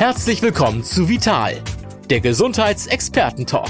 Herzlich 0.00 0.40
willkommen 0.40 0.82
zu 0.82 1.10
Vital, 1.10 1.62
der 2.08 2.20
Gesundheitsexperten-Talk. 2.20 3.68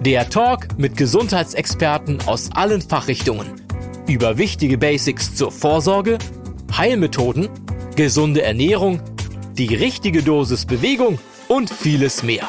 Der 0.00 0.28
Talk 0.28 0.76
mit 0.78 0.96
Gesundheitsexperten 0.96 2.18
aus 2.26 2.50
allen 2.56 2.82
Fachrichtungen 2.82 3.62
über 4.08 4.36
wichtige 4.36 4.78
Basics 4.78 5.36
zur 5.36 5.52
Vorsorge, 5.52 6.18
Heilmethoden, 6.76 7.48
gesunde 7.94 8.42
Ernährung, 8.42 9.00
die 9.52 9.72
richtige 9.72 10.24
Dosis 10.24 10.66
Bewegung 10.66 11.20
und 11.46 11.70
vieles 11.70 12.24
mehr. 12.24 12.48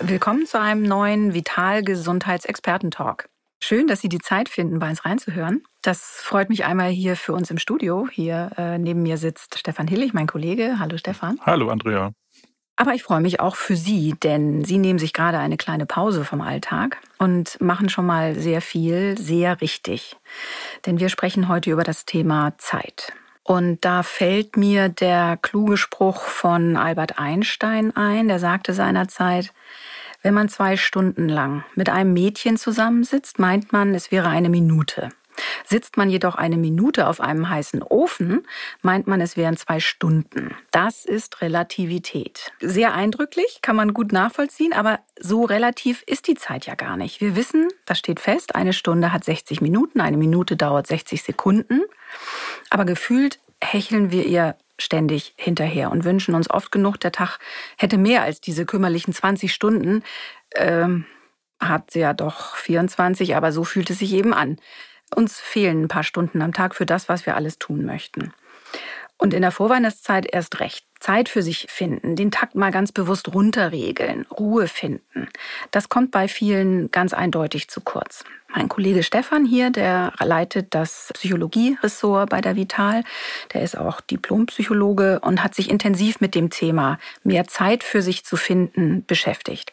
Willkommen 0.00 0.46
zu 0.46 0.60
einem 0.60 0.82
neuen 0.82 1.32
Vital 1.32 1.84
Gesundheitsexperten-Talk. 1.84 3.28
Schön, 3.62 3.86
dass 3.86 4.00
Sie 4.00 4.08
die 4.08 4.18
Zeit 4.18 4.48
finden, 4.48 4.80
bei 4.80 4.90
uns 4.90 5.04
reinzuhören. 5.04 5.62
Das 5.82 6.00
freut 6.22 6.48
mich 6.48 6.64
einmal 6.64 6.90
hier 6.90 7.16
für 7.16 7.32
uns 7.32 7.50
im 7.50 7.58
Studio. 7.58 8.06
Hier 8.10 8.52
äh, 8.56 8.78
neben 8.78 9.02
mir 9.02 9.18
sitzt 9.18 9.58
Stefan 9.58 9.88
Hillig, 9.88 10.14
mein 10.14 10.28
Kollege. 10.28 10.76
Hallo 10.78 10.96
Stefan. 10.96 11.40
Hallo 11.44 11.70
Andrea. 11.70 12.12
Aber 12.76 12.94
ich 12.94 13.02
freue 13.02 13.20
mich 13.20 13.40
auch 13.40 13.56
für 13.56 13.76
Sie, 13.76 14.14
denn 14.22 14.64
Sie 14.64 14.78
nehmen 14.78 15.00
sich 15.00 15.12
gerade 15.12 15.38
eine 15.38 15.56
kleine 15.56 15.84
Pause 15.84 16.24
vom 16.24 16.40
Alltag 16.40 16.98
und 17.18 17.60
machen 17.60 17.88
schon 17.88 18.06
mal 18.06 18.36
sehr 18.36 18.62
viel, 18.62 19.18
sehr 19.18 19.60
richtig. 19.60 20.16
Denn 20.86 21.00
wir 21.00 21.08
sprechen 21.08 21.48
heute 21.48 21.70
über 21.70 21.82
das 21.82 22.06
Thema 22.06 22.54
Zeit. 22.58 23.12
Und 23.42 23.84
da 23.84 24.04
fällt 24.04 24.56
mir 24.56 24.88
der 24.88 25.36
kluge 25.42 25.76
Spruch 25.76 26.22
von 26.22 26.76
Albert 26.76 27.18
Einstein 27.18 27.94
ein, 27.96 28.28
der 28.28 28.38
sagte 28.38 28.72
seinerzeit, 28.72 29.52
wenn 30.22 30.34
man 30.34 30.48
zwei 30.48 30.76
Stunden 30.76 31.28
lang 31.28 31.64
mit 31.74 31.90
einem 31.90 32.12
Mädchen 32.12 32.56
zusammensitzt, 32.56 33.40
meint 33.40 33.72
man, 33.72 33.94
es 33.94 34.12
wäre 34.12 34.28
eine 34.28 34.48
Minute. 34.48 35.08
Sitzt 35.64 35.96
man 35.96 36.10
jedoch 36.10 36.34
eine 36.34 36.56
Minute 36.56 37.06
auf 37.06 37.20
einem 37.20 37.48
heißen 37.48 37.82
Ofen, 37.82 38.46
meint 38.82 39.06
man, 39.06 39.20
es 39.20 39.36
wären 39.36 39.56
zwei 39.56 39.80
Stunden. 39.80 40.54
Das 40.70 41.04
ist 41.04 41.40
Relativität. 41.40 42.52
Sehr 42.60 42.94
eindrücklich, 42.94 43.60
kann 43.62 43.76
man 43.76 43.94
gut 43.94 44.12
nachvollziehen, 44.12 44.72
aber 44.72 45.00
so 45.18 45.44
relativ 45.44 46.02
ist 46.06 46.26
die 46.28 46.34
Zeit 46.34 46.66
ja 46.66 46.74
gar 46.74 46.96
nicht. 46.96 47.20
Wir 47.20 47.36
wissen, 47.36 47.68
das 47.86 47.98
steht 47.98 48.20
fest, 48.20 48.54
eine 48.54 48.72
Stunde 48.72 49.12
hat 49.12 49.24
60 49.24 49.60
Minuten, 49.60 50.00
eine 50.00 50.16
Minute 50.16 50.56
dauert 50.56 50.86
60 50.86 51.22
Sekunden. 51.22 51.82
Aber 52.70 52.84
gefühlt 52.84 53.38
hecheln 53.62 54.10
wir 54.10 54.26
ihr 54.26 54.56
ständig 54.78 55.34
hinterher 55.36 55.90
und 55.90 56.04
wünschen 56.04 56.34
uns 56.34 56.50
oft 56.50 56.72
genug, 56.72 56.98
der 56.98 57.12
Tag 57.12 57.38
hätte 57.76 57.98
mehr 57.98 58.22
als 58.22 58.40
diese 58.40 58.66
kümmerlichen 58.66 59.14
20 59.14 59.52
Stunden. 59.52 60.02
Ähm, 60.54 61.06
hat 61.60 61.92
sie 61.92 62.00
ja 62.00 62.12
doch 62.12 62.56
24, 62.56 63.36
aber 63.36 63.52
so 63.52 63.64
fühlt 63.64 63.88
es 63.90 64.00
sich 64.00 64.12
eben 64.12 64.34
an. 64.34 64.58
Uns 65.14 65.40
fehlen 65.40 65.84
ein 65.84 65.88
paar 65.88 66.04
Stunden 66.04 66.42
am 66.42 66.52
Tag 66.52 66.74
für 66.74 66.86
das, 66.86 67.08
was 67.08 67.26
wir 67.26 67.36
alles 67.36 67.58
tun 67.58 67.84
möchten. 67.84 68.32
Und 69.18 69.34
in 69.34 69.42
der 69.42 69.52
Vorweihnachtszeit 69.52 70.26
erst 70.32 70.58
recht. 70.58 70.84
Zeit 70.98 71.28
für 71.28 71.42
sich 71.42 71.66
finden, 71.68 72.16
den 72.16 72.30
Takt 72.30 72.54
mal 72.54 72.70
ganz 72.70 72.92
bewusst 72.92 73.34
runterregeln, 73.34 74.24
Ruhe 74.26 74.68
finden. 74.68 75.28
Das 75.72 75.88
kommt 75.88 76.12
bei 76.12 76.28
vielen 76.28 76.90
ganz 76.92 77.12
eindeutig 77.12 77.68
zu 77.68 77.80
kurz. 77.80 78.24
Mein 78.54 78.68
Kollege 78.68 79.02
Stefan 79.02 79.44
hier, 79.44 79.70
der 79.70 80.12
leitet 80.20 80.74
das 80.74 81.10
Psychologie-Ressort 81.14 82.30
bei 82.30 82.40
der 82.40 82.54
Vital. 82.54 83.02
Der 83.52 83.62
ist 83.62 83.76
auch 83.76 84.00
Diplompsychologe 84.00 85.20
und 85.20 85.42
hat 85.42 85.54
sich 85.54 85.70
intensiv 85.70 86.20
mit 86.20 86.34
dem 86.34 86.50
Thema 86.50 86.98
mehr 87.24 87.46
Zeit 87.46 87.82
für 87.82 88.02
sich 88.02 88.24
zu 88.24 88.36
finden 88.36 89.04
beschäftigt 89.06 89.72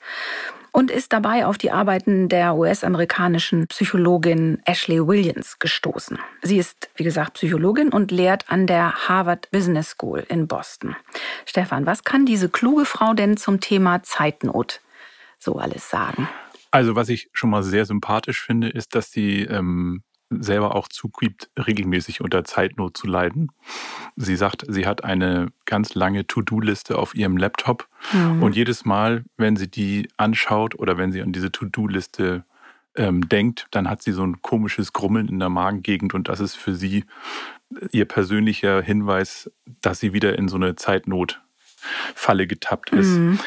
und 0.71 0.91
ist 0.91 1.13
dabei 1.13 1.45
auf 1.45 1.57
die 1.57 1.71
Arbeiten 1.71 2.29
der 2.29 2.55
US-amerikanischen 2.55 3.67
Psychologin 3.67 4.61
Ashley 4.65 5.05
Williams 5.05 5.59
gestoßen. 5.59 6.19
Sie 6.41 6.57
ist, 6.57 6.89
wie 6.95 7.03
gesagt, 7.03 7.33
Psychologin 7.33 7.89
und 7.89 8.11
lehrt 8.11 8.49
an 8.49 8.67
der 8.67 9.07
Harvard 9.07 9.49
Business 9.51 9.91
School 9.91 10.25
in 10.29 10.47
Boston. 10.47 10.95
Stefan, 11.45 11.85
was 11.85 12.03
kann 12.03 12.25
diese 12.25 12.49
kluge 12.49 12.85
Frau 12.85 13.13
denn 13.13 13.37
zum 13.37 13.59
Thema 13.59 14.03
Zeitnot 14.03 14.81
so 15.37 15.57
alles 15.57 15.89
sagen? 15.89 16.29
Also 16.71 16.95
was 16.95 17.09
ich 17.09 17.29
schon 17.33 17.49
mal 17.49 17.63
sehr 17.63 17.85
sympathisch 17.85 18.45
finde, 18.45 18.69
ist, 18.69 18.93
dass 18.93 19.11
sie 19.11 19.41
ähm, 19.43 20.03
selber 20.29 20.75
auch 20.75 20.87
zugibt, 20.87 21.49
regelmäßig 21.57 22.21
unter 22.21 22.43
Zeitnot 22.43 22.97
zu 22.97 23.07
leiden. 23.07 23.51
Sie 24.15 24.35
sagt, 24.35 24.65
sie 24.67 24.85
hat 24.85 25.03
eine 25.03 25.47
ganz 25.65 25.95
lange 25.95 26.27
To-Do-Liste 26.27 26.97
auf 26.97 27.15
ihrem 27.15 27.37
Laptop 27.37 27.87
mhm. 28.13 28.43
und 28.43 28.55
jedes 28.55 28.85
Mal, 28.85 29.23
wenn 29.37 29.55
sie 29.55 29.69
die 29.69 30.07
anschaut 30.17 30.77
oder 30.77 30.97
wenn 30.97 31.11
sie 31.11 31.21
an 31.21 31.31
diese 31.31 31.51
To-Do-Liste 31.51 32.43
ähm, 32.95 33.27
denkt, 33.27 33.67
dann 33.71 33.89
hat 33.89 34.01
sie 34.01 34.11
so 34.11 34.23
ein 34.23 34.41
komisches 34.41 34.93
Grummeln 34.93 35.27
in 35.27 35.39
der 35.39 35.49
Magengegend 35.49 36.13
und 36.13 36.27
das 36.27 36.39
ist 36.39 36.55
für 36.55 36.75
sie 36.75 37.05
ihr 37.91 38.05
persönlicher 38.05 38.81
Hinweis, 38.81 39.51
dass 39.81 39.99
sie 39.99 40.13
wieder 40.13 40.37
in 40.37 40.47
so 40.47 40.55
eine 40.55 40.75
Zeitnotfalle 40.75 42.47
getappt 42.47 42.91
ist. 42.91 43.09
Mhm. 43.09 43.39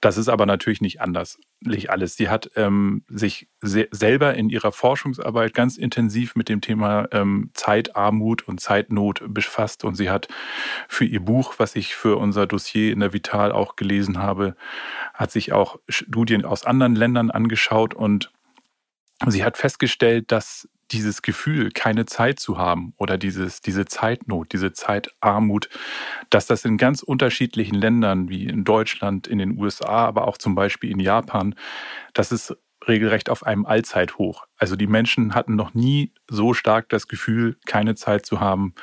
Das 0.00 0.18
ist 0.18 0.28
aber 0.28 0.46
natürlich 0.46 0.80
nicht 0.80 1.00
anders 1.00 1.38
alles. 1.88 2.16
Sie 2.16 2.28
hat 2.28 2.50
ähm, 2.56 3.04
sich 3.08 3.48
se 3.60 3.88
selber 3.90 4.34
in 4.34 4.48
ihrer 4.48 4.72
Forschungsarbeit 4.72 5.54
ganz 5.54 5.76
intensiv 5.76 6.36
mit 6.36 6.48
dem 6.48 6.60
Thema 6.60 7.08
ähm, 7.12 7.50
Zeitarmut 7.54 8.46
und 8.46 8.60
Zeitnot 8.60 9.22
befasst 9.28 9.84
und 9.84 9.94
sie 9.94 10.10
hat 10.10 10.28
für 10.88 11.04
ihr 11.04 11.20
Buch, 11.20 11.54
was 11.58 11.76
ich 11.76 11.94
für 11.94 12.16
unser 12.16 12.46
Dossier 12.46 12.92
in 12.92 13.00
der 13.00 13.12
Vital 13.12 13.52
auch 13.52 13.76
gelesen 13.76 14.18
habe, 14.18 14.56
hat 15.14 15.30
sich 15.30 15.52
auch 15.52 15.78
Studien 15.88 16.44
aus 16.44 16.64
anderen 16.64 16.94
Ländern 16.94 17.30
angeschaut 17.30 17.94
und 17.94 18.30
sie 19.26 19.44
hat 19.44 19.56
festgestellt, 19.56 20.30
dass 20.30 20.68
dieses 20.92 21.22
Gefühl, 21.22 21.70
keine 21.70 22.06
Zeit 22.06 22.38
zu 22.38 22.58
haben 22.58 22.94
oder 22.96 23.18
dieses, 23.18 23.60
diese 23.60 23.86
Zeitnot, 23.86 24.52
diese 24.52 24.72
Zeitarmut, 24.72 25.68
dass 26.30 26.46
das 26.46 26.64
in 26.64 26.76
ganz 26.76 27.02
unterschiedlichen 27.02 27.74
Ländern 27.74 28.28
wie 28.28 28.44
in 28.46 28.64
Deutschland, 28.64 29.26
in 29.26 29.38
den 29.38 29.58
USA, 29.58 30.06
aber 30.06 30.28
auch 30.28 30.38
zum 30.38 30.54
Beispiel 30.54 30.90
in 30.90 31.00
Japan, 31.00 31.54
das 32.14 32.32
ist 32.32 32.56
regelrecht 32.86 33.30
auf 33.30 33.44
einem 33.44 33.66
Allzeithoch. 33.66 34.46
Also 34.58 34.76
die 34.76 34.86
Menschen 34.86 35.34
hatten 35.34 35.56
noch 35.56 35.74
nie 35.74 36.12
so 36.28 36.54
stark 36.54 36.88
das 36.88 37.08
Gefühl, 37.08 37.56
keine 37.66 37.94
Zeit 37.94 38.26
zu 38.26 38.40
haben 38.40 38.74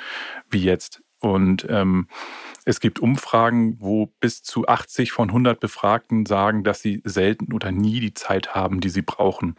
wie 0.50 0.64
jetzt. 0.64 1.02
Und 1.20 1.66
ähm, 1.70 2.10
es 2.66 2.82
gibt 2.82 3.00
Umfragen, 3.00 3.78
wo 3.80 4.08
bis 4.20 4.44
zu 4.44 4.68
80 4.68 5.14
von 5.14 5.30
100 5.30 5.60
Befragten 5.60 6.26
sagen, 6.26 6.66
dass 6.66 6.82
sie 6.82 7.02
selten 7.06 7.54
oder 7.54 7.72
nie 7.72 8.02
die 8.02 8.14
Zeit 8.14 8.56
haben, 8.56 8.82
die 8.82 8.90
sie 8.90 9.04
brauchen. 9.04 9.56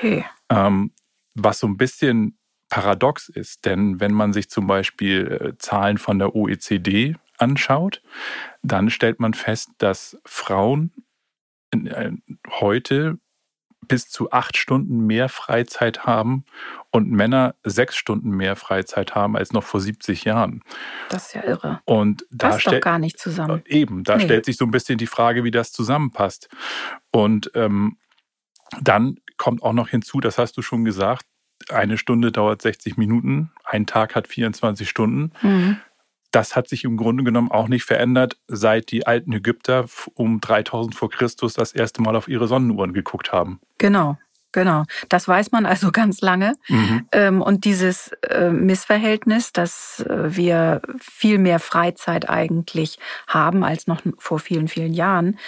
Hey. 0.00 0.24
Ähm, 0.48 0.92
was 1.36 1.58
so 1.58 1.66
ein 1.66 1.76
bisschen 1.76 2.38
paradox 2.68 3.28
ist, 3.28 3.64
denn 3.64 4.00
wenn 4.00 4.12
man 4.12 4.32
sich 4.32 4.50
zum 4.50 4.66
Beispiel 4.66 5.54
äh, 5.54 5.58
Zahlen 5.58 5.98
von 5.98 6.18
der 6.18 6.34
OECD 6.34 7.14
anschaut, 7.38 8.02
dann 8.62 8.90
stellt 8.90 9.20
man 9.20 9.34
fest, 9.34 9.70
dass 9.78 10.18
Frauen 10.24 10.92
äh, 11.72 12.10
heute 12.60 13.18
bis 13.88 14.08
zu 14.08 14.32
acht 14.32 14.56
Stunden 14.56 15.06
mehr 15.06 15.28
Freizeit 15.28 16.06
haben 16.06 16.44
und 16.90 17.10
Männer 17.10 17.54
sechs 17.62 17.94
Stunden 17.96 18.30
mehr 18.30 18.56
Freizeit 18.56 19.14
haben 19.14 19.36
als 19.36 19.52
noch 19.52 19.62
vor 19.62 19.80
70 19.80 20.24
Jahren. 20.24 20.62
Das 21.08 21.26
ist 21.26 21.34
ja 21.34 21.44
irre. 21.44 21.80
Und 21.84 22.26
da 22.30 22.50
passt 22.50 22.66
doch 22.66 22.80
gar 22.80 22.98
nicht 22.98 23.18
zusammen. 23.18 23.62
Äh, 23.66 23.74
eben, 23.74 24.02
da 24.02 24.16
nee. 24.16 24.24
stellt 24.24 24.44
sich 24.44 24.56
so 24.56 24.64
ein 24.64 24.72
bisschen 24.72 24.98
die 24.98 25.06
Frage, 25.06 25.44
wie 25.44 25.52
das 25.52 25.70
zusammenpasst. 25.70 26.48
Und 27.12 27.50
ähm, 27.54 27.98
dann 28.80 29.20
kommt 29.36 29.62
auch 29.62 29.72
noch 29.72 29.88
hinzu, 29.88 30.20
das 30.20 30.38
hast 30.38 30.56
du 30.56 30.62
schon 30.62 30.84
gesagt, 30.84 31.26
eine 31.70 31.98
Stunde 31.98 32.32
dauert 32.32 32.62
60 32.62 32.96
Minuten, 32.96 33.50
ein 33.64 33.86
Tag 33.86 34.14
hat 34.14 34.28
24 34.28 34.88
Stunden. 34.88 35.32
Mhm. 35.42 35.78
Das 36.32 36.54
hat 36.54 36.68
sich 36.68 36.84
im 36.84 36.96
Grunde 36.96 37.24
genommen 37.24 37.50
auch 37.50 37.68
nicht 37.68 37.84
verändert, 37.84 38.36
seit 38.46 38.90
die 38.90 39.06
alten 39.06 39.32
Ägypter 39.32 39.86
um 40.14 40.40
3000 40.40 40.94
vor 40.94 41.10
Christus 41.10 41.54
das 41.54 41.72
erste 41.72 42.02
Mal 42.02 42.14
auf 42.14 42.28
ihre 42.28 42.46
Sonnenuhren 42.46 42.92
geguckt 42.92 43.32
haben. 43.32 43.60
Genau. 43.78 44.18
Genau, 44.56 44.84
das 45.10 45.28
weiß 45.28 45.52
man 45.52 45.66
also 45.66 45.90
ganz 45.92 46.22
lange. 46.22 46.54
Mhm. 46.68 47.06
Ähm, 47.12 47.42
und 47.42 47.66
dieses 47.66 48.08
äh, 48.30 48.48
Missverhältnis, 48.48 49.52
dass 49.52 50.00
äh, 50.00 50.34
wir 50.34 50.80
viel 50.98 51.36
mehr 51.36 51.60
Freizeit 51.60 52.30
eigentlich 52.30 52.98
haben 53.26 53.64
als 53.64 53.86
noch 53.86 54.00
vor 54.16 54.38
vielen, 54.38 54.68
vielen 54.68 54.94
Jahren, 54.94 55.38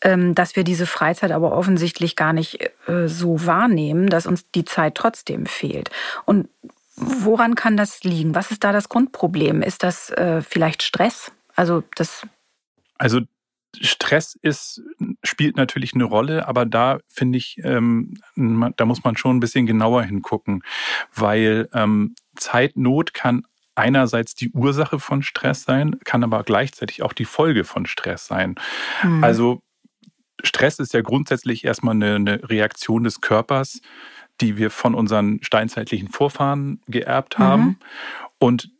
ähm, 0.00 0.34
dass 0.34 0.56
wir 0.56 0.64
diese 0.64 0.86
Freizeit 0.86 1.30
aber 1.30 1.52
offensichtlich 1.52 2.16
gar 2.16 2.32
nicht 2.32 2.70
äh, 2.88 3.06
so 3.06 3.44
wahrnehmen, 3.44 4.08
dass 4.08 4.26
uns 4.26 4.50
die 4.52 4.64
Zeit 4.64 4.94
trotzdem 4.94 5.44
fehlt. 5.44 5.90
Und 6.24 6.48
woran 6.96 7.56
kann 7.56 7.76
das 7.76 8.02
liegen? 8.02 8.34
Was 8.34 8.50
ist 8.50 8.64
da 8.64 8.72
das 8.72 8.88
Grundproblem? 8.88 9.60
Ist 9.60 9.82
das 9.82 10.12
vielleicht 10.48 10.84
Stress? 10.84 11.32
Also 11.56 11.82
das. 11.96 12.24
Also 12.98 13.20
Stress 13.80 14.38
ist, 14.40 14.80
spielt 15.24 15.56
natürlich 15.56 15.94
eine 15.94 16.04
Rolle, 16.04 16.46
aber 16.46 16.66
da 16.66 16.98
finde 17.08 17.38
ich, 17.38 17.56
ähm, 17.64 18.14
da 18.36 18.84
muss 18.84 19.04
man 19.04 19.16
schon 19.16 19.36
ein 19.36 19.40
bisschen 19.40 19.66
genauer 19.66 20.02
hingucken, 20.02 20.62
weil 21.14 21.68
ähm, 21.72 22.14
Zeitnot 22.36 23.14
kann 23.14 23.42
einerseits 23.74 24.34
die 24.34 24.50
Ursache 24.50 24.98
von 24.98 25.22
Stress 25.22 25.64
sein, 25.64 25.98
kann 26.04 26.22
aber 26.22 26.42
gleichzeitig 26.44 27.02
auch 27.02 27.12
die 27.12 27.24
Folge 27.24 27.64
von 27.64 27.86
Stress 27.86 28.26
sein. 28.26 28.54
Mhm. 29.02 29.24
Also 29.24 29.62
Stress 30.42 30.78
ist 30.78 30.94
ja 30.94 31.00
grundsätzlich 31.00 31.64
erstmal 31.64 31.94
eine, 31.94 32.14
eine 32.16 32.48
Reaktion 32.48 33.04
des 33.04 33.20
Körpers, 33.20 33.80
die 34.40 34.56
wir 34.56 34.70
von 34.70 34.94
unseren 34.94 35.42
steinzeitlichen 35.42 36.08
Vorfahren 36.08 36.80
geerbt 36.86 37.38
haben. 37.38 37.62
Mhm. 37.62 37.76
Und 38.38 38.70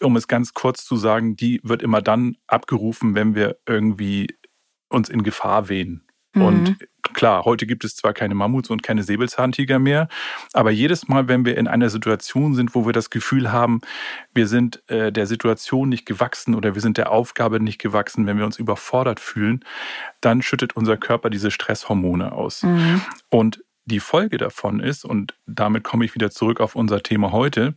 um 0.00 0.16
es 0.16 0.28
ganz 0.28 0.54
kurz 0.54 0.84
zu 0.84 0.96
sagen, 0.96 1.36
die 1.36 1.60
wird 1.62 1.82
immer 1.82 2.00
dann 2.00 2.36
abgerufen, 2.46 3.14
wenn 3.14 3.34
wir 3.34 3.58
irgendwie 3.66 4.28
uns 4.90 5.08
in 5.08 5.22
Gefahr 5.22 5.68
wehen. 5.68 6.02
Mhm. 6.34 6.42
Und 6.42 6.76
klar, 7.12 7.44
heute 7.44 7.66
gibt 7.66 7.84
es 7.84 7.96
zwar 7.96 8.12
keine 8.12 8.34
Mammuts 8.34 8.70
und 8.70 8.82
keine 8.82 9.02
Säbelzahntiger 9.02 9.78
mehr, 9.78 10.08
aber 10.52 10.70
jedes 10.70 11.08
Mal, 11.08 11.28
wenn 11.28 11.44
wir 11.44 11.56
in 11.56 11.66
einer 11.66 11.90
Situation 11.90 12.54
sind, 12.54 12.74
wo 12.74 12.86
wir 12.86 12.92
das 12.92 13.10
Gefühl 13.10 13.50
haben, 13.50 13.80
wir 14.32 14.46
sind 14.46 14.82
äh, 14.88 15.10
der 15.10 15.26
Situation 15.26 15.88
nicht 15.88 16.06
gewachsen 16.06 16.54
oder 16.54 16.74
wir 16.74 16.82
sind 16.82 16.98
der 16.98 17.10
Aufgabe 17.10 17.60
nicht 17.60 17.80
gewachsen, 17.80 18.26
wenn 18.26 18.38
wir 18.38 18.44
uns 18.44 18.58
überfordert 18.58 19.18
fühlen, 19.18 19.64
dann 20.20 20.42
schüttet 20.42 20.76
unser 20.76 20.96
Körper 20.96 21.30
diese 21.30 21.50
Stresshormone 21.50 22.32
aus. 22.32 22.62
Mhm. 22.62 23.00
Und 23.28 23.64
die 23.86 24.00
Folge 24.00 24.38
davon 24.38 24.78
ist, 24.78 25.04
und 25.04 25.34
damit 25.46 25.82
komme 25.82 26.04
ich 26.04 26.14
wieder 26.14 26.30
zurück 26.30 26.60
auf 26.60 26.76
unser 26.76 27.02
Thema 27.02 27.32
heute, 27.32 27.74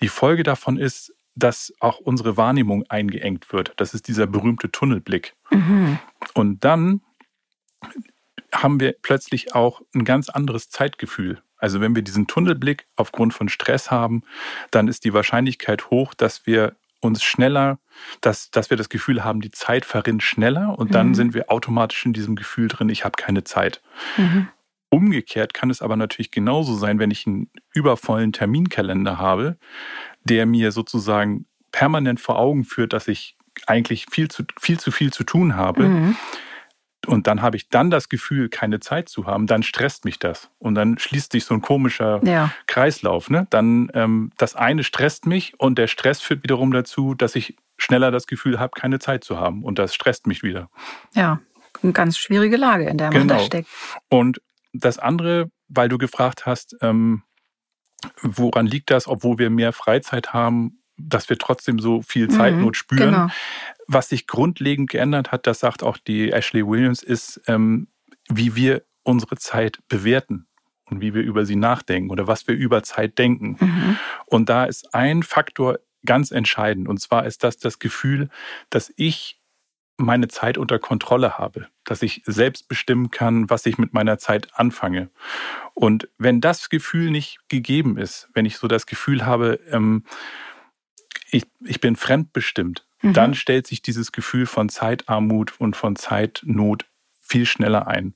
die 0.00 0.08
Folge 0.08 0.44
davon 0.44 0.78
ist, 0.78 1.14
dass 1.34 1.72
auch 1.80 1.98
unsere 1.98 2.36
Wahrnehmung 2.36 2.84
eingeengt 2.88 3.52
wird. 3.52 3.72
Das 3.76 3.94
ist 3.94 4.08
dieser 4.08 4.26
berühmte 4.26 4.70
Tunnelblick. 4.70 5.34
Mhm. 5.50 5.98
Und 6.34 6.64
dann 6.64 7.00
haben 8.52 8.80
wir 8.80 8.94
plötzlich 9.00 9.54
auch 9.54 9.80
ein 9.94 10.04
ganz 10.04 10.28
anderes 10.28 10.68
Zeitgefühl. 10.68 11.42
Also 11.56 11.80
wenn 11.80 11.94
wir 11.94 12.02
diesen 12.02 12.26
Tunnelblick 12.26 12.86
aufgrund 12.96 13.32
von 13.34 13.48
Stress 13.48 13.90
haben, 13.90 14.22
dann 14.70 14.88
ist 14.88 15.04
die 15.04 15.14
Wahrscheinlichkeit 15.14 15.90
hoch, 15.90 16.12
dass 16.12 16.46
wir 16.46 16.76
uns 17.00 17.22
schneller, 17.22 17.78
dass, 18.20 18.50
dass 18.50 18.70
wir 18.70 18.76
das 18.76 18.88
Gefühl 18.88 19.24
haben, 19.24 19.40
die 19.40 19.50
Zeit 19.50 19.84
verrinnt 19.84 20.22
schneller 20.22 20.78
und 20.78 20.94
dann 20.94 21.08
mhm. 21.08 21.14
sind 21.14 21.34
wir 21.34 21.50
automatisch 21.50 22.06
in 22.06 22.12
diesem 22.12 22.36
Gefühl 22.36 22.68
drin, 22.68 22.88
ich 22.88 23.04
habe 23.04 23.16
keine 23.16 23.44
Zeit. 23.44 23.82
Mhm. 24.16 24.48
Umgekehrt 24.88 25.54
kann 25.54 25.70
es 25.70 25.82
aber 25.82 25.96
natürlich 25.96 26.30
genauso 26.30 26.74
sein, 26.76 26.98
wenn 26.98 27.10
ich 27.10 27.26
einen 27.26 27.50
übervollen 27.72 28.32
Terminkalender 28.32 29.18
habe, 29.18 29.56
der 30.24 30.46
mir 30.46 30.72
sozusagen 30.72 31.46
permanent 31.70 32.20
vor 32.20 32.38
Augen 32.38 32.64
führt, 32.64 32.92
dass 32.92 33.08
ich 33.08 33.36
eigentlich 33.66 34.06
viel 34.10 34.28
zu 34.28 34.44
viel 34.58 34.78
zu, 34.78 34.90
viel 34.90 35.12
zu 35.12 35.24
tun 35.24 35.56
habe. 35.56 35.84
Mhm. 35.84 36.16
Und 37.06 37.26
dann 37.26 37.42
habe 37.42 37.56
ich 37.56 37.68
dann 37.68 37.90
das 37.90 38.08
Gefühl, 38.08 38.48
keine 38.48 38.78
Zeit 38.78 39.08
zu 39.08 39.26
haben, 39.26 39.48
dann 39.48 39.64
stresst 39.64 40.04
mich 40.04 40.20
das. 40.20 40.50
Und 40.58 40.76
dann 40.76 40.98
schließt 40.98 41.32
sich 41.32 41.44
so 41.44 41.54
ein 41.54 41.60
komischer 41.60 42.20
ja. 42.24 42.52
Kreislauf. 42.68 43.28
Ne? 43.28 43.48
Dann 43.50 43.90
ähm, 43.94 44.30
das 44.36 44.54
eine 44.54 44.84
stresst 44.84 45.26
mich 45.26 45.58
und 45.58 45.78
der 45.78 45.88
Stress 45.88 46.20
führt 46.20 46.44
wiederum 46.44 46.70
dazu, 46.70 47.14
dass 47.14 47.34
ich 47.34 47.56
schneller 47.76 48.12
das 48.12 48.28
Gefühl 48.28 48.60
habe, 48.60 48.78
keine 48.78 49.00
Zeit 49.00 49.24
zu 49.24 49.38
haben. 49.38 49.64
Und 49.64 49.80
das 49.80 49.94
stresst 49.94 50.28
mich 50.28 50.44
wieder. 50.44 50.70
Ja, 51.14 51.40
eine 51.82 51.92
ganz 51.92 52.18
schwierige 52.18 52.56
Lage, 52.56 52.88
in 52.88 52.98
der 52.98 53.08
man 53.10 53.22
genau. 53.22 53.34
da 53.34 53.40
steckt. 53.40 53.68
Und 54.08 54.40
das 54.72 54.98
andere, 54.98 55.50
weil 55.68 55.88
du 55.88 55.98
gefragt 55.98 56.46
hast, 56.46 56.76
ähm, 56.82 57.22
woran 58.22 58.66
liegt 58.66 58.90
das, 58.90 59.08
obwohl 59.08 59.38
wir 59.38 59.50
mehr 59.50 59.72
Freizeit 59.72 60.32
haben, 60.32 60.78
dass 60.96 61.28
wir 61.28 61.38
trotzdem 61.38 61.78
so 61.78 62.02
viel 62.02 62.28
Zeitnot 62.28 62.72
mhm, 62.72 62.74
spüren. 62.74 63.10
Genau. 63.10 63.26
Was 63.86 64.08
sich 64.08 64.26
grundlegend 64.26 64.90
geändert 64.90 65.32
hat, 65.32 65.46
das 65.46 65.60
sagt 65.60 65.82
auch 65.82 65.96
die 65.96 66.30
Ashley 66.30 66.66
Williams, 66.66 67.02
ist, 67.02 67.40
ähm, 67.46 67.88
wie 68.28 68.54
wir 68.54 68.82
unsere 69.02 69.36
Zeit 69.36 69.78
bewerten 69.88 70.46
und 70.84 71.00
wie 71.00 71.14
wir 71.14 71.22
über 71.22 71.44
sie 71.44 71.56
nachdenken 71.56 72.10
oder 72.10 72.26
was 72.26 72.46
wir 72.46 72.54
über 72.54 72.82
Zeit 72.82 73.18
denken. 73.18 73.56
Mhm. 73.58 73.96
Und 74.26 74.48
da 74.48 74.64
ist 74.64 74.94
ein 74.94 75.22
Faktor 75.22 75.78
ganz 76.04 76.30
entscheidend. 76.30 76.88
Und 76.88 77.00
zwar 77.00 77.26
ist 77.26 77.42
das 77.44 77.58
das 77.58 77.78
Gefühl, 77.78 78.28
dass 78.70 78.92
ich 78.96 79.41
meine 79.96 80.28
Zeit 80.28 80.58
unter 80.58 80.78
Kontrolle 80.78 81.38
habe, 81.38 81.68
dass 81.84 82.02
ich 82.02 82.22
selbst 82.26 82.68
bestimmen 82.68 83.10
kann, 83.10 83.48
was 83.50 83.66
ich 83.66 83.78
mit 83.78 83.92
meiner 83.92 84.18
Zeit 84.18 84.48
anfange. 84.54 85.10
Und 85.74 86.08
wenn 86.18 86.40
das 86.40 86.70
Gefühl 86.70 87.10
nicht 87.10 87.38
gegeben 87.48 87.98
ist, 87.98 88.28
wenn 88.34 88.44
ich 88.44 88.56
so 88.56 88.68
das 88.68 88.86
Gefühl 88.86 89.24
habe, 89.24 89.60
ähm, 89.70 90.04
ich, 91.30 91.44
ich 91.64 91.80
bin 91.80 91.96
fremdbestimmt, 91.96 92.84
mhm. 93.02 93.12
dann 93.12 93.34
stellt 93.34 93.66
sich 93.66 93.82
dieses 93.82 94.12
Gefühl 94.12 94.46
von 94.46 94.68
Zeitarmut 94.68 95.60
und 95.60 95.76
von 95.76 95.96
Zeitnot 95.96 96.86
viel 97.20 97.46
schneller 97.46 97.86
ein. 97.86 98.14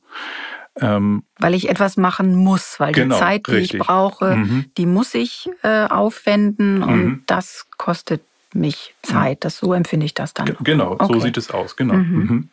Ähm, 0.78 1.24
weil 1.38 1.54
ich 1.54 1.70
etwas 1.70 1.96
machen 1.96 2.34
muss, 2.34 2.78
weil 2.78 2.92
genau, 2.92 3.14
die 3.14 3.20
Zeit, 3.20 3.46
die 3.46 3.52
richtig. 3.52 3.80
ich 3.80 3.86
brauche, 3.86 4.36
mhm. 4.36 4.66
die 4.76 4.84
muss 4.84 5.14
ich 5.14 5.48
äh, 5.62 5.86
aufwenden 5.86 6.82
und 6.82 7.04
mhm. 7.04 7.22
das 7.26 7.66
kostet 7.78 8.20
mich 8.56 8.94
Zeit. 9.02 9.44
Das, 9.44 9.58
so 9.58 9.72
empfinde 9.72 10.06
ich 10.06 10.14
das 10.14 10.34
dann. 10.34 10.56
Genau, 10.60 10.92
okay. 10.92 11.06
so 11.12 11.20
sieht 11.20 11.36
es 11.36 11.50
aus, 11.50 11.76
genau. 11.76 11.94
Mhm. 11.94 12.16
mhm. 12.16 12.48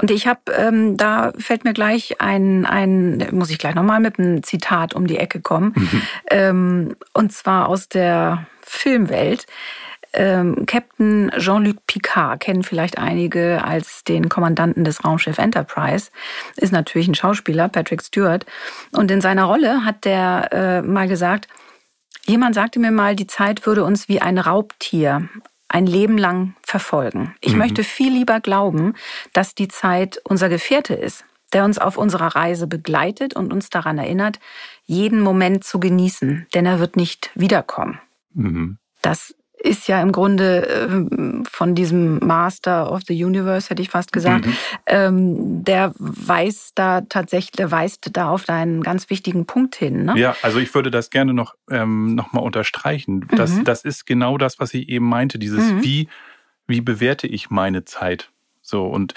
Und 0.00 0.10
ich 0.10 0.26
habe, 0.26 0.40
ähm, 0.56 0.96
da 0.96 1.32
fällt 1.36 1.64
mir 1.64 1.74
gleich 1.74 2.22
ein, 2.22 2.64
ein, 2.64 3.28
muss 3.32 3.50
ich 3.50 3.58
gleich 3.58 3.74
nochmal 3.74 4.00
mit 4.00 4.18
einem 4.18 4.42
Zitat 4.42 4.94
um 4.94 5.06
die 5.06 5.18
Ecke 5.18 5.40
kommen. 5.40 5.74
Mhm. 5.76 6.02
Ähm, 6.30 6.96
und 7.12 7.32
zwar 7.32 7.68
aus 7.68 7.88
der 7.88 8.46
Filmwelt. 8.62 9.46
Ähm, 10.12 10.64
Captain 10.66 11.30
Jean-Luc 11.36 11.86
Picard 11.86 12.40
kennen 12.40 12.62
vielleicht 12.64 12.98
einige 12.98 13.62
als 13.62 14.02
den 14.02 14.28
Kommandanten 14.28 14.84
des 14.84 15.04
Raumschiff 15.04 15.38
Enterprise, 15.38 16.10
ist 16.56 16.72
natürlich 16.72 17.06
ein 17.06 17.14
Schauspieler, 17.14 17.68
Patrick 17.68 18.02
Stewart. 18.02 18.44
Und 18.92 19.10
in 19.10 19.20
seiner 19.20 19.44
Rolle 19.44 19.84
hat 19.84 20.04
der 20.04 20.48
äh, 20.52 20.82
mal 20.82 21.06
gesagt, 21.06 21.46
Jemand 22.26 22.54
sagte 22.54 22.78
mir 22.78 22.90
mal, 22.90 23.16
die 23.16 23.26
Zeit 23.26 23.66
würde 23.66 23.84
uns 23.84 24.08
wie 24.08 24.20
ein 24.20 24.38
Raubtier 24.38 25.28
ein 25.68 25.86
Leben 25.86 26.18
lang 26.18 26.54
verfolgen. 26.62 27.34
Ich 27.40 27.52
mhm. 27.52 27.58
möchte 27.58 27.84
viel 27.84 28.12
lieber 28.12 28.40
glauben, 28.40 28.94
dass 29.32 29.54
die 29.54 29.68
Zeit 29.68 30.20
unser 30.24 30.48
Gefährte 30.48 30.94
ist, 30.94 31.24
der 31.52 31.64
uns 31.64 31.78
auf 31.78 31.96
unserer 31.96 32.34
Reise 32.34 32.66
begleitet 32.66 33.34
und 33.34 33.52
uns 33.52 33.70
daran 33.70 33.98
erinnert, 33.98 34.40
jeden 34.84 35.20
Moment 35.20 35.64
zu 35.64 35.78
genießen, 35.78 36.46
denn 36.54 36.66
er 36.66 36.80
wird 36.80 36.96
nicht 36.96 37.30
wiederkommen. 37.34 38.00
Mhm. 38.34 38.78
Das 39.00 39.34
ist 39.62 39.88
ja 39.88 40.00
im 40.00 40.10
Grunde 40.10 40.66
äh, 40.66 41.44
von 41.48 41.74
diesem 41.74 42.18
Master 42.18 42.90
of 42.90 43.02
the 43.06 43.24
Universe, 43.24 43.68
hätte 43.68 43.82
ich 43.82 43.90
fast 43.90 44.12
gesagt, 44.12 44.46
mhm. 44.46 44.56
ähm, 44.86 45.64
der 45.64 45.92
weist 45.98 46.72
da 46.76 47.02
tatsächlich, 47.02 47.52
der 47.52 47.70
weist 47.70 48.10
da 48.12 48.30
auf 48.30 48.48
einen 48.48 48.82
ganz 48.82 49.10
wichtigen 49.10 49.46
Punkt 49.46 49.76
hin. 49.76 50.06
Ne? 50.06 50.14
Ja, 50.16 50.34
also 50.42 50.58
ich 50.58 50.74
würde 50.74 50.90
das 50.90 51.10
gerne 51.10 51.34
noch, 51.34 51.54
ähm, 51.70 52.14
noch 52.14 52.32
mal 52.32 52.40
unterstreichen. 52.40 53.26
Das, 53.36 53.52
mhm. 53.52 53.64
das 53.64 53.84
ist 53.84 54.06
genau 54.06 54.38
das, 54.38 54.58
was 54.58 54.72
ich 54.74 54.88
eben 54.88 55.06
meinte, 55.06 55.38
dieses 55.38 55.72
mhm. 55.72 55.82
wie, 55.82 56.08
wie 56.66 56.80
bewerte 56.80 57.26
ich 57.26 57.50
meine 57.50 57.84
Zeit? 57.84 58.30
So, 58.62 58.86
und 58.86 59.14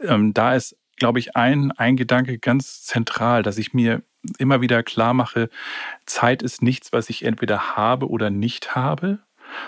ähm, 0.00 0.34
da 0.34 0.54
ist, 0.54 0.76
glaube 0.96 1.18
ich, 1.20 1.36
ein, 1.36 1.72
ein 1.72 1.96
Gedanke 1.96 2.38
ganz 2.38 2.82
zentral, 2.82 3.42
dass 3.42 3.56
ich 3.56 3.72
mir 3.72 4.02
immer 4.38 4.60
wieder 4.60 4.82
klar 4.82 5.14
mache, 5.14 5.48
Zeit 6.04 6.42
ist 6.42 6.62
nichts, 6.62 6.92
was 6.92 7.08
ich 7.08 7.24
entweder 7.24 7.76
habe 7.76 8.08
oder 8.10 8.30
nicht 8.30 8.74
habe, 8.74 9.20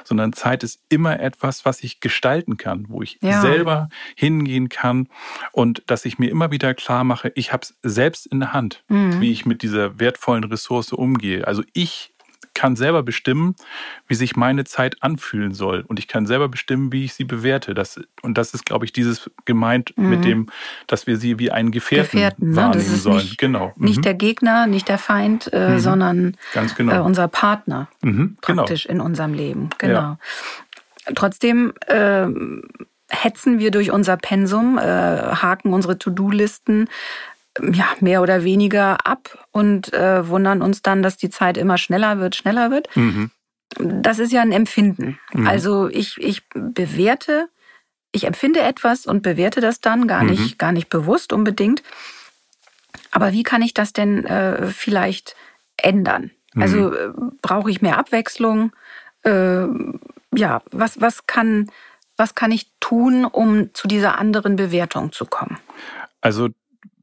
sondern 0.04 0.32
Zeit 0.32 0.62
ist 0.62 0.80
immer 0.88 1.20
etwas, 1.20 1.64
was 1.64 1.82
ich 1.82 2.00
gestalten 2.00 2.56
kann, 2.56 2.86
wo 2.88 3.02
ich 3.02 3.18
ja. 3.20 3.40
selber 3.40 3.88
hingehen 4.14 4.68
kann 4.68 5.08
und 5.52 5.82
dass 5.86 6.04
ich 6.04 6.18
mir 6.18 6.30
immer 6.30 6.50
wieder 6.50 6.74
klar 6.74 7.04
mache, 7.04 7.32
ich 7.34 7.52
habe 7.52 7.62
es 7.62 7.76
selbst 7.82 8.26
in 8.26 8.40
der 8.40 8.52
Hand, 8.52 8.84
mhm. 8.88 9.20
wie 9.20 9.32
ich 9.32 9.46
mit 9.46 9.62
dieser 9.62 9.98
wertvollen 9.98 10.44
Ressource 10.44 10.92
umgehe. 10.92 11.46
Also 11.46 11.62
ich 11.72 12.14
kann 12.58 12.74
selber 12.74 13.04
bestimmen, 13.04 13.54
wie 14.08 14.16
sich 14.16 14.34
meine 14.34 14.64
Zeit 14.64 15.00
anfühlen 15.00 15.54
soll. 15.54 15.84
Und 15.86 16.00
ich 16.00 16.08
kann 16.08 16.26
selber 16.26 16.48
bestimmen, 16.48 16.90
wie 16.92 17.04
ich 17.04 17.14
sie 17.14 17.22
bewerte. 17.22 17.72
Das, 17.72 18.00
und 18.22 18.36
das 18.36 18.52
ist, 18.52 18.66
glaube 18.66 18.84
ich, 18.84 18.92
dieses 18.92 19.30
gemeint 19.44 19.96
mhm. 19.96 20.10
mit 20.10 20.24
dem, 20.24 20.48
dass 20.88 21.06
wir 21.06 21.18
sie 21.18 21.38
wie 21.38 21.52
einen 21.52 21.70
Gefährten, 21.70 22.10
Gefährten 22.10 22.50
ne? 22.50 22.56
wahrnehmen 22.56 22.96
sollen. 22.96 23.18
Nicht, 23.18 23.38
genau. 23.38 23.72
Mhm. 23.76 23.84
Nicht 23.84 24.04
der 24.04 24.14
Gegner, 24.14 24.66
nicht 24.66 24.88
der 24.88 24.98
Feind, 24.98 25.52
äh, 25.52 25.74
mhm. 25.74 25.78
sondern 25.78 26.36
genau. 26.76 26.96
äh, 26.96 26.98
unser 26.98 27.28
Partner 27.28 27.86
mhm. 28.02 28.36
genau. 28.40 28.62
praktisch 28.62 28.86
in 28.86 29.00
unserem 29.00 29.34
Leben. 29.34 29.70
Genau. 29.78 29.94
Ja. 29.94 30.18
Trotzdem 31.14 31.72
äh, 31.86 32.26
hetzen 33.08 33.60
wir 33.60 33.70
durch 33.70 33.92
unser 33.92 34.16
Pensum, 34.16 34.78
äh, 34.78 34.82
haken 34.82 35.72
unsere 35.72 35.96
To-Do-Listen 35.96 36.88
ja, 37.72 37.86
mehr 38.00 38.22
oder 38.22 38.44
weniger 38.44 39.06
ab 39.06 39.46
und 39.50 39.92
äh, 39.92 40.28
wundern 40.28 40.62
uns 40.62 40.82
dann, 40.82 41.02
dass 41.02 41.16
die 41.16 41.30
Zeit 41.30 41.56
immer 41.56 41.78
schneller 41.78 42.18
wird, 42.18 42.36
schneller 42.36 42.70
wird. 42.70 42.94
Mhm. 42.96 43.30
Das 43.78 44.18
ist 44.18 44.32
ja 44.32 44.40
ein 44.40 44.52
Empfinden. 44.52 45.18
Mhm. 45.32 45.46
Also 45.46 45.88
ich, 45.88 46.16
ich 46.18 46.48
bewerte, 46.50 47.48
ich 48.12 48.24
empfinde 48.24 48.60
etwas 48.60 49.06
und 49.06 49.22
bewerte 49.22 49.60
das 49.60 49.80
dann 49.80 50.06
gar 50.06 50.22
mhm. 50.22 50.30
nicht, 50.30 50.58
gar 50.58 50.72
nicht 50.72 50.88
bewusst 50.88 51.32
unbedingt. 51.32 51.82
Aber 53.10 53.32
wie 53.32 53.42
kann 53.42 53.62
ich 53.62 53.74
das 53.74 53.92
denn 53.92 54.24
äh, 54.24 54.66
vielleicht 54.68 55.36
ändern? 55.76 56.30
Mhm. 56.54 56.62
Also 56.62 56.94
äh, 56.94 57.10
brauche 57.42 57.70
ich 57.70 57.82
mehr 57.82 57.98
Abwechslung? 57.98 58.72
Äh, 59.22 59.66
ja, 60.34 60.62
was, 60.70 61.00
was 61.00 61.26
kann, 61.26 61.70
was 62.16 62.34
kann 62.34 62.52
ich 62.52 62.70
tun, 62.80 63.24
um 63.24 63.74
zu 63.74 63.88
dieser 63.88 64.18
anderen 64.18 64.56
Bewertung 64.56 65.12
zu 65.12 65.26
kommen? 65.26 65.58
Also 66.20 66.48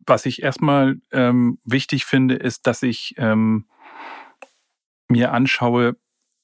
was 0.07 0.25
ich 0.25 0.41
erstmal 0.41 0.97
ähm, 1.11 1.59
wichtig 1.63 2.05
finde, 2.05 2.35
ist, 2.35 2.67
dass 2.67 2.83
ich 2.83 3.15
ähm, 3.17 3.65
mir 5.07 5.31
anschaue, 5.31 5.97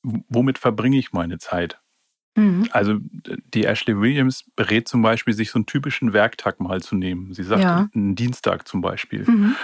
womit 0.04 0.58
verbringe 0.58 0.98
ich 0.98 1.14
meine 1.14 1.38
Zeit. 1.38 1.80
Mhm. 2.36 2.68
Also 2.72 2.96
die 3.54 3.66
Ashley 3.66 4.00
Williams 4.00 4.46
berät 4.56 4.88
zum 4.88 5.02
Beispiel, 5.02 5.34
sich 5.34 5.52
so 5.52 5.60
einen 5.60 5.66
typischen 5.66 6.14
Werktag 6.14 6.60
mal 6.60 6.82
zu 6.82 6.96
nehmen. 6.96 7.34
Sie 7.34 7.44
sagt, 7.44 7.64
ja. 7.64 7.90
einen 7.94 8.16
Dienstag 8.16 8.68
zum 8.68 8.82
Beispiel. 8.82 9.26
Mhm. 9.26 9.56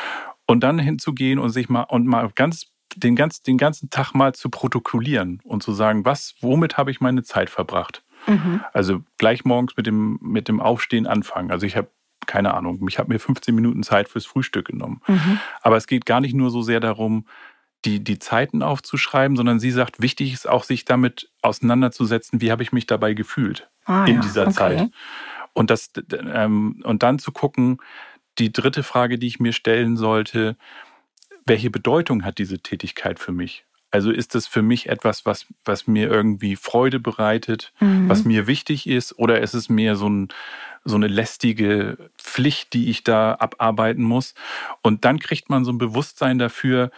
Und 0.45 0.61
dann 0.61 0.79
hinzugehen 0.79 1.39
und 1.39 1.49
sich 1.49 1.69
mal 1.69 1.83
und 1.83 2.05
mal 2.05 2.29
ganz 2.35 2.67
den, 2.95 3.15
ganz, 3.15 3.41
den 3.41 3.57
ganzen 3.57 3.89
Tag 3.89 4.13
mal 4.13 4.33
zu 4.33 4.49
protokollieren 4.49 5.41
und 5.43 5.61
zu 5.61 5.73
sagen, 5.73 6.05
was, 6.05 6.35
womit 6.41 6.77
habe 6.77 6.91
ich 6.91 7.01
meine 7.01 7.23
Zeit 7.23 7.49
verbracht? 7.49 8.03
Mhm. 8.27 8.61
Also 8.73 9.01
gleich 9.17 9.45
morgens 9.45 9.75
mit 9.77 9.87
dem, 9.87 10.17
mit 10.21 10.47
dem 10.47 10.59
Aufstehen 10.59 11.05
anfangen. 11.05 11.51
Also 11.51 11.65
ich 11.65 11.75
habe 11.75 11.89
keine 12.27 12.53
Ahnung, 12.53 12.85
ich 12.87 12.99
habe 12.99 13.11
mir 13.11 13.19
15 13.19 13.55
Minuten 13.55 13.83
Zeit 13.83 14.09
fürs 14.09 14.25
Frühstück 14.25 14.67
genommen. 14.67 15.01
Mhm. 15.07 15.39
Aber 15.61 15.77
es 15.77 15.87
geht 15.87 16.05
gar 16.05 16.21
nicht 16.21 16.35
nur 16.35 16.51
so 16.51 16.61
sehr 16.61 16.79
darum, 16.79 17.25
die, 17.85 18.03
die 18.03 18.19
Zeiten 18.19 18.63
aufzuschreiben, 18.63 19.37
sondern 19.37 19.59
sie 19.59 19.71
sagt, 19.71 20.01
wichtig 20.01 20.33
ist 20.33 20.47
auch, 20.47 20.63
sich 20.63 20.85
damit 20.85 21.31
auseinanderzusetzen, 21.41 22.41
wie 22.41 22.51
habe 22.51 22.63
ich 22.63 22.71
mich 22.71 22.87
dabei 22.87 23.13
gefühlt 23.13 23.69
ah, 23.85 24.05
in 24.05 24.15
ja. 24.15 24.21
dieser 24.21 24.43
okay. 24.43 24.53
Zeit. 24.53 24.89
Und, 25.53 25.69
das, 25.69 25.91
ähm, 26.11 26.81
und 26.83 27.03
dann 27.03 27.19
zu 27.19 27.31
gucken, 27.31 27.79
die 28.37 28.51
dritte 28.51 28.83
Frage, 28.83 29.17
die 29.17 29.27
ich 29.27 29.39
mir 29.39 29.53
stellen 29.53 29.97
sollte, 29.97 30.57
welche 31.45 31.69
Bedeutung 31.69 32.25
hat 32.25 32.37
diese 32.37 32.59
Tätigkeit 32.59 33.19
für 33.19 33.31
mich? 33.31 33.65
Also 33.91 34.11
ist 34.11 34.35
es 34.35 34.47
für 34.47 34.61
mich 34.61 34.89
etwas, 34.89 35.25
was, 35.25 35.45
was 35.63 35.87
mir 35.87 36.09
irgendwie 36.09 36.55
Freude 36.55 36.99
bereitet, 36.99 37.73
mhm. 37.79 38.09
was 38.09 38.25
mir 38.25 38.47
wichtig 38.47 38.87
ist, 38.87 39.17
oder 39.17 39.39
ist 39.39 39.53
es 39.53 39.69
mehr 39.69 39.95
so, 39.95 40.09
ein, 40.09 40.27
so 40.83 40.95
eine 40.95 41.07
lästige 41.07 42.09
Pflicht, 42.17 42.73
die 42.73 42.89
ich 42.89 43.03
da 43.03 43.35
abarbeiten 43.35 44.03
muss? 44.03 44.33
Und 44.81 45.05
dann 45.05 45.19
kriegt 45.19 45.49
man 45.49 45.63
so 45.63 45.71
ein 45.71 45.77
Bewusstsein 45.77 46.37
dafür, 46.37 46.91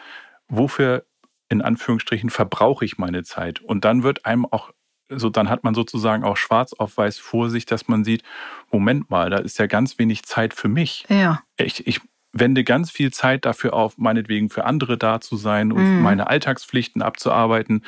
wofür 0.47 1.05
in 1.47 1.61
Anführungsstrichen 1.61 2.29
verbrauche 2.29 2.85
ich 2.85 2.97
meine 2.97 3.23
Zeit? 3.23 3.59
Und 3.59 3.85
dann 3.85 4.03
wird 4.03 4.25
einem 4.25 4.45
auch 4.45 4.71
so, 5.09 5.29
dann 5.29 5.49
hat 5.49 5.63
man 5.63 5.73
sozusagen 5.73 6.23
auch 6.23 6.37
schwarz 6.37 6.73
auf 6.73 6.97
weiß 6.97 7.17
vor 7.17 7.49
sich, 7.49 7.65
dass 7.65 7.87
man 7.87 8.03
sieht, 8.03 8.23
Moment 8.71 9.09
mal, 9.09 9.31
da 9.31 9.37
ist 9.37 9.57
ja 9.57 9.65
ganz 9.65 9.97
wenig 9.97 10.23
Zeit 10.23 10.53
für 10.53 10.67
mich. 10.67 11.05
Ja. 11.09 11.41
Ich, 11.57 11.87
ich 11.87 12.01
wende 12.33 12.63
ganz 12.63 12.91
viel 12.91 13.11
Zeit 13.11 13.45
dafür 13.45 13.73
auf, 13.73 13.97
meinetwegen 13.97 14.49
für 14.49 14.65
andere 14.65 14.97
da 14.97 15.21
zu 15.21 15.35
sein 15.35 15.71
und 15.71 15.83
mhm. 15.83 16.01
meine 16.01 16.27
Alltagspflichten 16.27 17.01
abzuarbeiten. 17.01 17.83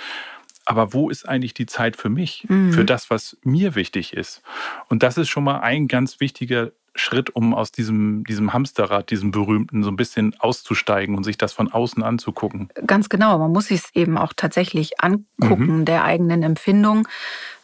Aber 0.66 0.94
wo 0.94 1.10
ist 1.10 1.28
eigentlich 1.28 1.54
die 1.54 1.66
Zeit 1.66 1.96
für 1.96 2.10
mich, 2.10 2.46
mhm. 2.48 2.72
für 2.72 2.86
das, 2.86 3.10
was 3.10 3.38
mir 3.44 3.76
wichtig 3.76 4.14
ist? 4.14 4.42
Und 4.90 5.04
das 5.04 5.18
ist 5.18 5.30
schon 5.30 5.44
mal 5.44 5.60
ein 5.60 5.88
ganz 5.88 6.20
wichtiger 6.20 6.72
Schritt, 6.94 7.36
um 7.36 7.54
aus 7.54 7.72
diesem, 7.72 8.24
diesem 8.26 8.54
Hamsterrad, 8.54 9.10
diesem 9.12 9.32
berühmten, 9.32 9.82
so 9.82 9.90
ein 9.90 9.96
bisschen 9.96 10.36
auszusteigen 10.40 11.16
und 11.16 11.24
sich 11.24 11.38
das 11.38 11.54
von 11.54 11.72
außen 11.72 12.04
anzugucken. 12.04 12.70
Ganz 12.86 13.10
genau. 13.10 13.38
Man 13.40 13.52
muss 13.52 13.68
sich 13.68 13.80
es 13.80 13.96
eben 13.96 14.18
auch 14.18 14.34
tatsächlich 14.36 15.00
angucken, 15.02 15.80
mhm. 15.80 15.86
der 15.86 16.04
eigenen 16.04 16.44
Empfindung. 16.44 17.08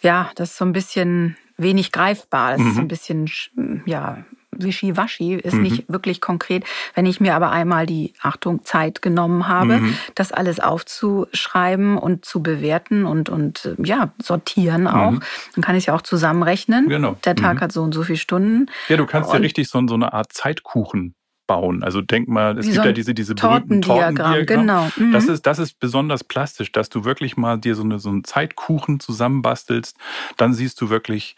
Ja, 0.01 0.31
das 0.36 0.51
ist 0.51 0.57
so 0.57 0.65
ein 0.65 0.74
bisschen 0.74 1.36
wenig 1.57 1.91
greifbar. 1.91 2.51
Das 2.51 2.62
mhm. 2.62 2.72
ist 2.72 2.77
ein 2.77 2.88
bisschen, 2.88 3.84
ja, 3.86 4.24
wischiwaschi, 4.64 5.36
ist 5.36 5.54
mhm. 5.54 5.62
nicht 5.64 5.86
wirklich 5.88 6.22
konkret. 6.22 6.64
Wenn 6.96 7.06
ich 7.06 7.20
mir 7.20 7.36
aber 7.36 7.52
einmal 7.52 7.86
die, 7.86 8.14
Achtung, 8.22 8.64
Zeit 8.64 9.02
genommen 9.02 9.48
habe, 9.48 9.78
mhm. 9.78 9.98
das 10.16 10.32
alles 10.32 10.60
aufzuschreiben 10.60 11.98
und 11.98 12.26
zu 12.26 12.42
bewerten 12.42 13.06
und, 13.06 13.30
und 13.30 13.76
ja, 13.78 14.12
sortieren 14.22 14.88
auch, 14.88 15.12
mhm. 15.12 15.22
dann 15.56 15.64
kann 15.64 15.76
ich 15.76 15.84
es 15.84 15.86
ja 15.88 15.96
auch 15.96 16.02
zusammenrechnen. 16.02 16.90
Genau. 16.90 17.18
Der 17.26 17.36
Tag 17.36 17.56
mhm. 17.56 17.62
hat 17.62 17.72
so 17.72 17.84
und 17.84 17.94
so 17.94 18.04
viele 18.04 18.18
Stunden. 18.18 18.68
Ja, 18.90 18.98
du 18.98 19.06
kannst 19.06 19.30
und 19.30 19.36
ja 19.36 19.42
richtig 19.42 19.68
so, 19.70 19.86
so 19.88 19.96
eine 19.96 20.14
Art 20.14 20.34
Zeitkuchen 20.34 21.16
bauen. 21.48 21.82
Also 21.82 22.02
denk 22.02 22.28
mal, 22.28 22.58
es 22.58 22.66
Wie 22.66 22.72
gibt 22.72 22.84
so 22.84 22.90
ja 22.90 22.94
diese, 22.94 23.14
diese 23.16 23.34
berühmten 23.34 23.82
Tortendiagramm. 23.82 24.46
Genau. 24.46 24.90
Mhm. 24.98 25.14
Das, 25.14 25.26
ist, 25.26 25.48
das 25.48 25.58
ist 25.58 25.80
besonders 25.80 26.24
plastisch, 26.24 26.72
dass 26.72 26.90
du 26.90 27.06
wirklich 27.06 27.38
mal 27.38 27.58
dir 27.58 27.74
so, 27.74 27.84
eine, 27.84 27.98
so 27.98 28.10
einen 28.10 28.24
Zeitkuchen 28.24 29.00
zusammenbastelst. 29.00 29.98
Dann 30.36 30.54
siehst 30.54 30.80
du 30.82 30.90
wirklich, 30.90 31.36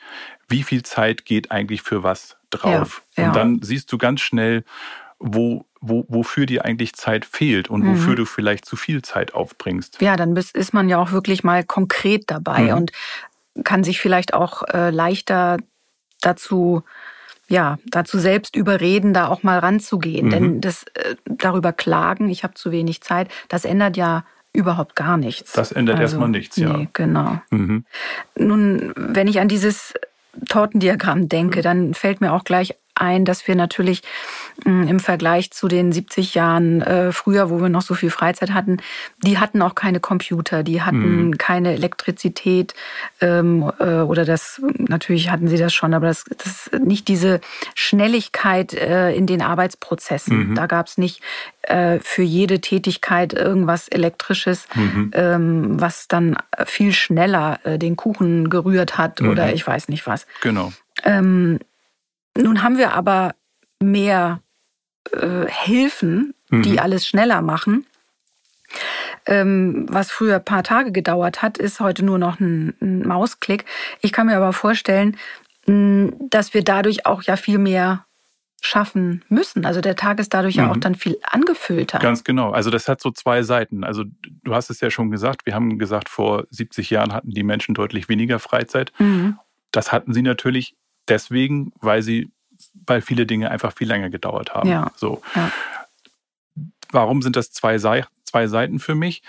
wie 0.49 0.63
viel 0.63 0.83
Zeit 0.83 1.25
geht 1.25 1.51
eigentlich 1.51 1.83
für 1.83 2.03
was 2.03 2.38
drauf. 2.49 3.03
Ja, 3.15 3.23
ja. 3.23 3.29
Und 3.29 3.35
dann 3.35 3.61
siehst 3.61 3.91
du 3.91 3.97
ganz 3.97 4.21
schnell, 4.21 4.63
wo, 5.19 5.65
wo, 5.81 6.05
wofür 6.07 6.45
dir 6.45 6.65
eigentlich 6.65 6.93
Zeit 6.93 7.25
fehlt 7.25 7.69
und 7.69 7.83
mhm. 7.83 7.91
wofür 7.91 8.15
du 8.15 8.25
vielleicht 8.25 8.65
zu 8.65 8.75
viel 8.75 9.01
Zeit 9.01 9.33
aufbringst. 9.33 10.01
Ja, 10.01 10.15
dann 10.15 10.33
bist, 10.33 10.55
ist 10.55 10.73
man 10.73 10.89
ja 10.89 10.97
auch 10.97 11.11
wirklich 11.11 11.43
mal 11.43 11.63
konkret 11.63 12.23
dabei 12.27 12.63
mhm. 12.63 12.73
und 12.73 12.91
kann 13.63 13.83
sich 13.83 13.99
vielleicht 13.99 14.33
auch 14.33 14.63
äh, 14.73 14.89
leichter 14.89 15.57
dazu 16.21 16.83
ja, 17.49 17.79
dazu 17.87 18.19
selbst 18.19 18.55
überreden, 18.55 19.11
da 19.13 19.27
auch 19.27 19.41
mal 19.41 19.57
ranzugehen. 19.57 20.27
Mhm. 20.27 20.29
Denn 20.29 20.61
das 20.61 20.83
äh, 20.93 21.15
darüber 21.25 21.73
klagen, 21.73 22.29
ich 22.29 22.43
habe 22.43 22.53
zu 22.53 22.71
wenig 22.71 23.01
Zeit, 23.01 23.27
das 23.47 23.65
ändert 23.65 23.97
ja 23.97 24.23
überhaupt 24.53 24.95
gar 24.95 25.17
nichts. 25.17 25.53
Das 25.53 25.71
ändert 25.71 25.95
also, 25.97 26.03
erstmal 26.03 26.29
nichts, 26.29 26.57
ja. 26.57 26.77
Nee, 26.77 26.89
genau. 26.93 27.41
Mhm. 27.49 27.85
Nun, 28.35 28.93
wenn 28.95 29.27
ich 29.27 29.39
an 29.39 29.47
dieses 29.47 29.93
Tortendiagramm 30.47 31.29
denke, 31.29 31.61
dann 31.61 31.93
fällt 31.93 32.21
mir 32.21 32.33
auch 32.33 32.43
gleich 32.43 32.75
ein, 32.99 33.25
dass 33.25 33.47
wir 33.47 33.55
natürlich 33.55 34.01
mm, 34.65 34.83
im 34.87 34.99
Vergleich 34.99 35.51
zu 35.51 35.67
den 35.67 35.91
70 35.91 36.35
Jahren 36.35 36.81
äh, 36.81 37.11
früher, 37.11 37.49
wo 37.49 37.61
wir 37.61 37.69
noch 37.69 37.81
so 37.81 37.93
viel 37.93 38.09
Freizeit 38.09 38.51
hatten, 38.51 38.77
die 39.23 39.37
hatten 39.37 39.61
auch 39.61 39.75
keine 39.75 39.99
Computer, 39.99 40.63
die 40.63 40.81
hatten 40.81 41.27
mhm. 41.27 41.37
keine 41.37 41.73
Elektrizität 41.73 42.73
ähm, 43.21 43.71
äh, 43.79 44.01
oder 44.01 44.25
das, 44.25 44.61
natürlich 44.77 45.29
hatten 45.29 45.47
sie 45.47 45.57
das 45.57 45.73
schon, 45.73 45.93
aber 45.93 46.07
das, 46.07 46.25
das 46.37 46.69
nicht 46.79 47.07
diese 47.07 47.41
Schnelligkeit 47.75 48.73
äh, 48.73 49.13
in 49.13 49.27
den 49.27 49.41
Arbeitsprozessen. 49.41 50.49
Mhm. 50.49 50.55
Da 50.55 50.67
gab 50.67 50.87
es 50.87 50.97
nicht 50.97 51.21
für 52.01 52.23
jede 52.23 52.61
Tätigkeit 52.61 53.33
irgendwas 53.33 53.89
Elektrisches, 53.89 54.65
mhm. 54.73 55.11
ähm, 55.13 55.79
was 55.79 56.07
dann 56.07 56.35
viel 56.65 56.93
schneller 56.93 57.59
den 57.63 57.95
Kuchen 57.95 58.49
gerührt 58.49 58.97
hat 58.97 59.21
oder 59.21 59.47
mhm. 59.47 59.53
ich 59.53 59.67
weiß 59.67 59.87
nicht 59.89 60.07
was. 60.07 60.25
Genau. 60.41 60.73
Ähm, 61.03 61.59
nun 62.41 62.63
haben 62.63 62.77
wir 62.77 62.93
aber 62.93 63.35
mehr 63.81 64.41
äh, 65.11 65.45
Hilfen, 65.47 66.33
die 66.51 66.73
mhm. 66.73 66.79
alles 66.79 67.07
schneller 67.07 67.41
machen. 67.41 67.85
Ähm, 69.25 69.85
was 69.89 70.11
früher 70.11 70.35
ein 70.35 70.45
paar 70.45 70.63
Tage 70.63 70.91
gedauert 70.91 71.41
hat, 71.41 71.57
ist 71.57 71.79
heute 71.79 72.03
nur 72.03 72.17
noch 72.17 72.39
ein, 72.39 72.75
ein 72.81 73.07
Mausklick. 73.07 73.65
Ich 74.01 74.11
kann 74.11 74.27
mir 74.27 74.37
aber 74.37 74.53
vorstellen, 74.53 75.17
mh, 75.65 76.13
dass 76.29 76.53
wir 76.53 76.63
dadurch 76.63 77.05
auch 77.05 77.23
ja 77.23 77.35
viel 77.35 77.57
mehr 77.57 78.05
schaffen 78.61 79.23
müssen. 79.29 79.65
Also 79.65 79.81
der 79.81 79.95
Tag 79.95 80.19
ist 80.19 80.33
dadurch 80.33 80.55
mhm. 80.55 80.63
ja 80.63 80.71
auch 80.71 80.75
mhm. 80.75 80.81
dann 80.81 80.95
viel 80.95 81.17
angefüllter. 81.23 81.99
Ganz 81.99 82.23
genau. 82.23 82.51
Also 82.51 82.69
das 82.69 82.87
hat 82.87 83.01
so 83.01 83.11
zwei 83.11 83.41
Seiten. 83.43 83.83
Also 83.83 84.03
du 84.43 84.53
hast 84.53 84.69
es 84.69 84.81
ja 84.81 84.91
schon 84.91 85.11
gesagt, 85.11 85.45
wir 85.45 85.55
haben 85.55 85.79
gesagt, 85.79 86.09
vor 86.09 86.45
70 86.49 86.89
Jahren 86.89 87.13
hatten 87.13 87.31
die 87.31 87.43
Menschen 87.43 87.73
deutlich 87.73 88.09
weniger 88.09 88.39
Freizeit. 88.39 88.91
Mhm. 88.99 89.37
Das 89.71 89.91
hatten 89.91 90.13
sie 90.13 90.23
natürlich 90.23 90.75
deswegen, 91.09 91.73
weil 91.79 92.01
sie, 92.01 92.31
weil 92.85 93.01
viele 93.01 93.25
Dinge 93.25 93.51
einfach 93.51 93.73
viel 93.73 93.87
länger 93.87 94.09
gedauert 94.09 94.53
haben. 94.53 94.69
Ja. 94.69 94.91
So. 94.95 95.21
Ja. 95.35 95.51
Warum 96.91 97.21
sind 97.21 97.35
das 97.35 97.51
zwei, 97.51 97.77
zwei 97.77 98.47
Seiten 98.47 98.79
für 98.79 98.95
mich? 98.95 99.21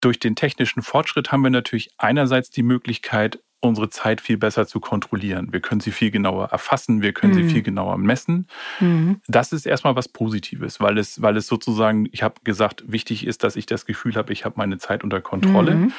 Durch 0.00 0.18
den 0.18 0.36
technischen 0.36 0.82
Fortschritt 0.82 1.32
haben 1.32 1.42
wir 1.42 1.50
natürlich 1.50 1.90
einerseits 1.98 2.50
die 2.50 2.62
Möglichkeit, 2.62 3.40
unsere 3.60 3.90
Zeit 3.90 4.20
viel 4.20 4.36
besser 4.36 4.66
zu 4.66 4.78
kontrollieren. 4.78 5.52
Wir 5.52 5.60
können 5.60 5.80
sie 5.80 5.90
viel 5.90 6.10
genauer 6.10 6.46
erfassen, 6.50 7.02
wir 7.02 7.12
können 7.12 7.34
mhm. 7.34 7.48
sie 7.48 7.54
viel 7.54 7.62
genauer 7.62 7.98
messen. 7.98 8.46
Mhm. 8.78 9.20
Das 9.26 9.52
ist 9.52 9.66
erstmal 9.66 9.96
was 9.96 10.08
Positives, 10.08 10.80
weil 10.80 10.96
es, 10.98 11.20
weil 11.22 11.36
es 11.36 11.48
sozusagen, 11.48 12.08
ich 12.12 12.22
habe 12.22 12.36
gesagt, 12.44 12.84
wichtig 12.86 13.26
ist, 13.26 13.42
dass 13.42 13.56
ich 13.56 13.66
das 13.66 13.84
Gefühl 13.84 14.14
habe, 14.14 14.32
ich 14.32 14.44
habe 14.44 14.54
meine 14.58 14.78
Zeit 14.78 15.02
unter 15.02 15.20
Kontrolle. 15.20 15.74
Mhm. 15.74 15.92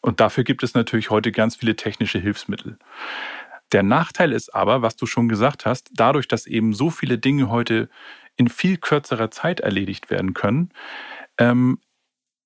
Und 0.00 0.20
dafür 0.20 0.44
gibt 0.44 0.62
es 0.62 0.74
natürlich 0.74 1.10
heute 1.10 1.32
ganz 1.32 1.56
viele 1.56 1.76
technische 1.76 2.18
Hilfsmittel. 2.18 2.78
Der 3.74 3.82
Nachteil 3.82 4.30
ist 4.30 4.54
aber, 4.54 4.82
was 4.82 4.94
du 4.94 5.04
schon 5.04 5.28
gesagt 5.28 5.66
hast, 5.66 5.90
dadurch, 5.94 6.28
dass 6.28 6.46
eben 6.46 6.74
so 6.74 6.90
viele 6.90 7.18
Dinge 7.18 7.50
heute 7.50 7.88
in 8.36 8.48
viel 8.48 8.76
kürzerer 8.76 9.32
Zeit 9.32 9.58
erledigt 9.58 10.10
werden 10.10 10.32
können, 10.32 10.70
ähm, 11.38 11.80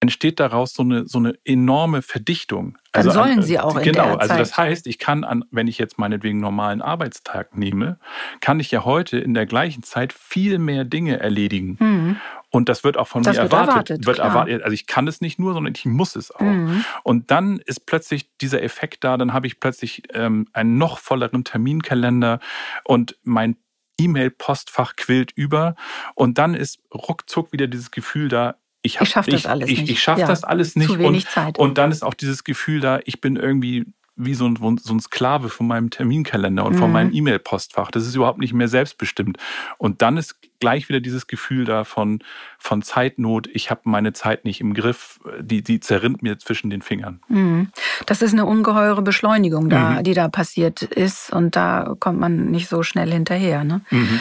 entsteht 0.00 0.38
daraus 0.38 0.74
so 0.74 0.82
eine, 0.82 1.06
so 1.06 1.18
eine 1.18 1.34
enorme 1.44 2.02
Verdichtung. 2.02 2.78
Dann 2.92 3.06
also 3.06 3.10
sollen 3.10 3.38
an, 3.38 3.42
sie 3.42 3.58
auch 3.58 3.74
genau, 3.74 3.78
in 3.78 3.92
der 3.92 3.92
Genau, 4.04 4.16
also 4.16 4.36
das 4.36 4.56
heißt, 4.56 4.86
ich 4.86 4.98
kann 4.98 5.24
an, 5.24 5.44
wenn 5.50 5.66
ich 5.66 5.78
jetzt 5.78 5.98
meinetwegen 5.98 6.38
normalen 6.38 6.82
Arbeitstag 6.82 7.56
nehme, 7.56 7.98
kann 8.40 8.60
ich 8.60 8.70
ja 8.70 8.84
heute 8.84 9.18
in 9.18 9.34
der 9.34 9.46
gleichen 9.46 9.82
Zeit 9.82 10.12
viel 10.12 10.58
mehr 10.58 10.84
Dinge 10.84 11.18
erledigen. 11.18 11.76
Mhm. 11.80 12.16
Und 12.50 12.68
das 12.68 12.84
wird 12.84 12.96
auch 12.96 13.08
von 13.08 13.22
das 13.22 13.36
mir 13.36 13.42
wird 13.42 13.52
erwartet. 13.52 13.90
erwartet 13.90 14.06
wird 14.06 14.18
erwartet. 14.20 14.62
Also 14.62 14.72
ich 14.72 14.86
kann 14.86 15.06
es 15.08 15.20
nicht 15.20 15.38
nur, 15.38 15.52
sondern 15.52 15.74
ich 15.74 15.84
muss 15.84 16.16
es 16.16 16.30
auch. 16.30 16.40
Mhm. 16.40 16.84
Und 17.02 17.30
dann 17.30 17.58
ist 17.58 17.84
plötzlich 17.84 18.30
dieser 18.38 18.62
Effekt 18.62 19.04
da, 19.04 19.16
dann 19.16 19.32
habe 19.32 19.46
ich 19.46 19.60
plötzlich 19.60 20.04
ähm, 20.14 20.46
einen 20.52 20.78
noch 20.78 20.98
volleren 20.98 21.44
Terminkalender 21.44 22.38
und 22.84 23.18
mein 23.24 23.56
E-Mail-Postfach 24.00 24.94
quillt 24.96 25.32
über. 25.32 25.74
Und 26.14 26.38
dann 26.38 26.54
ist 26.54 26.78
ruckzuck 26.94 27.52
wieder 27.52 27.66
dieses 27.66 27.90
Gefühl 27.90 28.28
da, 28.28 28.54
ich, 28.96 29.00
ich 29.00 29.08
schaffe 29.08 29.30
das 29.30 29.46
alles 29.46 29.68
ich, 29.68 29.80
nicht. 29.80 29.90
Ich, 29.90 29.96
ich 29.96 30.02
schaffe 30.02 30.22
ja, 30.22 30.26
das 30.26 30.44
alles 30.44 30.76
nicht. 30.76 30.88
Zu 30.88 30.98
wenig 30.98 31.24
und, 31.26 31.32
Zeit. 31.32 31.58
Und 31.58 31.78
dann 31.78 31.90
ist 31.90 32.02
auch 32.02 32.14
dieses 32.14 32.44
Gefühl 32.44 32.80
da, 32.80 33.00
ich 33.04 33.20
bin 33.20 33.36
irgendwie 33.36 33.86
wie 34.18 34.34
so 34.34 34.46
ein, 34.46 34.56
so 34.82 34.92
ein 34.92 35.00
Sklave 35.00 35.48
von 35.48 35.68
meinem 35.68 35.90
Terminkalender 35.90 36.64
und 36.64 36.74
mhm. 36.74 36.78
von 36.78 36.92
meinem 36.92 37.12
E-Mail-Postfach. 37.14 37.90
Das 37.92 38.04
ist 38.04 38.16
überhaupt 38.16 38.40
nicht 38.40 38.52
mehr 38.52 38.66
selbstbestimmt. 38.66 39.38
Und 39.78 40.02
dann 40.02 40.16
ist 40.16 40.36
gleich 40.58 40.88
wieder 40.88 40.98
dieses 41.00 41.28
Gefühl 41.28 41.64
da 41.64 41.84
von, 41.84 42.18
von 42.58 42.82
Zeitnot. 42.82 43.48
Ich 43.52 43.70
habe 43.70 43.82
meine 43.84 44.12
Zeit 44.12 44.44
nicht 44.44 44.60
im 44.60 44.74
Griff. 44.74 45.20
Die, 45.40 45.62
die 45.62 45.78
zerrinnt 45.78 46.22
mir 46.22 46.36
zwischen 46.38 46.68
den 46.68 46.82
Fingern. 46.82 47.20
Mhm. 47.28 47.70
Das 48.06 48.20
ist 48.20 48.32
eine 48.32 48.44
ungeheure 48.44 49.02
Beschleunigung, 49.02 49.70
da, 49.70 49.90
mhm. 49.90 50.02
die 50.02 50.14
da 50.14 50.26
passiert 50.28 50.82
ist. 50.82 51.32
Und 51.32 51.54
da 51.54 51.94
kommt 52.00 52.18
man 52.18 52.50
nicht 52.50 52.68
so 52.68 52.82
schnell 52.82 53.12
hinterher. 53.12 53.62
Ne? 53.62 53.82
Mhm. 53.90 54.20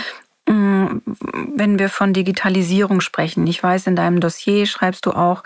Mm, 0.88 1.02
wenn 1.56 1.80
wir 1.80 1.90
von 1.90 2.14
Digitalisierung 2.14 3.02
sprechen. 3.02 3.48
Ich 3.48 3.62
weiß, 3.62 3.88
in 3.88 3.96
deinem 3.96 4.20
Dossier 4.20 4.66
schreibst 4.66 5.06
du 5.06 5.12
auch, 5.12 5.44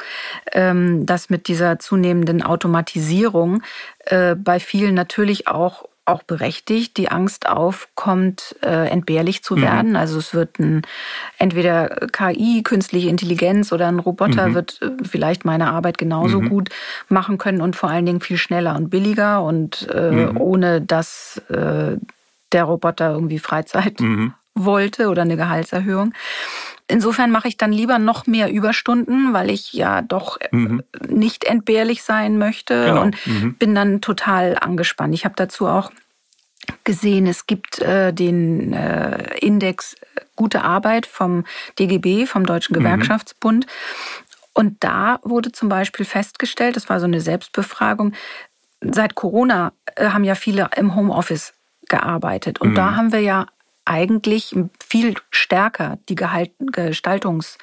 ähm, 0.51 1.05
dass 1.05 1.29
mit 1.29 1.47
dieser 1.47 1.79
zunehmenden 1.79 2.41
Automatisierung 2.41 3.63
äh, 4.05 4.35
bei 4.35 4.59
vielen 4.59 4.95
natürlich 4.95 5.47
auch 5.47 5.85
auch 6.05 6.23
berechtigt 6.23 6.97
die 6.97 7.09
Angst 7.09 7.47
aufkommt, 7.47 8.55
äh, 8.63 8.89
entbehrlich 8.89 9.43
zu 9.43 9.55
mhm. 9.55 9.61
werden. 9.61 9.95
Also 9.95 10.17
es 10.17 10.33
wird 10.33 10.59
ein 10.59 10.81
entweder 11.37 11.89
KI, 12.11 12.63
künstliche 12.63 13.09
Intelligenz 13.09 13.71
oder 13.71 13.87
ein 13.87 13.99
Roboter 13.99 14.49
mhm. 14.49 14.55
wird 14.55 14.81
äh, 14.81 14.89
vielleicht 15.03 15.45
meine 15.45 15.71
Arbeit 15.71 15.97
genauso 15.97 16.41
mhm. 16.41 16.49
gut 16.49 16.69
machen 17.07 17.37
können 17.37 17.61
und 17.61 17.75
vor 17.75 17.89
allen 17.89 18.05
Dingen 18.05 18.19
viel 18.19 18.37
schneller 18.37 18.75
und 18.75 18.89
billiger 18.89 19.43
und 19.43 19.87
äh, 19.93 20.11
mhm. 20.11 20.37
ohne 20.37 20.81
dass 20.81 21.41
äh, 21.49 21.97
der 22.51 22.63
Roboter 22.63 23.11
irgendwie 23.11 23.39
Freizeit 23.39 23.99
mhm. 23.99 24.33
Wollte 24.65 25.09
oder 25.09 25.21
eine 25.23 25.37
Gehaltserhöhung. 25.37 26.13
Insofern 26.87 27.31
mache 27.31 27.47
ich 27.47 27.57
dann 27.57 27.71
lieber 27.71 27.99
noch 27.99 28.27
mehr 28.27 28.51
Überstunden, 28.51 29.33
weil 29.33 29.49
ich 29.49 29.71
ja 29.73 30.01
doch 30.01 30.39
äh, 30.41 30.49
mhm. 30.51 30.83
nicht 31.07 31.45
entbehrlich 31.45 32.03
sein 32.03 32.37
möchte 32.37 32.85
genau. 32.85 33.01
und 33.01 33.27
mhm. 33.27 33.55
bin 33.55 33.73
dann 33.73 34.01
total 34.01 34.57
angespannt. 34.59 35.13
Ich 35.13 35.23
habe 35.23 35.35
dazu 35.37 35.67
auch 35.67 35.91
gesehen, 36.83 37.27
es 37.27 37.47
gibt 37.47 37.79
äh, 37.79 38.13
den 38.13 38.73
äh, 38.73 39.37
Index 39.37 39.93
äh, 39.93 40.21
Gute 40.35 40.63
Arbeit 40.63 41.05
vom 41.05 41.45
DGB, 41.77 42.25
vom 42.25 42.45
Deutschen 42.45 42.75
mhm. 42.75 42.79
Gewerkschaftsbund. 42.79 43.67
Und 44.53 44.83
da 44.83 45.19
wurde 45.23 45.51
zum 45.51 45.69
Beispiel 45.69 46.05
festgestellt, 46.05 46.75
das 46.75 46.89
war 46.89 46.99
so 46.99 47.05
eine 47.05 47.21
Selbstbefragung, 47.21 48.13
seit 48.81 49.15
Corona 49.15 49.73
äh, 49.95 50.09
haben 50.09 50.23
ja 50.23 50.35
viele 50.35 50.69
im 50.75 50.95
Homeoffice 50.95 51.53
gearbeitet. 51.87 52.59
Und 52.59 52.71
mhm. 52.71 52.75
da 52.75 52.95
haben 52.95 53.11
wir 53.11 53.21
ja 53.21 53.47
eigentlich 53.85 54.55
viel 54.85 55.15
stärker 55.31 55.97
die 56.09 56.15
Gestaltungshoheit 56.15 57.57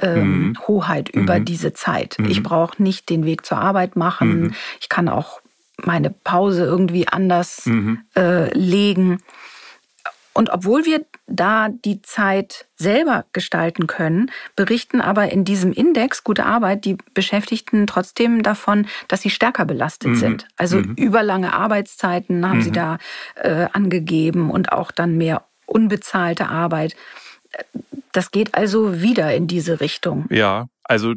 ähm, 0.00 0.52
mhm. 0.56 1.22
über 1.22 1.38
mhm. 1.38 1.44
diese 1.44 1.72
Zeit. 1.72 2.16
Mhm. 2.18 2.30
Ich 2.30 2.42
brauche 2.42 2.82
nicht 2.82 3.08
den 3.08 3.24
Weg 3.24 3.44
zur 3.46 3.58
Arbeit 3.58 3.96
machen. 3.96 4.40
Mhm. 4.40 4.54
Ich 4.80 4.88
kann 4.88 5.08
auch 5.08 5.40
meine 5.84 6.10
Pause 6.10 6.64
irgendwie 6.64 7.08
anders 7.08 7.66
mhm. 7.66 8.02
äh, 8.16 8.52
legen. 8.56 9.22
Und 10.32 10.50
obwohl 10.50 10.84
wir 10.84 11.04
da 11.26 11.68
die 11.68 12.02
Zeit 12.02 12.66
selber 12.76 13.24
gestalten 13.32 13.86
können, 13.86 14.30
berichten 14.56 15.00
aber 15.00 15.30
in 15.32 15.44
diesem 15.44 15.72
Index 15.72 16.24
Gute 16.24 16.46
Arbeit 16.46 16.84
die 16.84 16.96
Beschäftigten 17.14 17.86
trotzdem 17.86 18.42
davon, 18.42 18.86
dass 19.08 19.22
sie 19.22 19.30
stärker 19.30 19.64
belastet 19.64 20.12
mhm. 20.12 20.16
sind. 20.16 20.48
Also 20.56 20.78
mhm. 20.78 20.94
überlange 20.94 21.52
Arbeitszeiten 21.52 22.48
haben 22.48 22.58
mhm. 22.58 22.62
sie 22.62 22.72
da 22.72 22.98
äh, 23.34 23.66
angegeben 23.72 24.50
und 24.50 24.72
auch 24.72 24.92
dann 24.92 25.18
mehr 25.18 25.44
unbezahlte 25.70 26.48
Arbeit. 26.48 26.96
Das 28.12 28.30
geht 28.30 28.54
also 28.54 29.00
wieder 29.00 29.34
in 29.34 29.46
diese 29.46 29.80
Richtung. 29.80 30.26
Ja, 30.30 30.68
also 30.84 31.14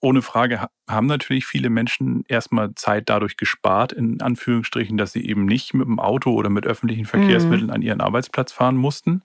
ohne 0.00 0.22
Frage 0.22 0.68
haben 0.88 1.06
natürlich 1.06 1.46
viele 1.46 1.70
Menschen 1.70 2.24
erstmal 2.28 2.74
Zeit 2.74 3.08
dadurch 3.08 3.36
gespart, 3.36 3.92
in 3.92 4.20
Anführungsstrichen, 4.20 4.96
dass 4.96 5.12
sie 5.12 5.26
eben 5.26 5.44
nicht 5.44 5.74
mit 5.74 5.86
dem 5.86 6.00
Auto 6.00 6.32
oder 6.32 6.50
mit 6.50 6.66
öffentlichen 6.66 7.04
Verkehrsmitteln 7.04 7.68
mhm. 7.68 7.72
an 7.72 7.82
ihren 7.82 8.00
Arbeitsplatz 8.00 8.52
fahren 8.52 8.76
mussten. 8.76 9.22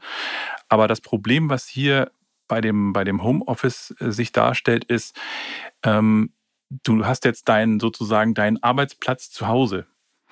Aber 0.70 0.88
das 0.88 1.02
Problem, 1.02 1.50
was 1.50 1.68
hier 1.68 2.12
bei 2.48 2.62
dem, 2.62 2.94
bei 2.94 3.04
dem 3.04 3.24
Homeoffice 3.24 3.96
äh, 4.00 4.12
sich 4.12 4.32
darstellt, 4.32 4.86
ist, 4.86 5.16
ähm, 5.84 6.34
du 6.84 7.06
hast 7.06 7.26
jetzt 7.26 7.48
deinen 7.50 7.80
sozusagen 7.80 8.34
deinen 8.34 8.62
Arbeitsplatz 8.62 9.32
zu 9.32 9.48
Hause. 9.48 9.86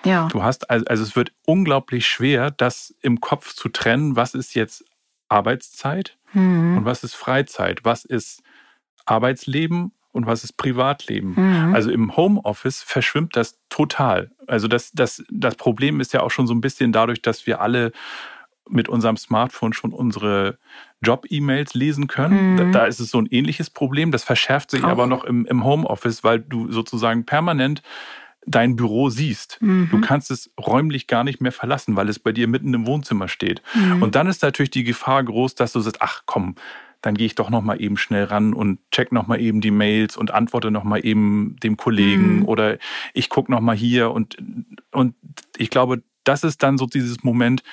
Ja. 0.04 0.28
Du 0.32 0.44
hast 0.44 0.70
also, 0.70 0.86
also 0.86 1.04
es 1.04 1.16
wird 1.16 1.32
unglaublich 1.46 2.08
schwer, 2.08 2.52
das 2.52 2.96
im 3.02 3.20
Kopf 3.22 3.54
zu 3.54 3.70
trennen, 3.70 4.16
was 4.16 4.34
ist 4.34 4.56
jetzt 4.56 4.84
Arbeitszeit 5.30 6.18
mhm. 6.34 6.78
und 6.78 6.86
was 6.86 7.04
ist 7.04 7.16
Freizeit, 7.16 7.84
was 7.84 8.06
ist 8.06 8.42
Arbeitsleben 9.06 9.94
und 10.12 10.26
was 10.26 10.44
ist 10.44 10.58
Privatleben. 10.58 11.34
Mhm. 11.36 11.74
Also 11.74 11.92
im 11.92 12.16
Homeoffice 12.16 12.84
verschwimmt 12.84 13.36
das 13.36 13.60
total. 13.70 14.32
Also 14.48 14.68
das, 14.68 14.92
das, 14.92 15.24
das 15.30 15.56
Problem 15.56 16.00
ist 16.00 16.14
ja 16.14 16.22
auch 16.22 16.32
schon 16.32 16.48
so 16.48 16.54
ein 16.54 16.62
bisschen 16.62 16.92
dadurch, 16.92 17.22
dass 17.22 17.48
wir 17.48 17.62
alle 17.62 17.92
mit 18.70 18.90
unserem 18.90 19.18
Smartphone 19.18 19.74
schon 19.74 19.92
unsere 19.92 20.58
Job-E-Mails 21.02 21.74
lesen 21.74 22.08
können. 22.08 22.54
Mhm. 22.54 22.58
Da, 22.58 22.64
da, 22.80 22.86
ist 22.86 23.00
es 23.00 23.10
so 23.10 23.20
ein 23.20 23.26
ähnliches 23.26 23.70
Problem. 23.70 24.12
Das 24.12 24.24
verschärft 24.24 24.72
sich 24.72 24.84
auch. 24.84 24.90
aber 24.90 25.08
noch 25.08 25.24
im, 25.24 25.46
im 25.46 25.64
Homeoffice, 25.64 26.24
weil 26.24 26.40
du 26.40 26.72
sozusagen 26.72 27.26
permanent 27.26 27.82
dein 28.46 28.76
Büro 28.76 29.10
siehst. 29.10 29.58
Mhm. 29.62 29.90
Du 29.92 30.02
kannst 30.02 30.32
es 30.32 30.52
räumlich 30.60 31.08
gar 31.08 31.24
nicht 31.24 31.42
mehr 31.42 31.52
verlassen, 31.52 31.96
weil 31.96 32.10
es 32.10 32.20
bei 32.20 32.32
dir 32.32 32.48
mitten 32.48 32.74
im 32.74 32.88
Wohnzimmer 32.88 33.28
steht. 33.28 33.62
Mhm. 33.74 34.02
Und 34.02 34.16
dann 34.16 34.28
ist 34.28 34.42
natürlich 34.42 34.72
die 34.72 34.84
Gefahr 34.84 35.24
groß, 35.24 35.56
dass 35.56 35.74
du 35.74 35.80
sagst, 35.80 36.02
ach 36.02 36.24
komm, 36.26 36.56
dann 37.02 37.16
gehe 37.16 37.26
ich 37.26 37.36
doch 37.36 37.50
noch 37.50 37.62
mal 37.62 37.82
eben 37.82 37.98
schnell 37.98 38.26
ran 38.26 38.54
und 38.54 38.80
check 38.92 39.12
noch 39.12 39.28
mal 39.28 39.40
eben 39.40 39.62
die 39.62 39.72
Mails 39.72 40.18
und 40.18 40.32
antworte 40.32 40.70
noch 40.70 40.84
mal 40.84 41.04
eben 41.04 41.56
dem 41.64 41.78
Kollegen 41.78 42.40
mhm. 42.40 42.46
oder 42.46 42.78
ich 43.14 43.30
gucke 43.30 43.52
noch 43.52 43.62
mal 43.62 43.76
hier 43.76 44.12
und 44.12 44.38
und 44.92 45.16
ich 45.58 45.70
glaube, 45.70 46.04
das 46.24 46.44
ist 46.44 46.62
dann 46.62 46.78
so 46.78 46.86
dieses 46.86 47.24
Moment, 47.24 47.64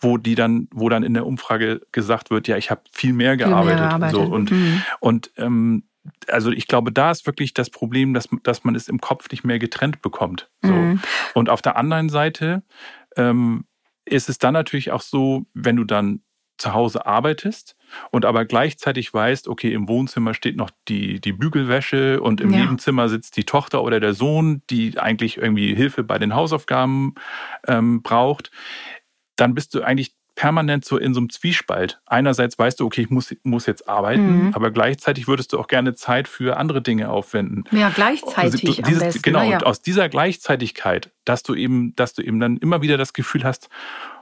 wo 0.00 0.18
die 0.18 0.34
dann, 0.34 0.68
wo 0.70 0.90
dann 0.90 1.02
in 1.02 1.14
der 1.14 1.24
Umfrage 1.24 1.80
gesagt 1.92 2.30
wird, 2.30 2.46
ja, 2.48 2.58
ich 2.58 2.70
habe 2.70 2.82
viel 2.92 3.14
mehr 3.14 3.38
gearbeitet, 3.38 3.78
viel 3.78 3.78
mehr 3.78 3.88
gearbeitet. 3.88 4.14
so 4.14 4.22
und 4.22 4.50
mhm. 4.50 4.82
und 5.00 5.30
ähm, 5.38 5.84
also 6.28 6.50
ich 6.50 6.66
glaube, 6.66 6.92
da 6.92 7.10
ist 7.10 7.26
wirklich 7.26 7.54
das 7.54 7.70
Problem, 7.70 8.14
dass, 8.14 8.28
dass 8.42 8.64
man 8.64 8.74
es 8.74 8.88
im 8.88 9.00
Kopf 9.00 9.30
nicht 9.30 9.44
mehr 9.44 9.58
getrennt 9.58 10.02
bekommt. 10.02 10.50
So. 10.62 10.72
Mhm. 10.72 11.00
Und 11.34 11.48
auf 11.48 11.62
der 11.62 11.76
anderen 11.76 12.08
Seite 12.08 12.62
ähm, 13.16 13.64
ist 14.04 14.28
es 14.28 14.38
dann 14.38 14.54
natürlich 14.54 14.90
auch 14.90 15.00
so, 15.00 15.46
wenn 15.54 15.76
du 15.76 15.84
dann 15.84 16.20
zu 16.56 16.72
Hause 16.72 17.04
arbeitest 17.04 17.76
und 18.10 18.24
aber 18.24 18.44
gleichzeitig 18.44 19.12
weißt, 19.12 19.48
okay, 19.48 19.72
im 19.72 19.88
Wohnzimmer 19.88 20.34
steht 20.34 20.56
noch 20.56 20.70
die, 20.88 21.20
die 21.20 21.32
Bügelwäsche 21.32 22.20
und 22.20 22.40
im 22.40 22.50
ja. 22.50 22.60
Nebenzimmer 22.60 23.08
sitzt 23.08 23.36
die 23.36 23.44
Tochter 23.44 23.82
oder 23.82 23.98
der 23.98 24.14
Sohn, 24.14 24.62
die 24.70 24.98
eigentlich 24.98 25.36
irgendwie 25.36 25.74
Hilfe 25.74 26.04
bei 26.04 26.18
den 26.18 26.34
Hausaufgaben 26.34 27.14
ähm, 27.66 28.02
braucht, 28.02 28.52
dann 29.36 29.54
bist 29.54 29.74
du 29.74 29.82
eigentlich 29.82 30.13
permanent 30.34 30.84
so 30.84 30.96
in 30.96 31.14
so 31.14 31.20
einem 31.20 31.30
Zwiespalt. 31.30 32.00
Einerseits 32.06 32.58
weißt 32.58 32.80
du, 32.80 32.86
okay, 32.86 33.02
ich 33.02 33.10
muss, 33.10 33.34
muss 33.42 33.66
jetzt 33.66 33.88
arbeiten, 33.88 34.46
mhm. 34.46 34.54
aber 34.54 34.70
gleichzeitig 34.70 35.28
würdest 35.28 35.52
du 35.52 35.58
auch 35.58 35.68
gerne 35.68 35.94
Zeit 35.94 36.28
für 36.28 36.56
andere 36.56 36.82
Dinge 36.82 37.10
aufwenden. 37.10 37.64
Ja, 37.70 37.90
gleichzeitig. 37.90 38.68
Also, 38.68 38.82
dieses, 38.82 39.02
besten, 39.02 39.22
genau, 39.22 39.42
ja. 39.42 39.56
und 39.56 39.66
aus 39.66 39.80
dieser 39.80 40.08
Gleichzeitigkeit, 40.08 41.10
dass 41.24 41.42
du 41.42 41.54
eben, 41.54 41.94
dass 41.96 42.14
du 42.14 42.22
eben 42.22 42.40
dann 42.40 42.56
immer 42.56 42.82
wieder 42.82 42.96
das 42.96 43.12
Gefühl 43.12 43.44
hast, 43.44 43.68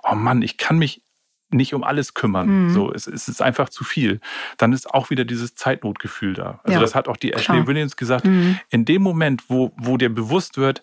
oh 0.02 0.14
Mann, 0.14 0.42
ich 0.42 0.58
kann 0.58 0.78
mich 0.78 1.02
nicht 1.50 1.74
um 1.74 1.84
alles 1.84 2.14
kümmern. 2.14 2.66
Mhm. 2.66 2.70
So, 2.70 2.92
es, 2.92 3.06
es, 3.06 3.28
ist 3.28 3.42
einfach 3.42 3.68
zu 3.68 3.84
viel. 3.84 4.20
Dann 4.56 4.72
ist 4.72 4.92
auch 4.92 5.10
wieder 5.10 5.24
dieses 5.24 5.54
Zeitnotgefühl 5.54 6.32
da. 6.34 6.60
Also 6.64 6.74
ja, 6.74 6.80
das 6.80 6.94
hat 6.94 7.08
auch 7.08 7.16
die 7.16 7.32
Ashley 7.32 7.56
klar. 7.56 7.66
Williams 7.66 7.96
gesagt. 7.96 8.24
Mhm. 8.24 8.58
In 8.70 8.84
dem 8.84 9.02
Moment, 9.02 9.44
wo, 9.48 9.72
wo 9.76 9.96
dir 9.98 10.08
bewusst 10.08 10.56
wird, 10.56 10.82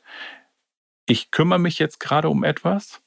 ich 1.08 1.32
kümmere 1.32 1.60
mich 1.60 1.80
jetzt 1.80 2.00
gerade 2.00 2.30
um 2.30 2.44
etwas, 2.44 3.02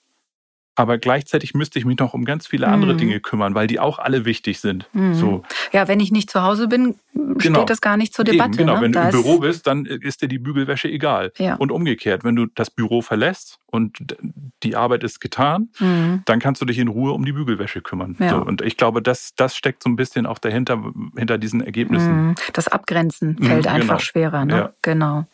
aber 0.74 0.96
gleichzeitig 0.96 1.54
müsste 1.54 1.78
ich 1.78 1.84
mich 1.84 1.98
noch 1.98 2.14
um 2.14 2.24
ganz 2.24 2.46
viele 2.46 2.68
andere 2.68 2.94
mhm. 2.94 2.98
Dinge 2.98 3.20
kümmern, 3.20 3.54
weil 3.54 3.66
die 3.66 3.78
auch 3.78 3.98
alle 3.98 4.24
wichtig 4.24 4.60
sind. 4.60 4.88
Mhm. 4.94 5.14
So. 5.14 5.42
Ja, 5.72 5.86
wenn 5.86 6.00
ich 6.00 6.10
nicht 6.10 6.30
zu 6.30 6.42
Hause 6.42 6.66
bin, 6.66 6.94
steht 7.12 7.52
genau. 7.52 7.64
das 7.64 7.82
gar 7.82 7.98
nicht 7.98 8.14
zur 8.14 8.24
Debatte. 8.24 8.52
Eben, 8.52 8.58
genau, 8.58 8.76
ne? 8.76 8.80
wenn 8.82 8.92
da 8.92 9.10
du 9.10 9.18
im 9.18 9.22
Büro 9.22 9.38
bist, 9.40 9.66
dann 9.66 9.84
ist 9.84 10.22
dir 10.22 10.28
die 10.28 10.38
Bügelwäsche 10.38 10.88
egal. 10.88 11.32
Ja. 11.36 11.56
Und 11.56 11.70
umgekehrt, 11.70 12.24
wenn 12.24 12.36
du 12.36 12.46
das 12.46 12.70
Büro 12.70 13.02
verlässt 13.02 13.58
und 13.66 14.16
die 14.62 14.74
Arbeit 14.74 15.04
ist 15.04 15.20
getan, 15.20 15.68
mhm. 15.78 16.22
dann 16.24 16.38
kannst 16.38 16.62
du 16.62 16.64
dich 16.64 16.78
in 16.78 16.88
Ruhe 16.88 17.12
um 17.12 17.26
die 17.26 17.32
Bügelwäsche 17.32 17.82
kümmern. 17.82 18.16
Ja. 18.18 18.30
So, 18.30 18.36
und 18.36 18.62
ich 18.62 18.78
glaube, 18.78 19.02
das, 19.02 19.34
das 19.36 19.54
steckt 19.54 19.82
so 19.82 19.90
ein 19.90 19.96
bisschen 19.96 20.24
auch 20.24 20.38
dahinter, 20.38 20.82
hinter 21.16 21.36
diesen 21.36 21.60
Ergebnissen. 21.60 22.28
Mhm. 22.28 22.34
Das 22.54 22.68
Abgrenzen 22.68 23.36
mhm, 23.38 23.44
fällt 23.44 23.66
einfach 23.66 23.98
genau. 23.98 23.98
schwerer. 23.98 24.44
Ne? 24.46 24.56
Ja. 24.56 24.72
Genau. 24.80 25.26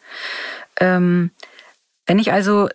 Ähm, 0.80 1.30
wenn 2.06 2.18
ich 2.18 2.32
also 2.32 2.68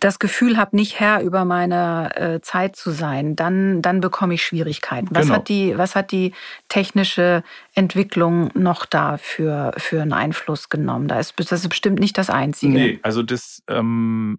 das 0.00 0.18
Gefühl 0.18 0.56
habe, 0.56 0.76
nicht 0.76 1.00
Herr 1.00 1.22
über 1.22 1.44
meine 1.44 2.16
äh, 2.16 2.40
Zeit 2.40 2.76
zu 2.76 2.90
sein, 2.90 3.36
dann, 3.36 3.82
dann 3.82 4.00
bekomme 4.00 4.34
ich 4.34 4.44
Schwierigkeiten. 4.44 5.08
Was, 5.10 5.26
genau. 5.26 5.34
hat 5.36 5.48
die, 5.48 5.76
was 5.76 5.96
hat 5.96 6.12
die 6.12 6.32
technische 6.68 7.42
Entwicklung 7.74 8.50
noch 8.54 8.86
da 8.86 9.16
für, 9.18 9.72
für 9.76 10.02
einen 10.02 10.12
Einfluss 10.12 10.68
genommen? 10.68 11.08
Da 11.08 11.18
ist, 11.18 11.34
das 11.38 11.52
ist 11.52 11.68
bestimmt 11.68 11.98
nicht 11.98 12.18
das 12.18 12.30
Einzige. 12.30 12.72
Nee, 12.72 13.00
also 13.02 13.22
das, 13.22 13.62
ähm, 13.68 14.38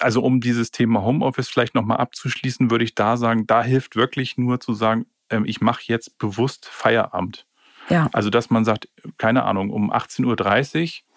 also 0.00 0.22
um 0.22 0.40
dieses 0.40 0.70
Thema 0.70 1.02
Homeoffice 1.02 1.48
vielleicht 1.48 1.74
nochmal 1.74 1.98
abzuschließen, 1.98 2.70
würde 2.70 2.84
ich 2.84 2.94
da 2.94 3.16
sagen, 3.16 3.46
da 3.46 3.62
hilft 3.62 3.96
wirklich 3.96 4.38
nur 4.38 4.60
zu 4.60 4.74
sagen, 4.74 5.06
ähm, 5.30 5.44
ich 5.44 5.60
mache 5.60 5.82
jetzt 5.86 6.18
bewusst 6.18 6.66
Feierabend. 6.66 7.46
Ja. 7.88 8.08
Also 8.12 8.30
dass 8.30 8.50
man 8.50 8.64
sagt, 8.64 8.88
keine 9.16 9.44
Ahnung, 9.44 9.70
um 9.70 9.92
18.30 9.92 10.24
Uhr 10.26 11.07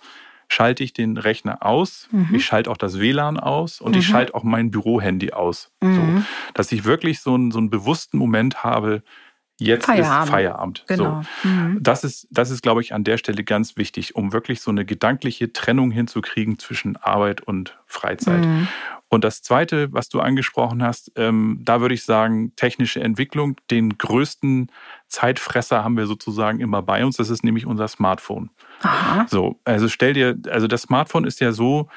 schalte 0.52 0.84
ich 0.84 0.92
den 0.92 1.18
Rechner 1.18 1.66
aus, 1.66 2.10
mhm. 2.12 2.36
ich 2.36 2.46
schalte 2.46 2.70
auch 2.70 2.78
das 2.78 3.00
WLAN 3.00 3.40
aus 3.40 3.80
und 3.80 3.94
mhm. 3.94 4.00
ich 4.00 4.08
schalte 4.08 4.36
auch 4.36 4.44
mein 4.44 4.70
Bürohandy 4.70 5.32
aus. 5.32 5.72
Mhm. 5.80 5.96
So, 5.96 6.24
dass 6.54 6.72
ich 6.74 6.84
wirklich 6.84 7.22
so 7.22 7.36
einen, 7.36 7.52
so 7.52 7.60
einen 7.60 7.70
bewussten 7.70 8.18
Moment 8.18 8.64
habe, 8.64 9.02
jetzt 9.58 9.86
Feierabend. 9.86 10.26
ist 10.26 10.30
Feierabend. 10.30 10.86
Genau. 10.88 11.24
So. 11.44 11.48
Mhm. 11.48 11.78
Das 11.82 12.04
ist, 12.04 12.28
das 12.32 12.52
ist, 12.52 12.62
glaube 12.62 12.82
ich, 12.82 12.94
an 12.94 13.06
der 13.06 13.18
Stelle 13.18 13.46
ganz 13.46 13.78
wichtig, 13.78 14.16
um 14.16 14.34
wirklich 14.34 14.60
so 14.60 14.72
eine 14.72 14.84
gedankliche 14.84 15.54
Trennung 15.54 15.90
hinzukriegen 15.90 16.60
zwischen 16.60 16.98
Arbeit 16.98 17.40
und 17.42 17.78
Freizeit. 17.86 18.46
Und 19.14 19.26
das 19.26 19.42
Zweite, 19.42 19.92
was 19.92 20.08
du 20.08 20.22
angesprochen 20.22 20.82
hast, 20.82 21.12
ähm, 21.18 21.60
da 21.64 21.82
würde 21.82 21.94
ich 21.94 22.04
sagen, 22.04 22.56
technische 22.56 23.02
Entwicklung. 23.02 23.58
Den 23.70 23.98
größten 23.98 24.72
Zeitfresser 25.10 25.84
haben 25.84 25.98
wir 25.98 26.08
sozusagen 26.08 26.62
immer 26.62 26.82
bei 26.82 27.04
uns. 27.04 27.18
Das 27.18 27.30
ist 27.30 27.44
nämlich 27.44 27.66
unser 27.66 27.90
Smartphone. 27.90 28.52
Aha. 28.82 29.28
So, 29.30 29.60
also 29.66 29.90
stell 29.90 30.14
dir, 30.14 30.38
also 30.50 30.68
das 30.68 30.84
Smartphone 30.84 31.26
ist 31.26 31.42
ja 31.42 31.52
so, 31.52 31.90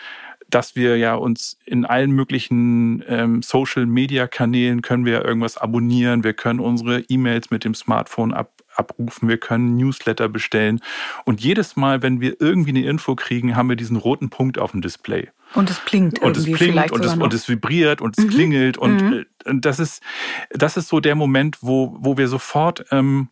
dass 0.51 0.75
wir 0.75 0.97
ja 0.97 1.15
uns 1.15 1.57
in 1.65 1.85
allen 1.85 2.11
möglichen 2.11 3.05
ähm, 3.07 3.43
Social-Media-Kanälen 3.43 4.83
können 4.83 5.05
wir 5.05 5.25
irgendwas 5.25 5.57
abonnieren, 5.57 6.25
wir 6.25 6.35
können 6.35 6.59
unsere 6.59 7.01
E-Mails 7.01 7.51
mit 7.53 7.65
dem 7.65 7.75
Smartphone 7.75 8.35
ab, 8.35 8.64
abrufen, 8.77 9.29
wir 9.29 9.39
können 9.39 9.77
Newsletter 9.77 10.29
bestellen. 10.29 10.81
Und 11.25 11.41
jedes 11.41 11.77
Mal, 11.77 12.03
wenn 12.03 12.21
wir 12.21 12.41
irgendwie 12.41 12.71
eine 12.71 12.85
Info 12.85 13.15
kriegen, 13.15 13.57
haben 13.57 13.69
wir 13.69 13.77
diesen 13.77 13.97
roten 13.97 14.31
Punkt 14.31 14.59
auf 14.59 14.73
dem 14.73 14.83
Display. 14.83 15.29
Und 15.55 15.71
es 15.71 15.79
blinkt 15.81 16.21
und 16.21 16.37
es 16.37 16.45
blinkt 16.45 16.91
und 16.91 17.05
es, 17.05 17.15
und 17.15 17.35
es 17.35 17.49
vibriert 17.49 18.01
und 18.01 18.19
es 18.19 18.25
mhm. 18.25 18.31
klingelt 18.31 18.77
und, 18.77 19.03
mhm. 19.03 19.13
Äh, 19.13 19.49
und 19.49 19.65
das 19.65 19.79
ist 19.79 20.03
das 20.51 20.77
ist 20.77 20.89
so 20.89 21.01
der 21.01 21.15
Moment, 21.15 21.59
wo 21.61 21.97
wo 22.01 22.17
wir 22.17 22.29
sofort 22.29 22.85
ähm, 22.91 23.29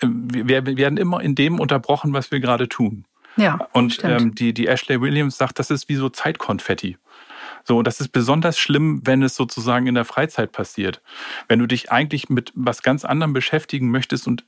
wir, 0.00 0.66
wir 0.66 0.76
werden 0.76 0.98
immer 0.98 1.20
in 1.20 1.34
dem 1.34 1.58
unterbrochen, 1.58 2.12
was 2.12 2.30
wir 2.30 2.40
gerade 2.40 2.68
tun. 2.68 3.06
Ja. 3.36 3.58
Und 3.72 4.02
ähm, 4.04 4.34
die 4.34 4.54
die 4.54 4.68
Ashley 4.68 5.00
Williams 5.00 5.36
sagt, 5.36 5.58
das 5.58 5.70
ist 5.70 5.88
wie 5.88 5.96
so 5.96 6.08
Zeitkonfetti. 6.08 6.96
So, 7.66 7.78
und 7.78 7.86
das 7.86 8.00
ist 8.00 8.08
besonders 8.08 8.58
schlimm, 8.58 9.00
wenn 9.04 9.22
es 9.22 9.34
sozusagen 9.34 9.88
in 9.88 9.96
der 9.96 10.04
Freizeit 10.04 10.52
passiert. 10.52 11.02
Wenn 11.48 11.58
du 11.58 11.66
dich 11.66 11.90
eigentlich 11.90 12.28
mit 12.28 12.52
was 12.54 12.82
ganz 12.82 13.04
anderem 13.04 13.32
beschäftigen 13.32 13.90
möchtest 13.90 14.28
und 14.28 14.44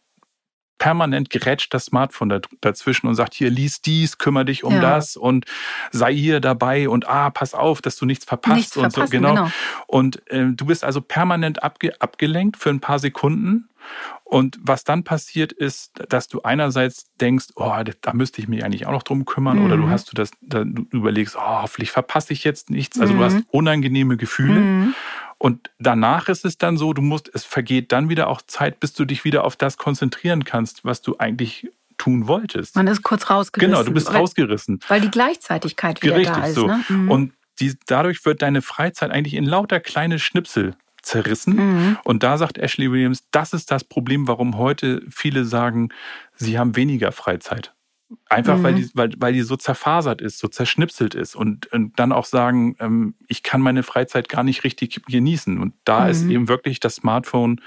permanent 0.78 1.28
gerätscht 1.28 1.74
das 1.74 1.86
Smartphone 1.86 2.40
dazwischen 2.60 3.08
und 3.08 3.16
sagt, 3.16 3.34
hier, 3.34 3.50
lies 3.50 3.82
dies, 3.82 4.18
kümmere 4.18 4.44
dich 4.44 4.62
um 4.62 4.74
ja. 4.74 4.80
das 4.80 5.16
und 5.16 5.44
sei 5.90 6.14
hier 6.14 6.38
dabei 6.38 6.88
und 6.88 7.08
ah, 7.08 7.30
pass 7.30 7.54
auf, 7.54 7.82
dass 7.82 7.96
du 7.96 8.06
nichts 8.06 8.24
verpasst 8.24 8.56
nichts 8.56 8.76
und 8.76 8.92
so. 8.92 9.04
Genau. 9.06 9.34
genau. 9.34 9.50
Und 9.88 10.22
äh, 10.30 10.46
du 10.52 10.66
bist 10.66 10.84
also 10.84 11.00
permanent 11.00 11.62
abge 11.62 12.00
abgelenkt 12.00 12.56
für 12.56 12.70
ein 12.70 12.80
paar 12.80 13.00
Sekunden. 13.00 13.68
Und 14.28 14.58
was 14.60 14.84
dann 14.84 15.04
passiert 15.04 15.52
ist, 15.52 15.92
dass 16.10 16.28
du 16.28 16.42
einerseits 16.42 17.06
denkst, 17.18 17.46
oh, 17.56 17.72
da 18.02 18.12
müsste 18.12 18.42
ich 18.42 18.48
mich 18.48 18.62
eigentlich 18.62 18.86
auch 18.86 18.92
noch 18.92 19.02
drum 19.02 19.24
kümmern, 19.24 19.58
mhm. 19.58 19.64
oder 19.64 19.76
du 19.78 19.84
mhm. 19.84 19.90
hast 19.90 20.12
du 20.12 20.14
das, 20.14 20.32
du 20.42 20.86
überlegst, 20.90 21.34
oh, 21.34 21.62
hoffentlich 21.62 21.90
verpasse 21.90 22.34
ich 22.34 22.44
jetzt 22.44 22.68
nichts. 22.68 23.00
Also 23.00 23.14
mhm. 23.14 23.18
du 23.18 23.24
hast 23.24 23.38
unangenehme 23.50 24.18
Gefühle. 24.18 24.60
Mhm. 24.60 24.94
Und 25.38 25.70
danach 25.78 26.28
ist 26.28 26.44
es 26.44 26.58
dann 26.58 26.76
so, 26.76 26.92
du 26.92 27.00
musst, 27.00 27.30
es 27.32 27.44
vergeht 27.44 27.90
dann 27.90 28.10
wieder 28.10 28.28
auch 28.28 28.42
Zeit, 28.42 28.80
bis 28.80 28.92
du 28.92 29.06
dich 29.06 29.24
wieder 29.24 29.44
auf 29.44 29.56
das 29.56 29.78
konzentrieren 29.78 30.44
kannst, 30.44 30.84
was 30.84 31.00
du 31.00 31.16
eigentlich 31.16 31.70
tun 31.96 32.28
wolltest. 32.28 32.76
Man 32.76 32.86
ist 32.86 33.02
kurz 33.02 33.30
rausgerissen. 33.30 33.72
Genau, 33.72 33.82
du 33.82 33.92
bist 33.92 34.08
weil, 34.08 34.16
rausgerissen. 34.16 34.80
Weil 34.88 35.00
die 35.00 35.10
Gleichzeitigkeit 35.10 36.02
wieder 36.02 36.16
Richtig 36.16 36.36
da 36.36 36.46
ist. 36.46 36.54
So. 36.54 36.66
Ne? 36.66 36.84
Mhm. 36.88 37.10
Und 37.10 37.32
die, 37.60 37.74
dadurch 37.86 38.26
wird 38.26 38.42
deine 38.42 38.60
Freizeit 38.60 39.10
eigentlich 39.10 39.34
in 39.34 39.44
lauter 39.44 39.80
kleine 39.80 40.18
Schnipsel 40.18 40.76
zerrissen. 41.08 41.56
Mhm. 41.56 41.98
Und 42.04 42.22
da 42.22 42.38
sagt 42.38 42.58
Ashley 42.58 42.92
Williams, 42.92 43.24
das 43.30 43.52
ist 43.52 43.70
das 43.70 43.84
Problem, 43.84 44.28
warum 44.28 44.56
heute 44.56 45.02
viele 45.10 45.44
sagen, 45.44 45.88
sie 46.36 46.58
haben 46.58 46.76
weniger 46.76 47.12
Freizeit. 47.12 47.74
Einfach 48.30 48.56
mhm. 48.56 48.62
weil, 48.62 48.74
die, 48.74 48.90
weil, 48.94 49.10
weil 49.18 49.32
die 49.34 49.42
so 49.42 49.56
zerfasert 49.56 50.22
ist, 50.22 50.38
so 50.38 50.48
zerschnipselt 50.48 51.14
ist 51.14 51.34
und, 51.34 51.70
und 51.72 51.98
dann 51.98 52.12
auch 52.12 52.24
sagen, 52.24 52.74
ähm, 52.80 53.14
ich 53.26 53.42
kann 53.42 53.60
meine 53.60 53.82
Freizeit 53.82 54.30
gar 54.30 54.42
nicht 54.42 54.64
richtig 54.64 55.02
genießen. 55.06 55.58
Und 55.58 55.74
da 55.84 56.04
mhm. 56.04 56.10
ist 56.10 56.24
eben 56.24 56.48
wirklich 56.48 56.80
das 56.80 56.96
Smartphone 56.96 57.60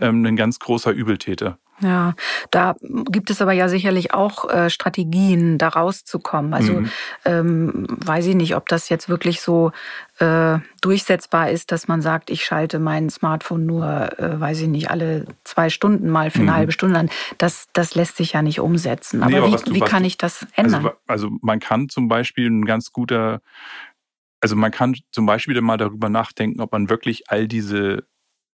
ähm, 0.00 0.24
ein 0.24 0.36
ganz 0.36 0.58
großer 0.60 0.92
Übeltäter. 0.92 1.58
Ja, 1.80 2.14
da 2.50 2.76
gibt 3.10 3.30
es 3.30 3.42
aber 3.42 3.52
ja 3.52 3.68
sicherlich 3.68 4.14
auch 4.14 4.48
äh, 4.48 4.70
Strategien, 4.70 5.58
da 5.58 5.68
rauszukommen. 5.68 6.54
Also 6.54 6.74
mhm. 6.74 6.90
ähm, 7.24 7.86
weiß 7.88 8.26
ich 8.26 8.34
nicht, 8.36 8.54
ob 8.54 8.68
das 8.68 8.88
jetzt 8.88 9.08
wirklich 9.08 9.40
so 9.40 9.72
äh, 10.18 10.58
durchsetzbar 10.80 11.50
ist, 11.50 11.72
dass 11.72 11.88
man 11.88 12.00
sagt, 12.00 12.30
ich 12.30 12.44
schalte 12.44 12.78
mein 12.78 13.10
Smartphone 13.10 13.66
nur, 13.66 14.18
äh, 14.18 14.38
weiß 14.40 14.60
ich 14.60 14.68
nicht, 14.68 14.90
alle 14.90 15.26
zwei 15.44 15.70
Stunden 15.70 16.08
mal 16.08 16.30
für 16.30 16.40
eine 16.40 16.52
mhm. 16.52 16.56
halbe 16.56 16.72
Stunde 16.72 16.98
an. 16.98 17.10
Das, 17.38 17.68
das 17.72 17.94
lässt 17.94 18.16
sich 18.16 18.32
ja 18.32 18.42
nicht 18.42 18.60
umsetzen. 18.60 19.22
Aber, 19.22 19.30
nee, 19.30 19.38
aber 19.38 19.48
wie, 19.48 19.64
du, 19.64 19.74
wie 19.74 19.80
kann 19.80 20.04
ich 20.04 20.18
das 20.18 20.46
ändern? 20.54 20.86
Also, 20.86 20.96
also 21.06 21.30
man 21.40 21.58
kann 21.58 21.88
zum 21.88 22.06
Beispiel 22.06 22.48
ein 22.48 22.64
ganz 22.64 22.92
guter 22.92 23.40
also 24.42 24.56
man 24.56 24.72
kann 24.72 24.96
zum 25.12 25.24
Beispiel 25.24 25.60
mal 25.60 25.76
darüber 25.76 26.08
nachdenken, 26.08 26.60
ob 26.60 26.72
man 26.72 26.90
wirklich 26.90 27.30
all 27.30 27.46
diese 27.46 28.04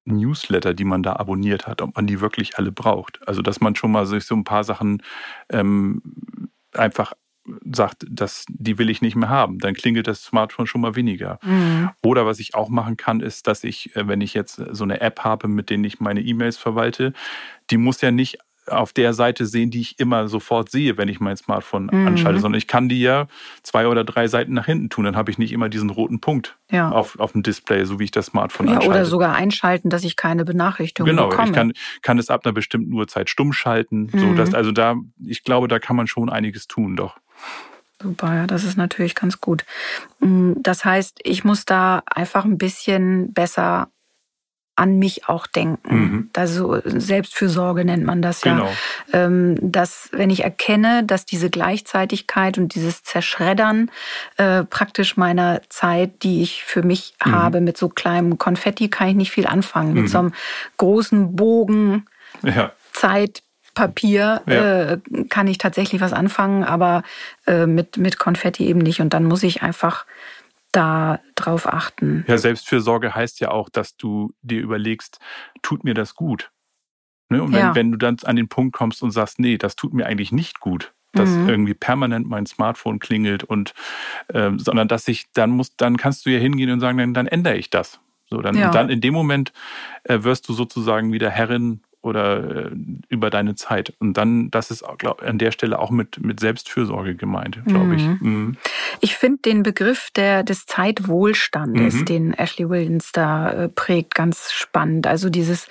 Newsletter, 0.08 0.74
die 0.74 0.84
man 0.84 1.02
da 1.02 1.14
abonniert 1.14 1.66
hat, 1.66 1.82
ob 1.82 1.96
man 1.96 2.06
die 2.06 2.20
wirklich 2.20 2.58
alle 2.58 2.72
braucht. 2.72 3.20
Also 3.26 3.42
dass 3.42 3.60
man 3.60 3.76
schon 3.76 3.92
mal 3.92 4.06
sich 4.06 4.24
so 4.24 4.34
ein 4.34 4.44
paar 4.44 4.64
Sachen 4.64 5.02
ähm, 5.50 6.02
einfach 6.74 7.12
sagt, 7.70 8.04
dass 8.08 8.44
die 8.48 8.78
will 8.78 8.90
ich 8.90 9.00
nicht 9.00 9.16
mehr 9.16 9.28
haben, 9.28 9.58
dann 9.58 9.74
klingelt 9.74 10.06
das 10.06 10.22
Smartphone 10.22 10.66
schon 10.66 10.80
mal 10.80 10.96
weniger. 10.96 11.38
Mhm. 11.42 11.90
Oder 12.02 12.26
was 12.26 12.40
ich 12.40 12.54
auch 12.54 12.68
machen 12.68 12.96
kann, 12.96 13.20
ist, 13.20 13.46
dass 13.46 13.64
ich, 13.64 13.94
äh, 13.96 14.06
wenn 14.06 14.20
ich 14.20 14.34
jetzt 14.34 14.56
so 14.56 14.84
eine 14.84 15.00
App 15.00 15.20
habe, 15.20 15.48
mit 15.48 15.70
denen 15.70 15.84
ich 15.84 16.00
meine 16.00 16.20
E-Mails 16.20 16.56
verwalte, 16.56 17.12
die 17.70 17.78
muss 17.78 18.00
ja 18.00 18.10
nicht 18.10 18.38
auf 18.70 18.92
der 18.92 19.12
Seite 19.12 19.46
sehen, 19.46 19.70
die 19.70 19.80
ich 19.80 19.98
immer 19.98 20.28
sofort 20.28 20.70
sehe, 20.70 20.96
wenn 20.96 21.08
ich 21.08 21.20
mein 21.20 21.36
Smartphone 21.36 21.88
mhm. 21.92 22.06
anschalte, 22.06 22.40
sondern 22.40 22.58
ich 22.58 22.66
kann 22.66 22.88
die 22.88 23.00
ja 23.00 23.26
zwei 23.62 23.86
oder 23.86 24.04
drei 24.04 24.28
Seiten 24.28 24.54
nach 24.54 24.66
hinten 24.66 24.90
tun. 24.90 25.04
Dann 25.04 25.16
habe 25.16 25.30
ich 25.30 25.38
nicht 25.38 25.52
immer 25.52 25.68
diesen 25.68 25.90
roten 25.90 26.20
Punkt 26.20 26.56
ja. 26.70 26.90
auf, 26.90 27.18
auf 27.18 27.32
dem 27.32 27.42
Display, 27.42 27.84
so 27.84 27.98
wie 27.98 28.04
ich 28.04 28.10
das 28.10 28.26
Smartphone 28.26 28.68
ja, 28.68 28.74
anschalte. 28.74 28.90
Oder 28.90 29.04
sogar 29.04 29.34
einschalten, 29.34 29.90
dass 29.90 30.04
ich 30.04 30.16
keine 30.16 30.44
Benachrichtigung 30.44 31.08
genau, 31.08 31.28
bekomme. 31.28 31.52
Genau, 31.52 31.70
ich 31.70 31.74
kann, 31.74 32.00
kann 32.02 32.18
es 32.18 32.30
ab 32.30 32.42
einer 32.44 32.52
bestimmten 32.52 32.92
Uhrzeit 32.92 33.30
stumm 33.30 33.52
schalten. 33.52 34.10
Mhm. 34.12 34.18
So, 34.18 34.34
dass, 34.34 34.54
also 34.54 34.72
da, 34.72 34.96
ich 35.24 35.44
glaube, 35.44 35.68
da 35.68 35.78
kann 35.78 35.96
man 35.96 36.06
schon 36.06 36.30
einiges 36.30 36.66
tun, 36.66 36.96
doch. 36.96 37.16
Super, 38.00 38.34
ja, 38.34 38.46
das 38.46 38.62
ist 38.62 38.76
natürlich 38.76 39.16
ganz 39.16 39.40
gut. 39.40 39.64
Mm, 40.20 40.52
das 40.58 40.84
heißt, 40.84 41.18
ich 41.24 41.44
muss 41.44 41.64
da 41.64 42.02
einfach 42.06 42.44
ein 42.44 42.56
bisschen 42.56 43.32
besser 43.32 43.88
an 44.78 44.98
mich 44.98 45.28
auch 45.28 45.46
denken. 45.48 45.96
Mhm. 45.96 46.30
Also 46.36 46.80
Selbstfürsorge 46.84 47.84
nennt 47.84 48.04
man 48.04 48.22
das 48.22 48.44
ja. 48.44 48.54
Genau. 48.54 48.70
Ähm, 49.12 49.56
dass 49.60 50.08
wenn 50.12 50.30
ich 50.30 50.44
erkenne, 50.44 51.02
dass 51.04 51.26
diese 51.26 51.50
Gleichzeitigkeit 51.50 52.58
und 52.58 52.74
dieses 52.74 53.02
Zerschreddern 53.02 53.90
äh, 54.36 54.62
praktisch 54.62 55.16
meiner 55.16 55.62
Zeit, 55.68 56.22
die 56.22 56.42
ich 56.42 56.62
für 56.62 56.82
mich 56.82 57.14
mhm. 57.24 57.32
habe, 57.32 57.60
mit 57.60 57.76
so 57.76 57.88
kleinem 57.88 58.38
Konfetti 58.38 58.88
kann 58.88 59.08
ich 59.08 59.16
nicht 59.16 59.32
viel 59.32 59.46
anfangen. 59.46 59.94
Mhm. 59.94 60.02
Mit 60.02 60.10
so 60.10 60.18
einem 60.18 60.32
großen 60.76 61.34
Bogen 61.34 62.06
ja. 62.42 62.72
Zeit. 62.92 63.42
Papier 63.74 64.42
ja. 64.46 64.92
äh, 64.94 64.98
kann 65.28 65.46
ich 65.46 65.58
tatsächlich 65.58 66.00
was 66.00 66.12
anfangen, 66.12 66.64
aber 66.64 67.04
äh, 67.46 67.64
mit, 67.64 67.96
mit 67.96 68.18
Konfetti 68.18 68.66
eben 68.66 68.80
nicht. 68.80 69.00
Und 69.00 69.14
dann 69.14 69.24
muss 69.24 69.44
ich 69.44 69.62
einfach 69.62 70.04
da 70.72 71.20
drauf 71.34 71.66
achten. 71.66 72.24
Ja, 72.28 72.38
Selbstfürsorge 72.38 73.14
heißt 73.14 73.40
ja 73.40 73.50
auch, 73.50 73.68
dass 73.68 73.96
du 73.96 74.32
dir 74.42 74.60
überlegst, 74.60 75.18
tut 75.62 75.84
mir 75.84 75.94
das 75.94 76.14
gut? 76.14 76.50
Ne? 77.30 77.42
Und 77.42 77.52
wenn, 77.52 77.60
ja. 77.60 77.74
wenn 77.74 77.92
du 77.92 77.98
dann 77.98 78.16
an 78.24 78.36
den 78.36 78.48
Punkt 78.48 78.74
kommst 78.74 79.02
und 79.02 79.10
sagst, 79.10 79.38
nee, 79.38 79.58
das 79.58 79.76
tut 79.76 79.92
mir 79.92 80.06
eigentlich 80.06 80.32
nicht 80.32 80.60
gut, 80.60 80.92
dass 81.12 81.30
mhm. 81.30 81.48
irgendwie 81.48 81.74
permanent 81.74 82.28
mein 82.28 82.46
Smartphone 82.46 82.98
klingelt 82.98 83.44
und 83.44 83.74
äh, 84.28 84.50
sondern 84.56 84.88
dass 84.88 85.08
ich 85.08 85.26
dann 85.32 85.50
muss, 85.50 85.76
dann 85.76 85.96
kannst 85.96 86.26
du 86.26 86.30
ja 86.30 86.38
hingehen 86.38 86.70
und 86.70 86.80
sagen, 86.80 86.98
dann, 86.98 87.14
dann 87.14 87.26
ändere 87.26 87.56
ich 87.56 87.70
das. 87.70 88.00
So, 88.30 88.42
dann, 88.42 88.56
ja. 88.56 88.70
dann 88.70 88.90
in 88.90 89.00
dem 89.00 89.14
Moment 89.14 89.52
äh, 90.04 90.22
wirst 90.22 90.48
du 90.48 90.52
sozusagen 90.52 91.12
wieder 91.12 91.30
Herrin 91.30 91.80
oder 92.02 92.66
äh, 92.66 92.70
über 93.08 93.30
deine 93.30 93.54
Zeit. 93.54 93.94
Und 93.98 94.14
dann, 94.14 94.50
das 94.50 94.70
ist 94.70 94.84
glaub, 94.98 95.22
an 95.22 95.38
der 95.38 95.50
Stelle 95.50 95.78
auch 95.78 95.90
mit, 95.90 96.20
mit 96.22 96.40
Selbstfürsorge 96.40 97.14
gemeint, 97.14 97.58
glaube 97.66 97.96
ich. 97.96 98.02
Mhm. 98.20 98.56
Ich 99.00 99.16
finde 99.16 99.38
den 99.42 99.62
Begriff 99.62 100.10
der, 100.14 100.42
des 100.42 100.66
Zeitwohlstandes, 100.66 101.94
mhm. 101.94 102.04
den 102.04 102.32
Ashley 102.34 102.68
Williams 102.68 103.12
da 103.12 103.50
äh, 103.50 103.68
prägt, 103.68 104.14
ganz 104.14 104.52
spannend. 104.52 105.06
Also 105.06 105.30
dieses 105.30 105.66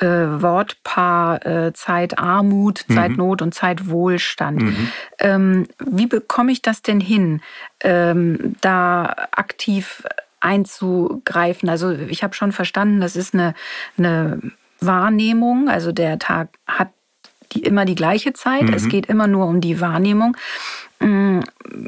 äh, 0.00 0.06
Wortpaar 0.06 1.46
äh, 1.46 1.72
Zeitarmut, 1.72 2.84
mhm. 2.88 2.94
Zeitnot 2.94 3.42
und 3.42 3.54
Zeitwohlstand. 3.54 4.62
Mhm. 4.62 4.92
Ähm, 5.18 5.66
wie 5.78 6.06
bekomme 6.06 6.52
ich 6.52 6.62
das 6.62 6.82
denn 6.82 7.00
hin, 7.00 7.40
ähm, 7.80 8.56
da 8.60 9.28
aktiv 9.32 10.02
einzugreifen? 10.40 11.68
Also 11.68 11.92
ich 11.92 12.22
habe 12.22 12.34
schon 12.34 12.52
verstanden, 12.52 13.00
das 13.00 13.16
ist 13.16 13.34
eine, 13.34 13.54
eine 13.98 14.40
Wahrnehmung. 14.80 15.68
Also 15.68 15.92
der 15.92 16.18
Tag 16.18 16.48
hat 16.66 16.88
die, 17.52 17.62
immer 17.62 17.84
die 17.84 17.94
gleiche 17.94 18.32
Zeit. 18.32 18.62
Mhm. 18.62 18.74
Es 18.74 18.88
geht 18.88 19.06
immer 19.06 19.26
nur 19.26 19.46
um 19.46 19.60
die 19.60 19.80
Wahrnehmung. 19.80 20.36
Mm, 21.04 21.40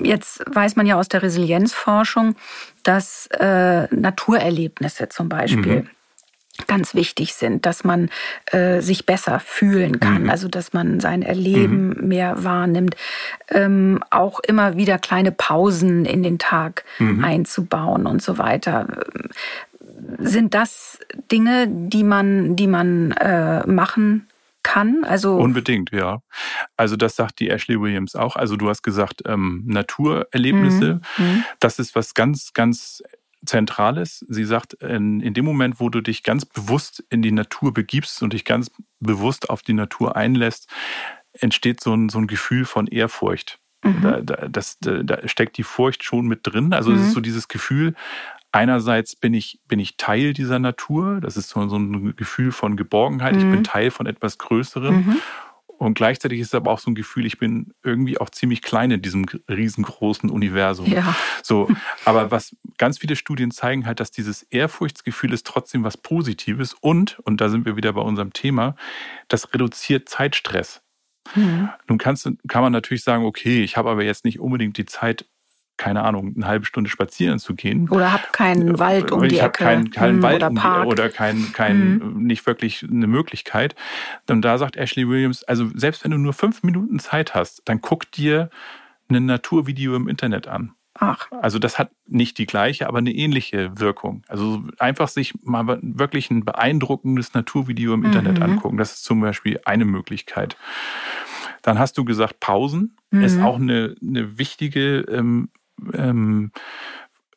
jetzt 0.02 0.44
weiß 0.46 0.76
man 0.76 0.86
ja 0.86 0.96
aus 0.96 1.08
der 1.08 1.22
Resilienzforschung, 1.22 2.36
dass 2.82 3.28
äh, 3.28 3.86
Naturerlebnisse 3.94 5.08
zum 5.08 5.28
Beispiel 5.28 5.82
mhm 5.82 5.90
ganz 6.66 6.94
wichtig 6.94 7.34
sind, 7.34 7.66
dass 7.66 7.84
man 7.84 8.08
äh, 8.50 8.80
sich 8.80 9.04
besser 9.04 9.40
fühlen 9.40 10.00
kann, 10.00 10.22
mhm. 10.22 10.30
also 10.30 10.48
dass 10.48 10.72
man 10.72 11.00
sein 11.00 11.20
Erleben 11.22 11.88
mhm. 11.88 12.08
mehr 12.08 12.44
wahrnimmt, 12.44 12.96
ähm, 13.50 14.02
auch 14.10 14.40
immer 14.40 14.76
wieder 14.76 14.98
kleine 14.98 15.32
Pausen 15.32 16.06
in 16.06 16.22
den 16.22 16.38
Tag 16.38 16.84
mhm. 16.98 17.22
einzubauen 17.22 18.06
und 18.06 18.22
so 18.22 18.38
weiter 18.38 18.86
sind 20.18 20.54
das 20.54 20.98
Dinge, 21.30 21.66
die 21.68 22.04
man, 22.04 22.56
die 22.56 22.66
man 22.66 23.12
äh, 23.12 23.66
machen 23.66 24.26
kann? 24.66 25.04
Also 25.04 25.36
Unbedingt, 25.36 25.92
ja. 25.92 26.22
Also 26.76 26.96
das 26.96 27.14
sagt 27.14 27.38
die 27.38 27.50
Ashley 27.50 27.80
Williams 27.80 28.16
auch. 28.16 28.34
Also 28.34 28.56
du 28.56 28.68
hast 28.68 28.82
gesagt, 28.82 29.22
ähm, 29.24 29.62
Naturerlebnisse, 29.64 31.00
mhm. 31.16 31.24
mhm. 31.24 31.44
das 31.60 31.78
ist 31.78 31.94
was 31.94 32.14
ganz, 32.14 32.52
ganz 32.52 33.00
Zentrales. 33.44 34.24
Sie 34.28 34.44
sagt, 34.44 34.74
in, 34.74 35.20
in, 35.20 35.34
dem 35.34 35.44
Moment, 35.44 35.78
wo 35.78 35.88
du 35.88 36.00
dich 36.00 36.24
ganz 36.24 36.44
bewusst 36.44 37.04
in 37.10 37.22
die 37.22 37.30
Natur 37.30 37.72
begibst 37.72 38.20
und 38.24 38.32
dich 38.32 38.44
ganz 38.44 38.72
bewusst 38.98 39.50
auf 39.50 39.62
die 39.62 39.72
Natur 39.72 40.16
einlässt, 40.16 40.68
entsteht 41.32 41.80
so 41.80 41.94
ein, 41.94 42.08
so 42.08 42.18
ein 42.18 42.26
Gefühl 42.26 42.64
von 42.64 42.88
Ehrfurcht. 42.88 43.60
Mhm. 43.84 44.02
Da, 44.02 44.20
da, 44.20 44.48
das, 44.48 44.78
da 44.80 45.28
steckt 45.28 45.58
die 45.58 45.62
Furcht 45.62 46.02
schon 46.02 46.26
mit 46.26 46.40
drin. 46.42 46.72
Also 46.72 46.90
mhm. 46.90 46.96
es 46.96 47.02
ist 47.06 47.12
so 47.12 47.20
dieses 47.20 47.46
Gefühl, 47.46 47.94
einerseits 48.56 49.14
bin 49.14 49.34
ich, 49.34 49.60
bin 49.68 49.78
ich 49.78 49.98
Teil 49.98 50.32
dieser 50.32 50.58
Natur, 50.58 51.20
das 51.20 51.36
ist 51.36 51.50
so, 51.50 51.68
so 51.68 51.76
ein 51.76 52.16
Gefühl 52.16 52.52
von 52.52 52.76
Geborgenheit, 52.76 53.34
mhm. 53.34 53.38
ich 53.38 53.44
bin 53.44 53.58
mhm. 53.58 53.64
Teil 53.64 53.90
von 53.90 54.06
etwas 54.06 54.38
Größerem. 54.38 54.96
Mhm. 54.96 55.16
Und 55.78 55.92
gleichzeitig 55.92 56.40
ist 56.40 56.48
es 56.48 56.54
aber 56.54 56.70
auch 56.70 56.78
so 56.78 56.90
ein 56.90 56.94
Gefühl, 56.94 57.26
ich 57.26 57.38
bin 57.38 57.74
irgendwie 57.82 58.16
auch 58.16 58.30
ziemlich 58.30 58.62
klein 58.62 58.90
in 58.90 59.02
diesem 59.02 59.26
riesengroßen 59.46 60.30
Universum. 60.30 60.86
Ja. 60.86 61.14
So, 61.42 61.68
aber 62.06 62.30
was 62.30 62.56
ganz 62.78 62.96
viele 62.96 63.14
Studien 63.14 63.50
zeigen 63.50 63.84
halt, 63.84 64.00
dass 64.00 64.10
dieses 64.10 64.42
Ehrfurchtsgefühl 64.44 65.34
ist 65.34 65.46
trotzdem 65.46 65.84
was 65.84 65.98
Positives 65.98 66.72
und, 66.72 67.18
und 67.24 67.42
da 67.42 67.50
sind 67.50 67.66
wir 67.66 67.76
wieder 67.76 67.92
bei 67.92 68.00
unserem 68.00 68.32
Thema, 68.32 68.74
das 69.28 69.52
reduziert 69.52 70.08
Zeitstress. 70.08 70.80
Mhm. 71.34 71.68
Nun 71.88 71.98
kannst, 71.98 72.26
kann 72.48 72.62
man 72.62 72.72
natürlich 72.72 73.04
sagen, 73.04 73.26
okay, 73.26 73.62
ich 73.62 73.76
habe 73.76 73.90
aber 73.90 74.02
jetzt 74.02 74.24
nicht 74.24 74.40
unbedingt 74.40 74.78
die 74.78 74.86
Zeit, 74.86 75.26
keine 75.76 76.02
Ahnung, 76.02 76.34
eine 76.36 76.46
halbe 76.46 76.64
Stunde 76.64 76.90
spazieren 76.90 77.38
zu 77.38 77.54
gehen. 77.54 77.88
Oder 77.90 78.12
habe 78.12 78.24
keinen 78.32 78.78
Wald 78.78 79.12
um 79.12 79.22
ich 79.24 79.30
die 79.30 79.38
Ecke. 79.38 79.38
Ich 79.38 79.42
habe 79.42 79.52
keinen, 79.52 79.90
keinen 79.90 80.16
hm, 80.16 80.22
Wald 80.22 80.36
oder, 80.36 80.50
Park. 80.50 80.86
oder 80.86 81.08
kein, 81.08 81.52
kein, 81.52 82.00
hm. 82.00 82.22
nicht 82.22 82.46
wirklich 82.46 82.82
eine 82.82 83.06
Möglichkeit. 83.06 83.74
Und 84.28 84.42
da 84.42 84.58
sagt 84.58 84.76
Ashley 84.76 85.08
Williams, 85.08 85.44
also 85.44 85.68
selbst 85.74 86.04
wenn 86.04 86.10
du 86.10 86.18
nur 86.18 86.32
fünf 86.32 86.62
Minuten 86.62 86.98
Zeit 86.98 87.34
hast, 87.34 87.62
dann 87.66 87.80
guck 87.80 88.10
dir 88.12 88.50
ein 89.08 89.26
Naturvideo 89.26 89.94
im 89.94 90.08
Internet 90.08 90.48
an. 90.48 90.72
Ach. 90.98 91.28
Also 91.42 91.58
das 91.58 91.78
hat 91.78 91.90
nicht 92.06 92.38
die 92.38 92.46
gleiche, 92.46 92.88
aber 92.88 92.98
eine 92.98 93.12
ähnliche 93.12 93.78
Wirkung. 93.78 94.22
Also 94.28 94.62
einfach 94.78 95.08
sich 95.08 95.34
mal 95.42 95.78
wirklich 95.82 96.30
ein 96.30 96.44
beeindruckendes 96.44 97.34
Naturvideo 97.34 97.92
im 97.94 98.04
Internet 98.04 98.36
mhm. 98.36 98.42
angucken. 98.42 98.76
Das 98.78 98.94
ist 98.94 99.04
zum 99.04 99.20
Beispiel 99.20 99.60
eine 99.64 99.84
Möglichkeit. 99.84 100.56
Dann 101.62 101.78
hast 101.78 101.98
du 101.98 102.04
gesagt, 102.04 102.40
Pausen 102.40 102.96
mhm. 103.10 103.22
ist 103.22 103.40
auch 103.40 103.56
eine, 103.56 103.94
eine 104.00 104.38
wichtige 104.38 105.00
ähm, 105.00 105.50
ähm, 105.92 106.52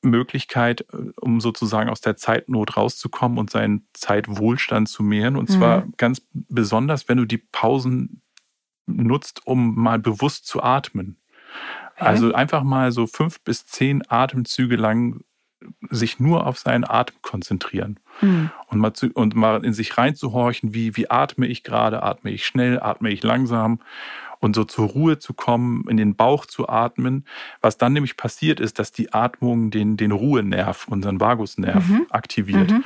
Möglichkeit, 0.01 0.85
äh, 0.93 1.11
um 1.19 1.41
sozusagen 1.41 1.89
aus 1.89 2.01
der 2.01 2.17
Zeitnot 2.17 2.77
rauszukommen 2.77 3.37
und 3.37 3.49
seinen 3.49 3.87
Zeitwohlstand 3.93 4.89
zu 4.89 5.03
mehren. 5.03 5.35
Und 5.35 5.49
zwar 5.49 5.85
mhm. 5.85 5.93
ganz 5.97 6.21
besonders, 6.33 7.09
wenn 7.09 7.17
du 7.17 7.25
die 7.25 7.37
Pausen 7.37 8.21
nutzt, 8.85 9.45
um 9.45 9.75
mal 9.75 9.99
bewusst 9.99 10.47
zu 10.47 10.63
atmen. 10.63 11.17
Also 11.95 12.33
einfach 12.33 12.63
mal 12.63 12.91
so 12.91 13.07
fünf 13.07 13.41
bis 13.41 13.65
zehn 13.65 14.03
Atemzüge 14.07 14.77
lang 14.77 15.21
sich 15.89 16.19
nur 16.19 16.47
auf 16.47 16.57
seinen 16.57 16.85
Atem 16.85 17.17
konzentrieren 17.21 17.99
mhm. 18.21 18.49
und, 18.67 18.79
mal 18.79 18.93
zu, 18.93 19.11
und 19.13 19.35
mal 19.35 19.63
in 19.65 19.73
sich 19.73 19.97
reinzuhorchen, 19.97 20.73
wie, 20.73 20.95
wie 20.95 21.09
atme 21.09 21.47
ich 21.47 21.63
gerade, 21.63 22.01
atme 22.01 22.31
ich 22.31 22.45
schnell, 22.45 22.79
atme 22.79 23.09
ich 23.09 23.23
langsam 23.23 23.81
und 24.39 24.55
so 24.55 24.63
zur 24.63 24.87
Ruhe 24.87 25.19
zu 25.19 25.33
kommen, 25.33 25.85
in 25.89 25.97
den 25.97 26.15
Bauch 26.15 26.45
zu 26.45 26.67
atmen. 26.67 27.25
Was 27.61 27.77
dann 27.77 27.93
nämlich 27.93 28.17
passiert 28.17 28.59
ist, 28.59 28.79
dass 28.79 28.91
die 28.91 29.13
Atmung 29.13 29.71
den, 29.71 29.97
den 29.97 30.11
Ruhenerv, 30.11 30.87
unseren 30.87 31.19
Vagusnerv 31.19 31.87
mhm. 31.87 32.07
aktiviert. 32.09 32.71
Mhm. 32.71 32.83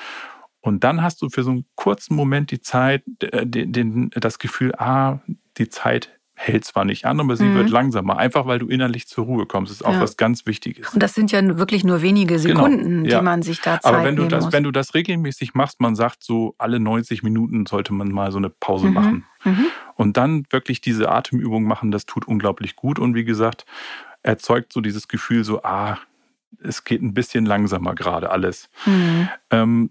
Und 0.61 0.83
dann 0.83 1.01
hast 1.01 1.21
du 1.21 1.29
für 1.29 1.43
so 1.43 1.51
einen 1.51 1.65
kurzen 1.75 2.15
Moment 2.15 2.49
die 2.49 2.61
Zeit, 2.61 3.03
den, 3.05 3.73
den, 3.73 4.09
das 4.11 4.39
Gefühl, 4.39 4.73
ah, 4.75 5.19
die 5.57 5.69
Zeit 5.69 6.09
hält 6.35 6.65
zwar 6.65 6.83
nicht 6.83 7.05
an, 7.05 7.19
aber 7.19 7.35
sie 7.35 7.45
mhm. 7.45 7.55
wird 7.55 7.69
langsamer, 7.69 8.17
einfach 8.17 8.45
weil 8.45 8.59
du 8.59 8.67
innerlich 8.67 9.07
zur 9.07 9.25
Ruhe 9.25 9.45
kommst. 9.45 9.71
Das 9.71 9.81
ist 9.81 9.85
auch 9.85 9.93
ja. 9.93 10.01
was 10.01 10.17
ganz 10.17 10.45
Wichtiges. 10.45 10.89
Und 10.93 11.01
das 11.01 11.13
sind 11.13 11.31
ja 11.31 11.57
wirklich 11.57 11.83
nur 11.83 12.01
wenige 12.01 12.35
genau. 12.37 12.55
Sekunden, 12.65 13.03
genau. 13.03 13.09
ja. 13.09 13.19
die 13.19 13.23
man 13.23 13.41
sich 13.43 13.61
da 13.61 13.79
Zeit 13.79 13.85
Aber 13.85 14.03
wenn 14.03 14.15
du 14.15 14.27
das, 14.27 14.45
muss. 14.45 14.53
wenn 14.53 14.63
du 14.63 14.71
das 14.71 14.93
regelmäßig 14.93 15.53
machst, 15.53 15.79
man 15.79 15.95
sagt 15.95 16.23
so 16.23 16.55
alle 16.57 16.79
90 16.79 17.23
Minuten 17.23 17.65
sollte 17.65 17.93
man 17.93 18.09
mal 18.09 18.31
so 18.31 18.39
eine 18.39 18.49
Pause 18.49 18.87
mhm. 18.87 18.93
machen. 18.93 19.25
Mhm. 19.43 19.65
Und 19.95 20.17
dann 20.17 20.45
wirklich 20.49 20.81
diese 20.81 21.11
Atemübung 21.11 21.63
machen, 21.63 21.91
das 21.91 22.05
tut 22.05 22.27
unglaublich 22.27 22.75
gut. 22.75 22.97
Und 22.97 23.13
wie 23.13 23.25
gesagt, 23.25 23.65
erzeugt 24.23 24.73
so 24.73 24.81
dieses 24.81 25.07
Gefühl 25.07 25.43
so, 25.43 25.61
ah, 25.63 25.99
es 26.61 26.83
geht 26.83 27.01
ein 27.01 27.13
bisschen 27.13 27.45
langsamer 27.45 27.93
gerade 27.93 28.29
alles. 28.31 28.69
Mhm. 28.85 29.29
Ähm, 29.51 29.89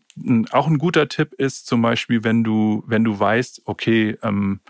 auch 0.50 0.66
ein 0.66 0.78
guter 0.78 1.09
Tipp 1.09 1.35
ist 1.35 1.66
zum 1.66 1.83
Beispiel, 1.83 2.24
wenn 2.24 2.44
du, 2.44 2.83
wenn 2.87 3.05
du 3.05 3.18
weißt, 3.18 3.62
okay, 3.64 4.16
ähm, 4.22 4.61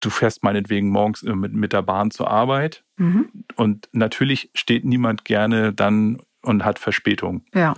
du 0.00 0.10
fährst 0.10 0.42
meinetwegen 0.42 0.90
morgens 0.90 1.22
äh, 1.22 1.34
mit, 1.34 1.52
mit 1.52 1.72
der 1.72 1.82
Bahn 1.82 2.10
zur 2.10 2.30
Arbeit 2.30 2.84
mhm. 2.96 3.28
und 3.56 3.88
natürlich 3.92 4.50
steht 4.54 4.84
niemand 4.84 5.24
gerne 5.24 5.72
dann 5.72 6.18
und 6.42 6.64
hat 6.64 6.78
Verspätung. 6.78 7.44
Ja. 7.54 7.74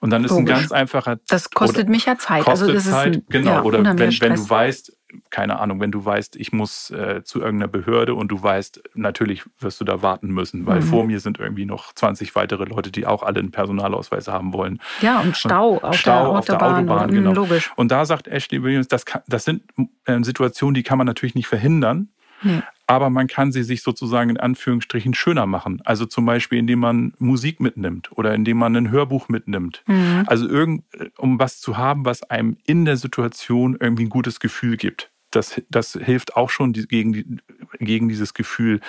Und 0.00 0.10
dann 0.10 0.24
ist 0.24 0.30
Logisch. 0.30 0.54
ein 0.54 0.60
ganz 0.60 0.72
einfacher. 0.72 1.18
Das 1.28 1.50
kostet 1.50 1.88
mich 1.88 2.04
ja 2.04 2.16
Zeit. 2.18 2.46
Also 2.46 2.66
kostet 2.66 2.68
also 2.68 2.90
das 2.90 2.98
Zeit, 2.98 3.16
ist 3.16 3.22
ein, 3.22 3.26
genau. 3.28 3.50
Ja, 3.50 3.62
oder 3.62 3.78
wenn, 3.84 3.98
wenn 3.98 4.34
du 4.34 4.50
weißt, 4.50 4.95
keine 5.30 5.58
Ahnung, 5.60 5.80
wenn 5.80 5.92
du 5.92 6.04
weißt, 6.04 6.36
ich 6.36 6.52
muss 6.52 6.90
äh, 6.90 7.22
zu 7.24 7.40
irgendeiner 7.40 7.68
Behörde 7.70 8.14
und 8.14 8.28
du 8.28 8.42
weißt, 8.42 8.82
natürlich 8.94 9.44
wirst 9.60 9.80
du 9.80 9.84
da 9.84 10.02
warten 10.02 10.28
müssen, 10.28 10.66
weil 10.66 10.80
mhm. 10.80 10.84
vor 10.84 11.04
mir 11.04 11.20
sind 11.20 11.38
irgendwie 11.38 11.64
noch 11.64 11.92
20 11.92 12.34
weitere 12.34 12.64
Leute, 12.64 12.90
die 12.90 13.06
auch 13.06 13.22
alle 13.22 13.40
einen 13.40 13.50
Personalausweis 13.50 14.28
haben 14.28 14.52
wollen. 14.52 14.80
Ja, 15.00 15.20
und 15.20 15.36
Stau, 15.36 15.78
auf, 15.78 15.96
Stau 15.96 16.10
der 16.10 16.38
auf 16.38 16.44
der 16.46 16.62
Autobahn. 16.62 17.10
genau. 17.10 17.32
Logisch. 17.32 17.72
Und 17.76 17.90
da 17.90 18.04
sagt 18.04 18.28
Ashley 18.28 18.62
Williams, 18.62 18.88
das, 18.88 19.06
kann, 19.06 19.22
das 19.26 19.44
sind 19.44 19.62
äh, 20.04 20.22
Situationen, 20.22 20.74
die 20.74 20.82
kann 20.82 20.98
man 20.98 21.06
natürlich 21.06 21.34
nicht 21.34 21.48
verhindern. 21.48 22.08
Nee 22.42 22.62
aber 22.86 23.10
man 23.10 23.26
kann 23.26 23.52
sie 23.52 23.64
sich 23.64 23.82
sozusagen 23.82 24.30
in 24.30 24.36
Anführungsstrichen 24.36 25.14
schöner 25.14 25.46
machen. 25.46 25.82
Also 25.84 26.06
zum 26.06 26.24
Beispiel, 26.24 26.58
indem 26.58 26.80
man 26.80 27.14
Musik 27.18 27.60
mitnimmt 27.60 28.10
oder 28.12 28.34
indem 28.34 28.58
man 28.58 28.76
ein 28.76 28.90
Hörbuch 28.90 29.28
mitnimmt. 29.28 29.82
Mhm. 29.86 30.24
Also 30.26 30.48
irgend, 30.48 30.84
um 31.16 31.38
was 31.38 31.60
zu 31.60 31.76
haben, 31.76 32.04
was 32.04 32.22
einem 32.22 32.56
in 32.64 32.84
der 32.84 32.96
Situation 32.96 33.76
irgendwie 33.78 34.04
ein 34.04 34.10
gutes 34.10 34.38
Gefühl 34.38 34.76
gibt. 34.76 35.10
Das, 35.32 35.60
das 35.68 35.98
hilft 36.00 36.36
auch 36.36 36.48
schon 36.48 36.72
gegen, 36.72 37.40
gegen 37.80 38.08
dieses 38.08 38.32
Gefühl, 38.32 38.80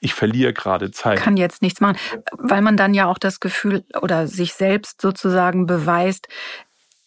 ich 0.00 0.12
verliere 0.12 0.52
gerade 0.52 0.90
Zeit. 0.90 1.18
Kann 1.18 1.38
jetzt 1.38 1.62
nichts 1.62 1.80
machen, 1.80 1.96
weil 2.32 2.60
man 2.60 2.76
dann 2.76 2.92
ja 2.92 3.06
auch 3.06 3.18
das 3.18 3.40
Gefühl 3.40 3.84
oder 4.02 4.28
sich 4.28 4.52
selbst 4.52 5.00
sozusagen 5.00 5.66
beweist, 5.66 6.28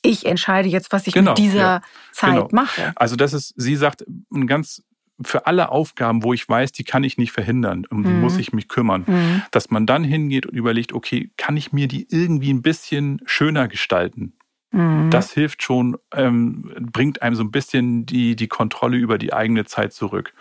ich 0.02 0.26
entscheide 0.26 0.70
jetzt, 0.70 0.92
was 0.92 1.08
ich 1.08 1.14
genau, 1.14 1.32
mit 1.32 1.38
dieser 1.38 1.58
ja, 1.60 1.82
Zeit 2.12 2.36
genau. 2.36 2.48
mache. 2.52 2.94
Also 2.96 3.16
das 3.16 3.34
ist, 3.34 3.54
sie 3.58 3.76
sagt, 3.76 4.06
ein 4.34 4.48
ganz 4.48 4.82
für 5.22 5.48
alle 5.48 5.70
Aufgaben, 5.70 6.24
wo 6.24 6.34
ich 6.34 6.48
weiß, 6.48 6.72
die 6.72 6.84
kann 6.84 7.04
ich 7.04 7.18
nicht 7.18 7.32
verhindern, 7.32 7.86
um 7.90 8.04
die 8.04 8.10
mhm. 8.10 8.22
muss 8.22 8.38
ich 8.38 8.54
mich 8.54 8.68
kümmern, 8.68 9.04
mhm. 9.08 9.42
dass 9.52 9.70
man 9.70 9.86
dann 9.86 10.04
hingeht 10.04 10.46
und 10.46 10.56
überlegt, 10.56 10.94
okay, 10.94 11.32
kann 11.38 11.58
ich 11.58 11.74
mir 11.74 11.88
die 11.88 12.08
irgendwie 12.10 12.54
ein 12.54 12.62
bisschen 12.62 13.22
schöner 13.26 13.68
gestalten? 13.68 14.34
Mhm. 14.72 15.10
Das 15.10 15.34
hilft 15.34 15.64
schon, 15.64 15.98
ähm, 16.14 16.72
bringt 16.80 17.22
einem 17.22 17.36
so 17.36 17.44
ein 17.44 17.52
bisschen 17.52 18.06
die, 18.06 18.36
die 18.36 18.48
Kontrolle 18.48 18.98
über 18.98 19.18
die 19.18 19.34
eigene 19.34 19.66
Zeit 19.66 19.94
zurück. 19.94 20.34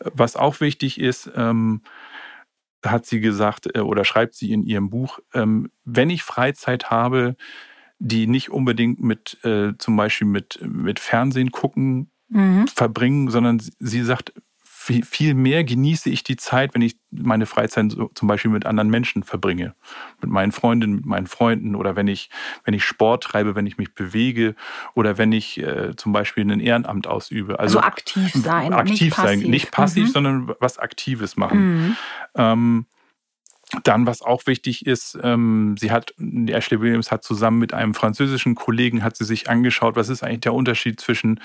Was 0.00 0.36
auch 0.36 0.60
wichtig 0.60 0.98
ist, 1.00 1.30
ähm, 1.36 1.82
hat 2.84 3.06
sie 3.06 3.20
gesagt 3.20 3.76
äh, 3.76 3.80
oder 3.80 4.04
schreibt 4.04 4.34
sie 4.34 4.52
in 4.52 4.62
ihrem 4.62 4.90
Buch, 4.90 5.20
ähm, 5.34 5.70
wenn 5.84 6.10
ich 6.10 6.22
Freizeit 6.22 6.90
habe, 6.90 7.36
die 7.98 8.26
nicht 8.26 8.50
unbedingt 8.50 9.00
mit 9.00 9.38
äh, 9.44 9.72
zum 9.76 9.96
Beispiel 9.96 10.28
mit, 10.28 10.60
mit 10.62 11.00
Fernsehen 11.00 11.50
gucken 11.50 12.10
mhm. 12.28 12.66
verbringen, 12.68 13.30
sondern 13.30 13.60
sie 13.78 14.02
sagt, 14.02 14.32
viel, 15.02 15.34
mehr 15.34 15.64
genieße 15.64 16.08
ich 16.08 16.24
die 16.24 16.36
Zeit, 16.36 16.74
wenn 16.74 16.82
ich 16.82 16.96
meine 17.10 17.46
Freizeit 17.46 17.92
so, 17.92 18.10
zum 18.14 18.28
Beispiel 18.28 18.50
mit 18.50 18.64
anderen 18.64 18.88
Menschen 18.88 19.22
verbringe. 19.22 19.74
Mit 20.20 20.30
meinen 20.30 20.52
Freundinnen, 20.52 20.96
mit 20.96 21.06
meinen 21.06 21.26
Freunden 21.26 21.74
oder 21.74 21.96
wenn 21.96 22.08
ich, 22.08 22.30
wenn 22.64 22.74
ich 22.74 22.84
Sport 22.84 23.24
treibe, 23.24 23.54
wenn 23.54 23.66
ich 23.66 23.76
mich 23.76 23.94
bewege 23.94 24.54
oder 24.94 25.18
wenn 25.18 25.32
ich 25.32 25.58
äh, 25.58 25.94
zum 25.96 26.12
Beispiel 26.12 26.50
ein 26.50 26.60
Ehrenamt 26.60 27.06
ausübe. 27.06 27.58
Also, 27.58 27.78
also 27.78 27.86
aktiv 27.86 28.32
sein. 28.34 28.72
Aktiv 28.72 29.00
nicht 29.00 29.14
sein. 29.16 29.38
Nicht 29.40 29.70
passiv, 29.70 30.08
mhm. 30.08 30.12
sondern 30.12 30.50
was 30.60 30.78
Aktives 30.78 31.36
machen. 31.36 31.58
Mhm. 31.58 31.96
Ähm, 32.36 32.86
dann, 33.84 34.06
was 34.06 34.22
auch 34.22 34.46
wichtig 34.46 34.86
ist, 34.86 35.18
ähm, 35.22 35.76
sie 35.78 35.90
hat, 35.90 36.14
Ashley 36.18 36.80
Williams 36.80 37.10
hat 37.10 37.22
zusammen 37.22 37.58
mit 37.58 37.74
einem 37.74 37.94
französischen 37.94 38.54
Kollegen, 38.54 39.02
hat 39.02 39.16
sie 39.16 39.24
sich 39.24 39.50
angeschaut, 39.50 39.96
was 39.96 40.08
ist 40.08 40.22
eigentlich 40.22 40.40
der 40.40 40.54
Unterschied 40.54 41.00
zwischen 41.00 41.40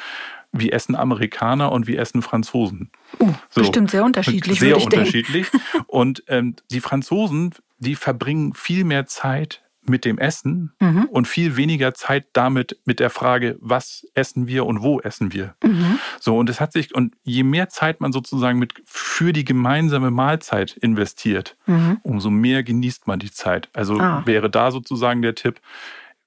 wie 0.52 0.72
essen 0.72 0.96
Amerikaner 0.96 1.72
und 1.72 1.88
wie 1.88 1.98
essen 1.98 2.22
Franzosen. 2.22 2.92
Uh, 3.20 3.34
so, 3.50 3.62
bestimmt 3.62 3.92
sehr 3.92 4.06
unterschiedlich. 4.06 4.60
Sehr 4.60 4.82
unterschiedlich. 4.82 5.48
und 5.88 6.24
ähm, 6.28 6.56
die 6.72 6.80
Franzosen, 6.80 7.54
die 7.80 7.96
verbringen 7.96 8.54
viel 8.54 8.84
mehr 8.84 9.06
Zeit 9.06 9.62
mit 9.86 10.06
dem 10.06 10.18
Essen 10.18 10.74
mhm. 10.80 11.06
und 11.06 11.28
viel 11.28 11.58
weniger 11.58 11.94
Zeit 11.94 12.26
damit 12.34 12.78
mit 12.86 13.00
der 13.00 13.10
Frage, 13.10 13.58
was 13.60 14.08
essen 14.14 14.48
wir 14.48 14.66
und 14.66 14.82
wo 14.82 15.00
essen 15.00 15.34
wir. 15.34 15.56
Mhm. 15.64 16.00
So, 16.20 16.38
und 16.38 16.50
es 16.50 16.60
hat 16.60 16.74
sich, 16.74 16.96
und 16.96 17.16
je 17.24 17.44
mehr 17.44 17.70
Zeit 17.70 18.02
man 18.02 18.12
sozusagen 18.12 18.60
mit 18.60 18.74
für 18.86 19.34
die 19.34 19.46
gemeinsame 19.46 20.12
Mahlzeit 20.12 20.78
investiert, 20.78 21.58
mhm. 21.66 22.00
umso 22.04 22.30
mehr 22.30 22.64
genießt 22.64 23.08
man 23.08 23.20
die 23.20 23.32
Zeit. 23.32 23.70
Also 23.74 24.00
ah. 24.00 24.24
wäre 24.26 24.50
da 24.50 24.72
sozusagen 24.72 25.22
der 25.22 25.36
Tipp, 25.36 25.60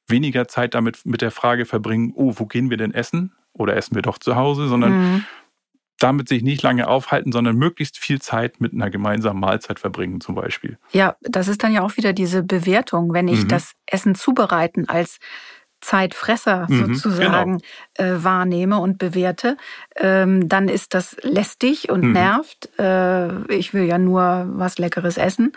weniger 0.09 0.47
Zeit 0.47 0.75
damit 0.75 1.05
mit 1.05 1.21
der 1.21 1.31
Frage 1.31 1.64
verbringen, 1.64 2.12
oh, 2.14 2.35
wo 2.37 2.47
gehen 2.47 2.71
wir 2.71 2.77
denn 2.77 2.95
essen? 2.95 3.33
Oder 3.53 3.77
essen 3.77 3.95
wir 3.95 4.03
doch 4.03 4.19
zu 4.19 4.37
Hause, 4.37 4.69
sondern 4.69 4.92
mhm 4.92 5.25
damit 5.98 6.28
sich 6.28 6.42
nicht 6.42 6.62
lange 6.62 6.88
aufhalten, 6.88 7.32
sondern 7.32 7.56
möglichst 7.56 7.98
viel 7.98 8.20
Zeit 8.20 8.61
mit 8.61 8.72
einer 8.72 8.90
gemeinsamen 8.90 9.40
Mahlzeit 9.40 9.78
verbringen 9.78 10.20
zum 10.20 10.35
Beispiel. 10.35 10.78
Ja, 10.92 11.16
das 11.22 11.48
ist 11.48 11.62
dann 11.62 11.72
ja 11.72 11.82
auch 11.82 11.96
wieder 11.96 12.12
diese 12.12 12.42
Bewertung, 12.42 13.12
wenn 13.12 13.28
ich 13.28 13.44
mhm. 13.44 13.48
das 13.48 13.72
Essen 13.87 14.14
zubereiten 14.14 14.88
als 14.88 15.18
Zeitfresser 15.80 16.66
mhm, 16.68 16.94
sozusagen 16.94 17.62
genau. 17.96 18.16
äh, 18.16 18.24
wahrnehme 18.24 18.78
und 18.78 18.98
bewerte, 18.98 19.56
ähm, 19.94 20.48
dann 20.48 20.68
ist 20.68 20.94
das 20.94 21.16
lästig 21.22 21.90
und 21.90 22.02
mhm. 22.02 22.12
nervt. 22.12 22.70
Äh, 22.78 23.52
ich 23.52 23.74
will 23.74 23.84
ja 23.84 23.98
nur 23.98 24.46
was 24.48 24.78
Leckeres 24.78 25.16
essen. 25.18 25.52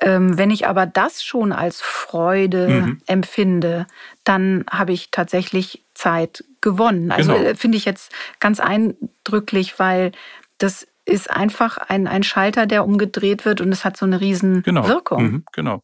Ähm, 0.00 0.38
wenn 0.38 0.50
ich 0.50 0.66
aber 0.66 0.86
das 0.86 1.22
schon 1.22 1.52
als 1.52 1.80
Freude 1.80 2.68
mhm. 2.68 3.02
empfinde, 3.06 3.86
dann 4.24 4.64
habe 4.70 4.92
ich 4.92 5.10
tatsächlich 5.10 5.84
Zeit 5.94 6.44
gewonnen. 6.60 7.10
Also 7.10 7.32
genau. 7.32 7.44
Äh, 7.44 7.54
finde 7.54 7.76
ich 7.76 7.84
jetzt 7.84 8.12
ganz 8.40 8.60
eindrücklich, 8.60 9.78
weil 9.78 10.12
das 10.58 10.86
ist 11.06 11.30
einfach 11.30 11.78
ein, 11.78 12.08
ein 12.08 12.24
Schalter, 12.24 12.66
der 12.66 12.84
umgedreht 12.84 13.44
wird 13.44 13.60
und 13.60 13.70
es 13.70 13.84
hat 13.84 13.96
so 13.96 14.04
eine 14.04 14.20
riesen 14.20 14.62
genau. 14.64 14.88
Wirkung. 14.88 15.22
Mhm, 15.22 15.44
genau. 15.52 15.82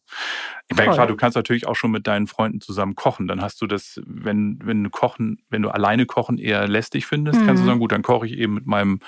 Ich 0.67 0.75
meine, 0.75 0.91
klar, 0.91 1.07
du 1.07 1.15
kannst 1.15 1.37
natürlich 1.37 1.65
auch 1.65 1.75
schon 1.75 1.91
mit 1.91 2.07
deinen 2.07 2.27
Freunden 2.27 2.59
zusammen 2.59 2.95
kochen. 2.95 3.27
Dann 3.27 3.41
hast 3.41 3.61
du 3.61 3.67
das, 3.67 4.01
wenn, 4.05 4.59
wenn 4.63 4.83
du 4.83 4.89
kochen, 4.89 5.41
wenn 5.49 5.61
du 5.61 5.69
alleine 5.69 6.05
kochen 6.05 6.37
eher 6.37 6.67
lästig 6.67 7.05
findest, 7.05 7.39
mhm. 7.39 7.45
kannst 7.45 7.61
du 7.61 7.63
mhm. 7.63 7.67
sagen, 7.67 7.79
gut, 7.79 7.93
dann 7.93 8.01
koche 8.01 8.25
ich 8.25 8.37
eben 8.37 8.53
mit 8.53 8.65
meinem 8.65 8.99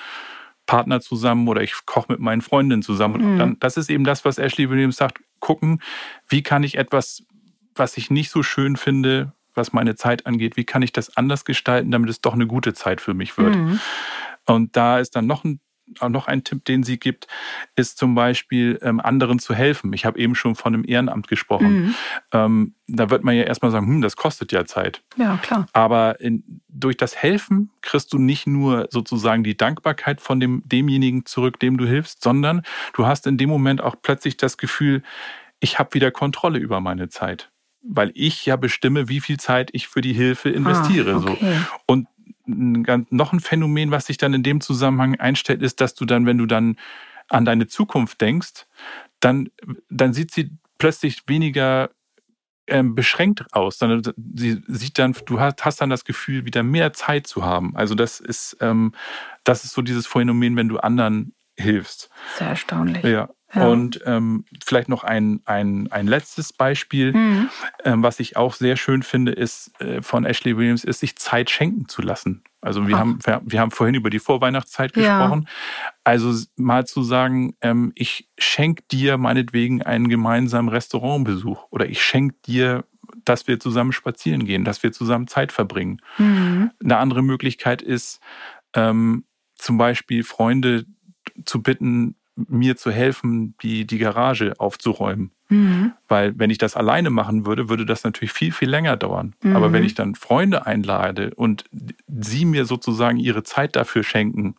Partner 0.64 1.00
zusammen 1.00 1.46
oder 1.48 1.62
ich 1.62 1.74
koche 1.84 2.12
mit 2.12 2.20
meinen 2.20 2.40
Freundinnen 2.40 2.82
zusammen. 2.82 3.16
Und 3.16 3.34
mhm. 3.34 3.38
dann, 3.38 3.58
das 3.60 3.76
ist 3.76 3.90
eben 3.90 4.04
das, 4.04 4.24
was 4.24 4.38
Ashley 4.38 4.70
Williams 4.70 4.96
sagt, 4.96 5.20
gucken, 5.40 5.82
wie 6.28 6.42
kann 6.42 6.62
ich 6.62 6.78
etwas, 6.78 7.24
was 7.74 7.98
ich 7.98 8.10
nicht 8.10 8.30
so 8.30 8.42
schön 8.42 8.76
finde, 8.76 9.34
was 9.54 9.74
meine 9.74 9.96
Zeit 9.96 10.24
angeht, 10.24 10.56
wie 10.56 10.64
kann 10.64 10.80
ich 10.80 10.92
das 10.92 11.14
anders 11.16 11.44
gestalten, 11.44 11.90
damit 11.90 12.08
es 12.08 12.22
doch 12.22 12.34
eine 12.34 12.46
gute 12.46 12.72
Zeit 12.72 13.02
für 13.02 13.12
mich 13.12 13.36
wird. 13.36 13.54
Mhm. 13.54 13.80
Und 14.46 14.76
da 14.76 14.98
ist 14.98 15.14
dann 15.14 15.26
noch 15.26 15.44
ein 15.44 15.60
noch 16.08 16.26
ein 16.26 16.44
Tipp, 16.44 16.64
den 16.64 16.82
sie 16.82 16.98
gibt, 16.98 17.26
ist 17.76 17.98
zum 17.98 18.14
Beispiel 18.14 18.78
ähm, 18.82 19.00
anderen 19.00 19.38
zu 19.38 19.54
helfen. 19.54 19.92
Ich 19.92 20.04
habe 20.04 20.18
eben 20.18 20.34
schon 20.34 20.54
von 20.54 20.74
einem 20.74 20.84
Ehrenamt 20.86 21.28
gesprochen. 21.28 21.86
Mhm. 21.86 21.94
Ähm, 22.32 22.74
da 22.88 23.10
wird 23.10 23.24
man 23.24 23.36
ja 23.36 23.44
erstmal 23.44 23.70
sagen, 23.70 23.86
hm, 23.86 24.02
das 24.02 24.16
kostet 24.16 24.52
ja 24.52 24.64
Zeit. 24.64 25.02
Ja, 25.16 25.36
klar. 25.38 25.66
Aber 25.72 26.20
in, 26.20 26.60
durch 26.68 26.96
das 26.96 27.16
Helfen 27.16 27.70
kriegst 27.82 28.12
du 28.12 28.18
nicht 28.18 28.46
nur 28.46 28.88
sozusagen 28.90 29.44
die 29.44 29.56
Dankbarkeit 29.56 30.20
von 30.20 30.40
dem, 30.40 30.62
demjenigen 30.64 31.26
zurück, 31.26 31.58
dem 31.60 31.76
du 31.76 31.86
hilfst, 31.86 32.22
sondern 32.22 32.62
du 32.94 33.06
hast 33.06 33.26
in 33.26 33.38
dem 33.38 33.48
Moment 33.48 33.80
auch 33.80 33.96
plötzlich 34.00 34.36
das 34.36 34.58
Gefühl, 34.58 35.02
ich 35.60 35.78
habe 35.78 35.94
wieder 35.94 36.10
Kontrolle 36.10 36.58
über 36.58 36.80
meine 36.80 37.08
Zeit 37.08 37.50
weil 37.88 38.10
ich 38.14 38.44
ja 38.46 38.56
bestimme, 38.56 39.08
wie 39.08 39.20
viel 39.20 39.38
Zeit 39.38 39.70
ich 39.72 39.86
für 39.86 40.00
die 40.00 40.12
Hilfe 40.12 40.50
investiere. 40.50 41.12
Ah, 41.12 41.30
okay. 41.30 41.36
so. 41.40 41.76
Und 41.86 42.08
noch 42.46 43.32
ein 43.32 43.40
Phänomen, 43.40 43.90
was 43.90 44.06
sich 44.06 44.18
dann 44.18 44.34
in 44.34 44.42
dem 44.42 44.60
Zusammenhang 44.60 45.16
einstellt, 45.16 45.62
ist, 45.62 45.80
dass 45.80 45.94
du 45.94 46.04
dann, 46.04 46.26
wenn 46.26 46.38
du 46.38 46.46
dann 46.46 46.76
an 47.28 47.44
deine 47.44 47.66
Zukunft 47.66 48.20
denkst, 48.20 48.66
dann, 49.20 49.50
dann 49.90 50.12
sieht 50.12 50.32
sie 50.32 50.50
plötzlich 50.78 51.22
weniger 51.26 51.90
ähm, 52.68 52.94
beschränkt 52.94 53.44
aus, 53.52 53.78
sondern 53.78 54.14
sie 54.34 54.62
sieht 54.66 54.98
dann, 54.98 55.14
du 55.26 55.40
hast, 55.40 55.64
hast, 55.64 55.80
dann 55.80 55.90
das 55.90 56.04
Gefühl, 56.04 56.44
wieder 56.44 56.62
mehr 56.62 56.92
Zeit 56.92 57.26
zu 57.26 57.44
haben. 57.44 57.76
Also 57.76 57.94
das 57.94 58.20
ist, 58.20 58.56
ähm, 58.60 58.92
das 59.44 59.64
ist 59.64 59.72
so 59.72 59.82
dieses 59.82 60.06
Phänomen, 60.06 60.56
wenn 60.56 60.68
du 60.68 60.78
anderen 60.78 61.34
hilfst. 61.56 62.10
Sehr 62.38 62.48
erstaunlich. 62.48 63.02
Ja. 63.04 63.28
Ja. 63.56 63.68
Und 63.68 64.00
ähm, 64.04 64.44
vielleicht 64.64 64.88
noch 64.88 65.02
ein, 65.02 65.40
ein, 65.46 65.90
ein 65.90 66.06
letztes 66.06 66.52
Beispiel, 66.52 67.12
mhm. 67.12 67.48
ähm, 67.84 68.02
was 68.02 68.20
ich 68.20 68.36
auch 68.36 68.54
sehr 68.54 68.76
schön 68.76 69.02
finde, 69.02 69.32
ist 69.32 69.72
äh, 69.80 70.02
von 70.02 70.24
Ashley 70.24 70.56
Williams, 70.56 70.84
ist, 70.84 71.00
sich 71.00 71.16
Zeit 71.16 71.50
schenken 71.50 71.88
zu 71.88 72.02
lassen. 72.02 72.42
Also 72.60 72.86
wir 72.88 72.98
haben, 72.98 73.18
wir, 73.24 73.40
wir, 73.44 73.60
haben 73.60 73.70
vorhin 73.70 73.94
über 73.94 74.10
die 74.10 74.18
Vorweihnachtszeit 74.18 74.92
gesprochen. 74.92 75.42
Ja. 75.46 75.92
Also 76.04 76.34
mal 76.56 76.86
zu 76.86 77.02
sagen, 77.02 77.54
ähm, 77.60 77.92
ich 77.94 78.28
schenke 78.38 78.82
dir 78.90 79.18
meinetwegen 79.18 79.82
einen 79.82 80.08
gemeinsamen 80.08 80.68
Restaurantbesuch 80.68 81.64
oder 81.70 81.88
ich 81.88 82.02
schenke 82.02 82.34
dir, 82.44 82.84
dass 83.24 83.46
wir 83.46 83.60
zusammen 83.60 83.92
spazieren 83.92 84.44
gehen, 84.44 84.64
dass 84.64 84.82
wir 84.82 84.92
zusammen 84.92 85.28
Zeit 85.28 85.52
verbringen. 85.52 86.00
Mhm. 86.18 86.72
Eine 86.82 86.98
andere 86.98 87.22
Möglichkeit 87.22 87.82
ist, 87.82 88.20
ähm, 88.74 89.24
zum 89.54 89.78
Beispiel 89.78 90.24
Freunde 90.24 90.86
zu 91.44 91.62
bitten, 91.62 92.16
mir 92.36 92.76
zu 92.76 92.90
helfen, 92.90 93.54
die, 93.62 93.86
die 93.86 93.98
Garage 93.98 94.54
aufzuräumen. 94.58 95.30
Mhm. 95.48 95.92
Weil 96.08 96.38
wenn 96.38 96.50
ich 96.50 96.58
das 96.58 96.76
alleine 96.76 97.10
machen 97.10 97.46
würde, 97.46 97.68
würde 97.68 97.86
das 97.86 98.04
natürlich 98.04 98.32
viel, 98.32 98.52
viel 98.52 98.68
länger 98.68 98.96
dauern. 98.96 99.34
Mhm. 99.42 99.56
Aber 99.56 99.72
wenn 99.72 99.84
ich 99.84 99.94
dann 99.94 100.14
Freunde 100.14 100.66
einlade 100.66 101.32
und 101.34 101.64
sie 102.06 102.44
mir 102.44 102.66
sozusagen 102.66 103.18
ihre 103.18 103.42
Zeit 103.42 103.76
dafür 103.76 104.02
schenken, 104.02 104.56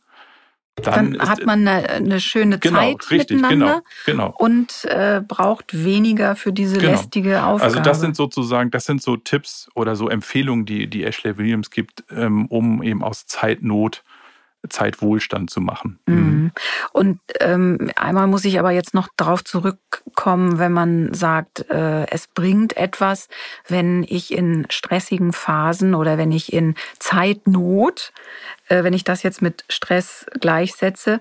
dann, 0.76 1.14
dann 1.14 1.30
hat 1.30 1.46
man 1.46 1.68
eine, 1.68 1.90
eine 1.90 2.22
schöne 2.22 2.60
genau, 2.60 2.80
Zeit 2.80 3.10
richtig, 3.10 3.38
miteinander 3.38 3.82
genau, 4.06 4.30
genau. 4.30 4.36
und 4.38 4.86
äh, 4.86 5.22
braucht 5.28 5.84
weniger 5.84 6.36
für 6.36 6.54
diese 6.54 6.78
genau. 6.78 6.92
lästige 6.92 7.44
Aufgabe. 7.44 7.64
Also 7.64 7.80
das 7.80 8.00
sind 8.00 8.16
sozusagen, 8.16 8.70
das 8.70 8.86
sind 8.86 9.02
so 9.02 9.18
Tipps 9.18 9.70
oder 9.74 9.96
so 9.96 10.08
Empfehlungen, 10.08 10.66
die, 10.66 10.88
die 10.88 11.04
Ashley 11.04 11.38
Williams 11.38 11.72
gibt, 11.72 12.04
ähm, 12.12 12.46
um 12.46 12.84
eben 12.84 13.04
aus 13.04 13.26
Zeitnot 13.26 14.04
Zeitwohlstand 14.70 15.50
zu 15.50 15.62
machen. 15.62 16.00
Mhm. 16.06 16.16
mhm. 16.16 16.52
Und 16.92 17.20
ähm, 17.40 17.92
einmal 17.96 18.28
muss 18.28 18.46
ich 18.46 18.60
aber 18.60 18.72
jetzt 18.72 18.94
noch 18.94 19.08
darauf 19.18 19.44
zurückkommen, 19.44 20.60
wenn 20.60 20.72
man 20.72 21.14
sagt, 21.14 21.70
äh, 21.70 22.08
es 22.08 22.28
bringt 22.28 22.76
etwas, 22.78 23.30
wenn 23.68 24.04
ich 24.04 24.34
in 24.34 24.66
stressigen 24.70 25.34
Phasen 25.34 25.94
oder 25.94 26.18
wenn 26.18 26.32
ich 26.32 26.54
in 26.54 26.76
Zeitnot, 27.00 28.14
äh, 28.70 28.84
wenn 28.84 28.94
ich 28.94 29.04
das 29.04 29.24
jetzt 29.24 29.42
mit 29.42 29.64
Stress 29.70 30.26
gleichsetze, 30.40 31.20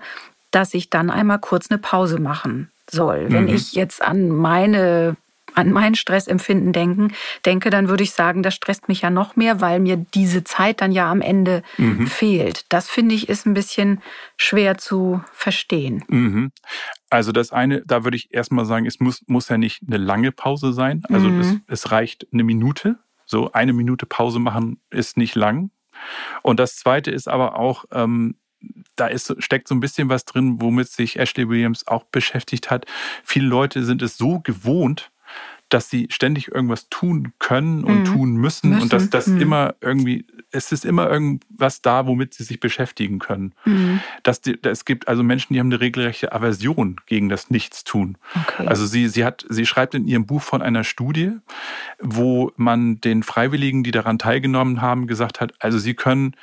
dass 0.51 0.73
ich 0.73 0.89
dann 0.89 1.09
einmal 1.09 1.39
kurz 1.39 1.69
eine 1.69 1.77
Pause 1.77 2.19
machen 2.19 2.71
soll. 2.89 3.25
Mhm. 3.25 3.33
Wenn 3.33 3.47
ich 3.49 3.73
jetzt 3.73 4.01
an 4.01 4.29
meine 4.29 5.17
an 5.57 5.71
mein 5.71 5.95
Stressempfinden 5.95 6.71
denken, 6.71 7.13
denke, 7.45 7.69
dann 7.69 7.89
würde 7.89 8.03
ich 8.03 8.11
sagen, 8.11 8.43
das 8.43 8.53
stresst 8.53 8.87
mich 8.87 9.01
ja 9.01 9.09
noch 9.09 9.35
mehr, 9.35 9.59
weil 9.59 9.79
mir 9.79 9.97
diese 9.97 10.43
Zeit 10.43 10.81
dann 10.81 10.91
ja 10.91 11.11
am 11.11 11.21
Ende 11.21 11.63
mhm. 11.77 12.07
fehlt. 12.07 12.65
Das 12.69 12.89
finde 12.89 13.15
ich 13.15 13.27
ist 13.27 13.45
ein 13.45 13.53
bisschen 13.53 14.01
schwer 14.37 14.77
zu 14.77 15.21
verstehen. 15.33 16.03
Mhm. 16.07 16.51
Also 17.09 17.31
das 17.31 17.51
eine, 17.51 17.81
da 17.85 18.03
würde 18.03 18.17
ich 18.17 18.33
erstmal 18.33 18.65
sagen, 18.65 18.85
es 18.85 18.99
muss, 18.99 19.23
muss 19.27 19.49
ja 19.49 19.57
nicht 19.57 19.81
eine 19.87 19.97
lange 19.97 20.31
Pause 20.31 20.73
sein. 20.73 21.03
Also 21.09 21.27
mhm. 21.27 21.39
es, 21.39 21.55
es 21.67 21.91
reicht 21.91 22.27
eine 22.31 22.43
Minute. 22.43 22.97
So 23.25 23.51
eine 23.51 23.73
Minute 23.73 24.05
Pause 24.05 24.39
machen 24.39 24.79
ist 24.89 25.17
nicht 25.17 25.35
lang. 25.35 25.71
Und 26.43 26.59
das 26.59 26.77
zweite 26.77 27.11
ist 27.11 27.27
aber 27.27 27.57
auch, 27.57 27.85
ähm, 27.91 28.35
da 28.95 29.07
ist, 29.07 29.35
steckt 29.39 29.67
so 29.67 29.75
ein 29.75 29.79
bisschen 29.79 30.09
was 30.09 30.25
drin, 30.25 30.61
womit 30.61 30.89
sich 30.89 31.19
Ashley 31.19 31.47
Williams 31.49 31.87
auch 31.87 32.03
beschäftigt 32.03 32.71
hat. 32.71 32.85
Viele 33.23 33.47
Leute 33.47 33.83
sind 33.83 34.01
es 34.01 34.17
so 34.17 34.39
gewohnt, 34.39 35.11
dass 35.69 35.89
sie 35.89 36.07
ständig 36.09 36.49
irgendwas 36.51 36.89
tun 36.89 37.33
können 37.39 37.83
und 37.83 37.99
mhm. 37.99 38.05
tun 38.05 38.35
müssen, 38.35 38.69
müssen, 38.69 38.83
und 38.83 38.93
dass 38.93 39.09
das 39.09 39.27
mhm. 39.27 39.41
immer 39.41 39.75
irgendwie, 39.81 40.25
es 40.51 40.71
ist 40.71 40.85
immer 40.85 41.09
irgendwas 41.09 41.81
da, 41.81 42.07
womit 42.07 42.33
sie 42.33 42.43
sich 42.43 42.59
beschäftigen 42.59 43.19
können. 43.19 43.53
Mhm. 43.65 43.99
Dass 44.23 44.41
die, 44.41 44.57
es 44.63 44.85
gibt 44.85 45.07
also 45.07 45.23
Menschen, 45.23 45.53
die 45.53 45.59
haben 45.59 45.67
eine 45.67 45.81
regelrechte 45.81 46.31
Aversion 46.31 46.97
gegen 47.05 47.29
das 47.29 47.49
Nichtstun. 47.49 48.17
Okay. 48.47 48.67
Also 48.67 48.85
sie, 48.85 49.07
sie 49.09 49.25
hat, 49.25 49.45
sie 49.49 49.65
schreibt 49.65 49.93
in 49.93 50.07
ihrem 50.07 50.25
Buch 50.25 50.41
von 50.41 50.61
einer 50.61 50.83
Studie, 50.83 51.33
wo 51.99 52.51
man 52.55 53.01
den 53.01 53.23
Freiwilligen, 53.23 53.83
die 53.83 53.91
daran 53.91 54.19
teilgenommen 54.19 54.81
haben, 54.81 55.07
gesagt 55.07 55.41
hat, 55.41 55.53
also 55.59 55.77
sie 55.77 55.93
können, 55.93 56.35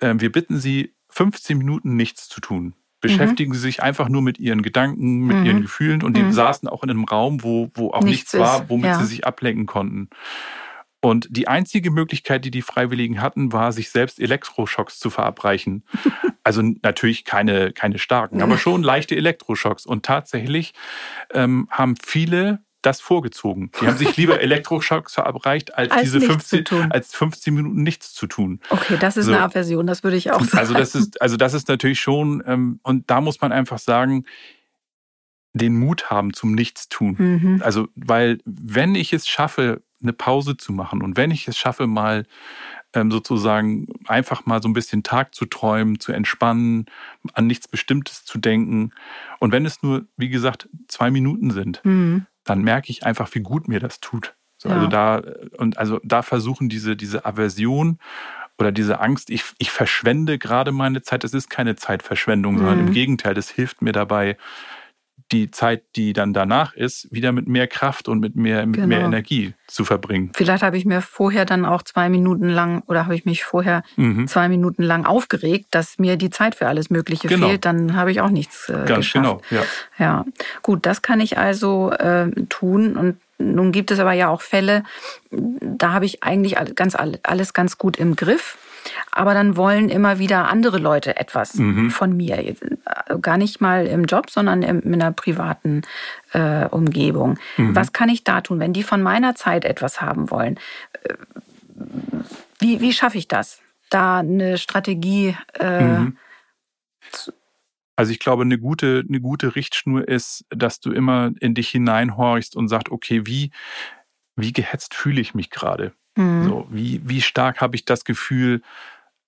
äh, 0.00 0.14
wir 0.18 0.30
bitten 0.30 0.58
sie, 0.58 0.94
15 1.08 1.58
Minuten 1.58 1.96
nichts 1.96 2.28
zu 2.28 2.40
tun 2.40 2.74
beschäftigen 3.00 3.50
mhm. 3.50 3.54
sie 3.54 3.60
sich 3.60 3.82
einfach 3.82 4.08
nur 4.08 4.22
mit 4.22 4.38
ihren 4.38 4.62
Gedanken, 4.62 5.26
mit 5.26 5.38
mhm. 5.38 5.46
ihren 5.46 5.62
Gefühlen 5.62 6.02
und 6.02 6.16
die 6.16 6.22
mhm. 6.22 6.32
saßen 6.32 6.68
auch 6.68 6.82
in 6.82 6.90
einem 6.90 7.04
Raum, 7.04 7.42
wo, 7.42 7.70
wo 7.74 7.90
auch 7.92 8.02
nichts, 8.02 8.32
nichts 8.32 8.38
war, 8.38 8.68
womit 8.68 8.86
ja. 8.86 8.98
sie 8.98 9.06
sich 9.06 9.26
ablenken 9.26 9.66
konnten. 9.66 10.08
Und 11.02 11.28
die 11.30 11.48
einzige 11.48 11.90
Möglichkeit, 11.90 12.44
die 12.44 12.50
die 12.50 12.60
Freiwilligen 12.60 13.22
hatten, 13.22 13.52
war, 13.52 13.72
sich 13.72 13.90
selbst 13.90 14.20
Elektroschocks 14.20 14.98
zu 14.98 15.10
verabreichen. 15.10 15.84
Also 16.42 16.62
natürlich 16.62 17.26
keine, 17.26 17.70
keine 17.70 17.98
starken, 17.98 18.40
aber 18.40 18.56
schon 18.56 18.82
leichte 18.82 19.14
Elektroschocks. 19.14 19.84
Und 19.84 20.06
tatsächlich 20.06 20.72
ähm, 21.34 21.68
haben 21.70 21.96
viele 22.02 22.60
das 22.82 23.00
vorgezogen. 23.00 23.70
Die 23.80 23.86
haben 23.86 23.96
sich 23.96 24.16
lieber 24.16 24.40
Elektroschocks 24.42 25.14
verabreicht, 25.14 25.74
als, 25.74 25.90
als 25.90 26.02
diese 26.02 26.20
15, 26.20 26.90
als 26.90 27.14
15 27.14 27.54
Minuten 27.54 27.82
nichts 27.82 28.14
zu 28.14 28.26
tun. 28.26 28.60
Okay, 28.70 28.96
das 28.98 29.16
ist 29.16 29.26
so. 29.26 29.32
eine 29.32 29.42
Aversion, 29.42 29.86
das 29.86 30.02
würde 30.02 30.16
ich 30.16 30.30
auch 30.30 30.40
sagen. 30.40 30.50
Also 30.60 30.74
das 30.74 30.94
ist, 30.94 31.22
also 31.22 31.38
das 31.38 31.54
ist 31.54 31.68
natürlich 31.68 32.00
schon, 32.00 32.42
ähm, 32.46 32.80
und 32.82 33.10
da 33.10 33.22
muss 33.22 33.40
man 33.40 33.50
einfach 33.50 33.78
sagen, 33.78 34.24
den 35.52 35.78
Mut 35.78 36.10
haben 36.10 36.34
zum 36.34 36.52
Nichtstun. 36.54 37.16
Mhm. 37.18 37.62
Also, 37.64 37.88
weil 37.94 38.38
wenn 38.44 38.94
ich 38.94 39.12
es 39.12 39.26
schaffe, 39.26 39.82
eine 40.02 40.12
Pause 40.12 40.56
zu 40.56 40.72
machen 40.72 41.02
und 41.02 41.16
wenn 41.16 41.30
ich 41.30 41.48
es 41.48 41.56
schaffe, 41.56 41.86
mal 41.86 42.26
ähm, 42.94 43.10
sozusagen 43.10 43.86
einfach 44.06 44.46
mal 44.46 44.62
so 44.62 44.68
ein 44.68 44.72
bisschen 44.72 45.02
Tag 45.02 45.34
zu 45.34 45.46
träumen, 45.46 45.98
zu 45.98 46.12
entspannen, 46.12 46.86
an 47.32 47.46
nichts 47.46 47.68
Bestimmtes 47.68 48.24
zu 48.24 48.38
denken 48.38 48.92
und 49.38 49.52
wenn 49.52 49.66
es 49.66 49.82
nur, 49.82 50.06
wie 50.16 50.28
gesagt, 50.28 50.68
zwei 50.88 51.10
Minuten 51.10 51.50
sind, 51.50 51.80
mhm 51.84 52.26
dann 52.50 52.62
merke 52.62 52.90
ich 52.90 53.04
einfach, 53.04 53.32
wie 53.34 53.40
gut 53.40 53.68
mir 53.68 53.80
das 53.80 54.00
tut. 54.00 54.34
So, 54.58 54.68
ja. 54.68 54.74
Also 54.74 54.86
da 54.88 55.22
und 55.56 55.78
also 55.78 56.00
da 56.02 56.22
versuchen 56.22 56.68
diese 56.68 56.96
diese 56.96 57.24
Aversion 57.24 57.98
oder 58.58 58.72
diese 58.72 59.00
Angst, 59.00 59.30
ich, 59.30 59.44
ich 59.58 59.70
verschwende 59.70 60.38
gerade 60.38 60.70
meine 60.70 61.00
Zeit. 61.00 61.24
Das 61.24 61.32
ist 61.32 61.48
keine 61.48 61.76
Zeitverschwendung, 61.76 62.58
sondern 62.58 62.80
im 62.80 62.86
mhm. 62.86 62.92
Gegenteil, 62.92 63.32
das 63.32 63.48
hilft 63.48 63.80
mir 63.80 63.92
dabei, 63.92 64.36
die 65.32 65.50
Zeit, 65.50 65.82
die 65.96 66.12
dann 66.12 66.32
danach 66.32 66.74
ist, 66.74 67.08
wieder 67.12 67.32
mit 67.32 67.48
mehr 67.48 67.66
Kraft 67.66 68.08
und 68.08 68.20
mit 68.20 68.36
mehr, 68.36 68.66
mit 68.66 68.76
genau. 68.76 68.88
mehr 68.88 69.00
Energie 69.00 69.54
zu 69.66 69.84
verbringen. 69.84 70.32
Vielleicht 70.34 70.62
habe 70.62 70.76
ich 70.76 70.84
mir 70.84 71.00
vorher 71.00 71.44
dann 71.44 71.64
auch 71.64 71.82
zwei 71.82 72.08
Minuten 72.08 72.48
lang 72.48 72.82
oder 72.86 73.04
habe 73.04 73.14
ich 73.14 73.24
mich 73.24 73.44
vorher 73.44 73.82
mhm. 73.96 74.26
zwei 74.26 74.48
Minuten 74.48 74.82
lang 74.82 75.06
aufgeregt, 75.06 75.66
dass 75.70 75.98
mir 75.98 76.16
die 76.16 76.30
Zeit 76.30 76.54
für 76.54 76.66
alles 76.66 76.90
Mögliche 76.90 77.28
genau. 77.28 77.48
fehlt, 77.48 77.64
dann 77.64 77.94
habe 77.94 78.10
ich 78.10 78.20
auch 78.20 78.30
nichts 78.30 78.68
äh, 78.68 78.84
Ganz 78.86 79.06
geschafft. 79.06 79.12
genau, 79.12 79.40
ja. 79.50 79.62
Ja, 79.98 80.24
gut, 80.62 80.86
das 80.86 81.02
kann 81.02 81.20
ich 81.20 81.38
also 81.38 81.92
äh, 81.92 82.30
tun 82.48 82.96
und 82.96 83.16
nun 83.38 83.72
gibt 83.72 83.90
es 83.90 83.98
aber 83.98 84.12
ja 84.12 84.28
auch 84.28 84.42
Fälle, 84.42 84.84
da 85.30 85.92
habe 85.92 86.04
ich 86.04 86.22
eigentlich 86.22 86.56
ganz, 86.74 86.94
alles 87.22 87.54
ganz 87.54 87.78
gut 87.78 87.96
im 87.96 88.14
Griff. 88.14 88.58
Aber 89.10 89.34
dann 89.34 89.56
wollen 89.56 89.88
immer 89.88 90.18
wieder 90.18 90.48
andere 90.48 90.78
Leute 90.78 91.16
etwas 91.16 91.54
mhm. 91.54 91.90
von 91.90 92.16
mir. 92.16 92.54
Gar 93.20 93.36
nicht 93.36 93.60
mal 93.60 93.86
im 93.86 94.04
Job, 94.04 94.30
sondern 94.30 94.62
in 94.62 94.94
einer 94.94 95.12
privaten 95.12 95.82
äh, 96.32 96.66
Umgebung. 96.66 97.38
Mhm. 97.56 97.74
Was 97.74 97.92
kann 97.92 98.08
ich 98.08 98.24
da 98.24 98.40
tun, 98.40 98.60
wenn 98.60 98.72
die 98.72 98.82
von 98.82 99.02
meiner 99.02 99.34
Zeit 99.34 99.64
etwas 99.64 100.00
haben 100.00 100.30
wollen? 100.30 100.58
Wie, 102.58 102.80
wie 102.80 102.92
schaffe 102.92 103.18
ich 103.18 103.28
das? 103.28 103.60
Da 103.90 104.18
eine 104.18 104.58
Strategie 104.58 105.36
äh, 105.58 105.80
mhm. 105.80 106.16
Also 108.00 108.12
ich 108.12 108.18
glaube, 108.18 108.44
eine 108.44 108.58
gute, 108.58 109.04
eine 109.06 109.20
gute 109.20 109.56
Richtschnur 109.56 110.08
ist, 110.08 110.46
dass 110.48 110.80
du 110.80 110.90
immer 110.90 111.32
in 111.38 111.52
dich 111.52 111.68
hineinhorchst 111.68 112.56
und 112.56 112.68
sagst, 112.68 112.90
okay, 112.90 113.26
wie, 113.26 113.50
wie 114.36 114.54
gehetzt 114.54 114.94
fühle 114.94 115.20
ich 115.20 115.34
mich 115.34 115.50
gerade? 115.50 115.92
Mhm. 116.16 116.44
So, 116.44 116.66
wie, 116.70 117.00
wie 117.04 117.20
stark 117.20 117.60
habe 117.60 117.76
ich 117.76 117.84
das 117.84 118.04
Gefühl, 118.04 118.62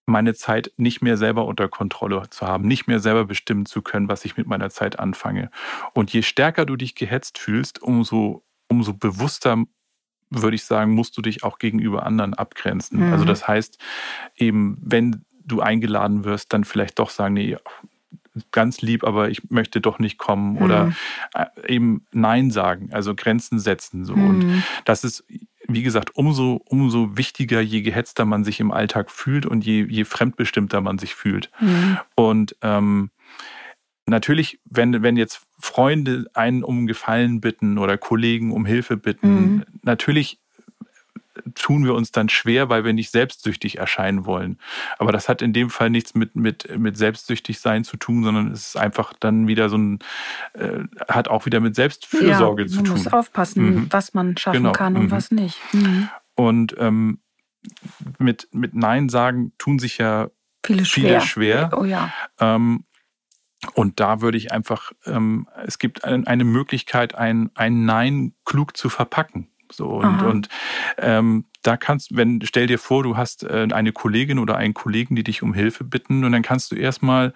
meine 0.06 0.34
Zeit 0.34 0.72
nicht 0.76 1.00
mehr 1.00 1.16
selber 1.16 1.46
unter 1.46 1.68
Kontrolle 1.68 2.22
zu 2.30 2.46
haben, 2.46 2.66
nicht 2.66 2.86
mehr 2.86 2.98
selber 2.98 3.24
bestimmen 3.24 3.66
zu 3.66 3.82
können, 3.82 4.08
was 4.08 4.24
ich 4.24 4.36
mit 4.36 4.46
meiner 4.46 4.70
Zeit 4.70 4.98
anfange. 4.98 5.50
Und 5.94 6.12
je 6.12 6.22
stärker 6.22 6.66
du 6.66 6.76
dich 6.76 6.94
gehetzt 6.94 7.38
fühlst, 7.38 7.80
umso, 7.80 8.44
umso 8.68 8.94
bewusster, 8.94 9.64
würde 10.30 10.54
ich 10.56 10.64
sagen, 10.64 10.92
musst 10.92 11.16
du 11.16 11.22
dich 11.22 11.44
auch 11.44 11.58
gegenüber 11.58 12.04
anderen 12.04 12.34
abgrenzen. 12.34 13.06
Mhm. 13.06 13.12
Also 13.12 13.24
das 13.24 13.46
heißt, 13.46 13.78
eben, 14.36 14.76
wenn 14.80 15.24
du 15.44 15.60
eingeladen 15.60 16.24
wirst, 16.24 16.52
dann 16.52 16.64
vielleicht 16.64 16.98
doch 16.98 17.10
sagen, 17.10 17.34
nee, 17.34 17.56
ganz 18.50 18.80
lieb, 18.80 19.04
aber 19.04 19.28
ich 19.28 19.50
möchte 19.50 19.80
doch 19.80 19.98
nicht 19.98 20.18
kommen 20.18 20.54
mhm. 20.54 20.62
oder 20.62 20.92
äh, 21.34 21.46
eben 21.68 22.06
Nein 22.12 22.50
sagen, 22.50 22.88
also 22.92 23.14
Grenzen 23.14 23.58
setzen. 23.58 24.04
So. 24.04 24.16
Mhm. 24.16 24.28
Und 24.28 24.62
das 24.84 25.04
ist 25.04 25.24
wie 25.68 25.82
gesagt, 25.82 26.16
umso, 26.16 26.60
umso 26.66 27.16
wichtiger, 27.16 27.60
je 27.60 27.82
gehetzter 27.82 28.24
man 28.24 28.44
sich 28.44 28.60
im 28.60 28.72
Alltag 28.72 29.10
fühlt 29.10 29.46
und 29.46 29.64
je, 29.64 29.84
je 29.88 30.04
fremdbestimmter 30.04 30.80
man 30.80 30.98
sich 30.98 31.14
fühlt. 31.14 31.50
Mhm. 31.60 31.98
Und 32.14 32.56
ähm, 32.62 33.10
natürlich, 34.06 34.60
wenn, 34.64 35.02
wenn 35.02 35.16
jetzt 35.16 35.42
Freunde 35.58 36.26
einen 36.34 36.64
um 36.64 36.86
Gefallen 36.86 37.40
bitten 37.40 37.78
oder 37.78 37.96
Kollegen 37.98 38.52
um 38.52 38.66
Hilfe 38.66 38.96
bitten, 38.96 39.34
mhm. 39.34 39.64
natürlich 39.82 40.41
tun 41.54 41.84
wir 41.84 41.94
uns 41.94 42.12
dann 42.12 42.28
schwer, 42.28 42.68
weil 42.68 42.84
wir 42.84 42.92
nicht 42.92 43.10
selbstsüchtig 43.10 43.78
erscheinen 43.78 44.26
wollen. 44.26 44.58
Aber 44.98 45.12
das 45.12 45.28
hat 45.28 45.42
in 45.42 45.52
dem 45.52 45.70
Fall 45.70 45.90
nichts 45.90 46.14
mit, 46.14 46.36
mit, 46.36 46.78
mit 46.78 46.96
selbstsüchtig 46.96 47.58
sein 47.60 47.84
zu 47.84 47.96
tun, 47.96 48.22
sondern 48.22 48.52
es 48.52 48.68
ist 48.68 48.76
einfach 48.76 49.12
dann 49.18 49.46
wieder 49.46 49.68
so 49.68 49.78
ein, 49.78 49.98
äh, 50.54 50.80
hat 51.08 51.28
auch 51.28 51.46
wieder 51.46 51.60
mit 51.60 51.74
Selbstfürsorge 51.74 52.62
ja, 52.62 52.68
zu 52.68 52.76
tun. 52.76 52.84
Man 52.84 52.92
muss 52.92 53.12
aufpassen, 53.12 53.64
mhm. 53.64 53.86
was 53.90 54.14
man 54.14 54.36
schaffen 54.36 54.58
genau. 54.58 54.72
kann 54.72 54.96
und 54.96 55.04
mhm. 55.04 55.10
was 55.10 55.30
nicht. 55.30 55.58
Mhm. 55.72 56.08
Und 56.34 56.74
ähm, 56.78 57.20
mit, 58.18 58.48
mit 58.52 58.74
Nein 58.74 59.08
sagen 59.08 59.52
tun 59.58 59.78
sich 59.78 59.98
ja 59.98 60.30
viele, 60.64 60.84
viele 60.84 61.20
schwer. 61.20 61.70
Oh 61.76 61.84
ja. 61.84 62.12
Ähm, 62.40 62.84
und 63.74 64.00
da 64.00 64.20
würde 64.20 64.36
ich 64.38 64.50
einfach, 64.50 64.92
ähm, 65.06 65.48
es 65.64 65.78
gibt 65.78 66.04
eine 66.04 66.44
Möglichkeit, 66.44 67.14
ein, 67.14 67.50
ein 67.54 67.84
Nein 67.84 68.34
klug 68.44 68.76
zu 68.76 68.88
verpacken. 68.88 69.51
So 69.72 69.88
und, 69.88 70.22
und 70.22 70.48
ähm, 70.98 71.44
da 71.62 71.76
kannst, 71.76 72.16
wenn, 72.16 72.40
stell 72.44 72.66
dir 72.66 72.78
vor, 72.78 73.02
du 73.02 73.16
hast 73.16 73.44
äh, 73.44 73.68
eine 73.72 73.92
Kollegin 73.92 74.38
oder 74.38 74.56
einen 74.56 74.74
Kollegen, 74.74 75.16
die 75.16 75.24
dich 75.24 75.42
um 75.42 75.54
Hilfe 75.54 75.84
bitten, 75.84 76.24
und 76.24 76.32
dann 76.32 76.42
kannst 76.42 76.72
du 76.72 76.76
erstmal 76.76 77.32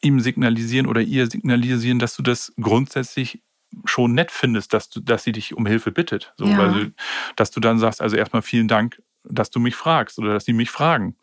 ihm 0.00 0.20
signalisieren 0.20 0.86
oder 0.86 1.00
ihr 1.00 1.30
signalisieren, 1.30 1.98
dass 1.98 2.16
du 2.16 2.22
das 2.22 2.52
grundsätzlich 2.60 3.40
schon 3.84 4.12
nett 4.12 4.30
findest, 4.30 4.74
dass 4.74 4.90
du, 4.90 5.00
dass 5.00 5.24
sie 5.24 5.32
dich 5.32 5.54
um 5.54 5.66
Hilfe 5.66 5.92
bittet. 5.92 6.34
So, 6.36 6.44
ja. 6.44 6.58
weil, 6.58 6.92
dass 7.36 7.50
du 7.50 7.60
dann 7.60 7.78
sagst, 7.78 8.02
also 8.02 8.16
erstmal 8.16 8.42
vielen 8.42 8.68
Dank, 8.68 9.00
dass 9.24 9.50
du 9.50 9.60
mich 9.60 9.76
fragst 9.76 10.18
oder 10.18 10.34
dass 10.34 10.44
sie 10.44 10.52
mich 10.52 10.70
fragen. 10.70 11.16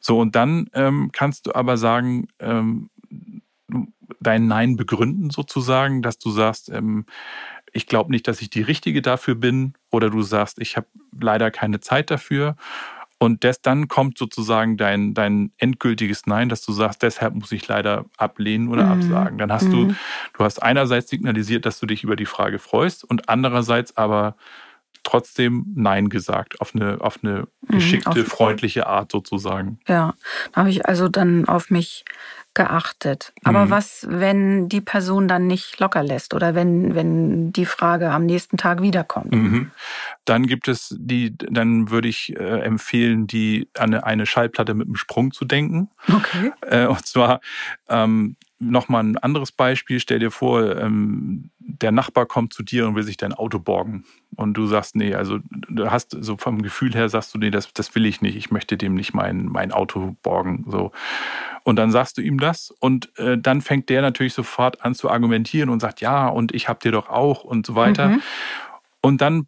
So, 0.00 0.20
und 0.20 0.34
dann 0.36 0.70
ähm, 0.72 1.10
kannst 1.12 1.46
du 1.46 1.54
aber 1.54 1.76
sagen, 1.76 2.28
ähm, 2.38 2.90
dein 4.20 4.46
Nein 4.46 4.76
begründen 4.76 5.30
sozusagen, 5.30 6.02
dass 6.02 6.18
du 6.18 6.30
sagst, 6.30 6.70
ähm, 6.70 7.06
ich 7.74 7.86
glaube 7.86 8.10
nicht, 8.10 8.26
dass 8.28 8.40
ich 8.40 8.48
die 8.48 8.62
Richtige 8.62 9.02
dafür 9.02 9.34
bin 9.34 9.74
oder 9.90 10.08
du 10.08 10.22
sagst, 10.22 10.58
ich 10.60 10.76
habe 10.76 10.86
leider 11.20 11.50
keine 11.50 11.80
Zeit 11.80 12.10
dafür. 12.10 12.56
Und 13.18 13.42
das, 13.42 13.62
dann 13.62 13.88
kommt 13.88 14.16
sozusagen 14.16 14.76
dein, 14.76 15.12
dein 15.12 15.52
endgültiges 15.58 16.26
Nein, 16.26 16.48
dass 16.48 16.62
du 16.62 16.72
sagst, 16.72 17.02
deshalb 17.02 17.34
muss 17.34 17.52
ich 17.52 17.66
leider 17.66 18.04
ablehnen 18.16 18.68
oder 18.68 18.84
mhm. 18.84 18.92
absagen. 18.92 19.38
Dann 19.38 19.52
hast 19.52 19.68
mhm. 19.68 19.88
du, 19.88 19.94
du 20.38 20.44
hast 20.44 20.62
einerseits 20.62 21.10
signalisiert, 21.10 21.66
dass 21.66 21.80
du 21.80 21.86
dich 21.86 22.04
über 22.04 22.16
die 22.16 22.26
Frage 22.26 22.58
freust 22.58 23.04
und 23.04 23.28
andererseits 23.28 23.96
aber 23.96 24.36
trotzdem 25.04 25.66
Nein 25.76 26.08
gesagt, 26.08 26.60
auf 26.60 26.74
eine, 26.74 27.00
auf 27.00 27.20
eine 27.22 27.46
mhm, 27.62 27.74
geschickte, 27.74 28.18
mhm, 28.18 28.24
auf, 28.24 28.32
freundliche 28.32 28.86
Art 28.86 29.12
sozusagen. 29.12 29.78
Ja, 29.86 30.14
da 30.52 30.60
habe 30.60 30.70
ich 30.70 30.86
also 30.86 31.08
dann 31.08 31.46
auf 31.46 31.70
mich 31.70 32.04
geachtet. 32.54 33.32
Aber 33.42 33.66
mhm. 33.66 33.70
was, 33.70 34.06
wenn 34.08 34.68
die 34.68 34.80
Person 34.80 35.26
dann 35.26 35.48
nicht 35.48 35.80
locker 35.80 36.04
lässt 36.04 36.34
oder 36.34 36.54
wenn, 36.54 36.94
wenn 36.94 37.52
die 37.52 37.66
Frage 37.66 38.10
am 38.10 38.26
nächsten 38.26 38.56
Tag 38.56 38.80
wiederkommt? 38.80 39.32
Mhm. 39.32 39.72
Dann 40.24 40.46
gibt 40.46 40.68
es 40.68 40.94
die, 40.96 41.36
dann 41.36 41.90
würde 41.90 42.08
ich 42.08 42.34
äh, 42.36 42.60
empfehlen, 42.60 43.26
die 43.26 43.68
an 43.76 43.92
eine, 43.94 44.06
eine 44.06 44.26
Schallplatte 44.26 44.74
mit 44.74 44.86
einem 44.86 44.96
Sprung 44.96 45.32
zu 45.32 45.44
denken. 45.44 45.90
Okay. 46.08 46.52
Äh, 46.62 46.86
und 46.86 47.04
zwar 47.04 47.40
ähm, 47.88 48.36
Nochmal 48.70 49.04
ein 49.04 49.18
anderes 49.18 49.52
Beispiel. 49.52 50.00
Stell 50.00 50.18
dir 50.18 50.30
vor, 50.30 50.76
ähm, 50.76 51.50
der 51.58 51.92
Nachbar 51.92 52.26
kommt 52.26 52.52
zu 52.52 52.62
dir 52.62 52.86
und 52.86 52.94
will 52.94 53.02
sich 53.02 53.16
dein 53.16 53.32
Auto 53.32 53.58
borgen. 53.58 54.04
Und 54.36 54.54
du 54.54 54.66
sagst, 54.66 54.96
nee, 54.96 55.14
also 55.14 55.38
du 55.50 55.90
hast 55.90 56.16
so 56.18 56.36
vom 56.36 56.62
Gefühl 56.62 56.94
her 56.94 57.08
sagst 57.08 57.34
du, 57.34 57.38
nee, 57.38 57.50
das, 57.50 57.72
das 57.72 57.94
will 57.94 58.06
ich 58.06 58.22
nicht. 58.22 58.36
Ich 58.36 58.50
möchte 58.50 58.76
dem 58.76 58.94
nicht 58.94 59.14
mein, 59.14 59.46
mein 59.46 59.72
Auto 59.72 60.16
borgen. 60.22 60.64
So. 60.68 60.92
Und 61.62 61.76
dann 61.76 61.90
sagst 61.90 62.18
du 62.18 62.22
ihm 62.22 62.38
das 62.38 62.70
und 62.70 63.16
äh, 63.18 63.38
dann 63.38 63.60
fängt 63.60 63.88
der 63.88 64.02
natürlich 64.02 64.34
sofort 64.34 64.84
an 64.84 64.94
zu 64.94 65.10
argumentieren 65.10 65.70
und 65.70 65.80
sagt, 65.80 66.00
ja, 66.00 66.28
und 66.28 66.54
ich 66.54 66.68
hab 66.68 66.80
dir 66.80 66.92
doch 66.92 67.08
auch 67.08 67.44
und 67.44 67.66
so 67.66 67.74
weiter. 67.74 68.08
Mhm. 68.08 68.22
Und 69.00 69.20
dann 69.20 69.46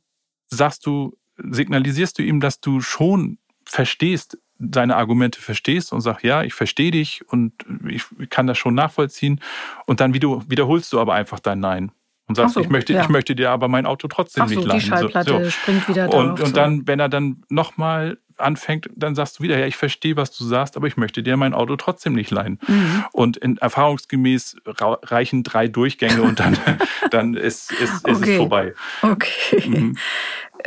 sagst 0.48 0.86
du, 0.86 1.16
signalisierst 1.38 2.18
du 2.18 2.22
ihm, 2.22 2.40
dass 2.40 2.60
du 2.60 2.80
schon 2.80 3.38
verstehst, 3.66 4.38
seine 4.58 4.96
Argumente 4.96 5.40
verstehst 5.40 5.92
und 5.92 6.00
sagst, 6.00 6.24
ja, 6.24 6.42
ich 6.42 6.54
verstehe 6.54 6.90
dich 6.90 7.22
und 7.28 7.52
ich 7.88 8.04
kann 8.30 8.46
das 8.46 8.56
schon 8.56 8.74
nachvollziehen. 8.74 9.40
Und 9.84 10.00
dann 10.00 10.14
wiederholst 10.14 10.92
du 10.92 11.00
aber 11.00 11.14
einfach 11.14 11.40
dein 11.40 11.60
Nein 11.60 11.92
und 12.28 12.34
sagst, 12.34 12.54
so, 12.54 12.60
ich, 12.60 12.68
möchte, 12.68 12.92
ja. 12.92 13.02
ich 13.02 13.08
möchte 13.08 13.36
dir 13.36 13.50
aber 13.50 13.68
mein 13.68 13.86
Auto 13.86 14.08
trotzdem 14.08 14.44
Ach 14.44 14.48
so, 14.48 14.56
nicht 14.56 14.66
leihen. 14.66 14.80
Die 14.80 14.86
Schallplatte 14.86 15.44
so. 15.44 15.50
springt 15.50 15.88
wieder 15.88 16.08
drauf. 16.08 16.14
Und, 16.14 16.40
und 16.40 16.56
dann, 16.56 16.86
wenn 16.86 16.98
er 16.98 17.08
dann 17.08 17.42
nochmal 17.48 18.18
anfängt, 18.38 18.90
dann 18.94 19.14
sagst 19.14 19.38
du 19.38 19.42
wieder, 19.42 19.58
ja, 19.58 19.66
ich 19.66 19.76
verstehe, 19.76 20.16
was 20.16 20.36
du 20.36 20.44
sagst, 20.44 20.76
aber 20.76 20.86
ich 20.86 20.96
möchte 20.96 21.22
dir 21.22 21.36
mein 21.36 21.54
Auto 21.54 21.76
trotzdem 21.76 22.14
nicht 22.14 22.30
leihen. 22.30 22.58
Mhm. 22.66 23.04
Und 23.12 23.36
in, 23.36 23.56
erfahrungsgemäß 23.58 24.56
reichen 24.66 25.42
drei 25.42 25.68
Durchgänge 25.68 26.22
und 26.22 26.40
dann, 26.40 26.58
dann 27.10 27.34
ist, 27.34 27.72
ist, 27.72 28.06
ist 28.06 28.06
okay. 28.06 28.32
es 28.32 28.36
vorbei. 28.36 28.74
Okay. 29.02 29.68
Mhm. 29.68 29.96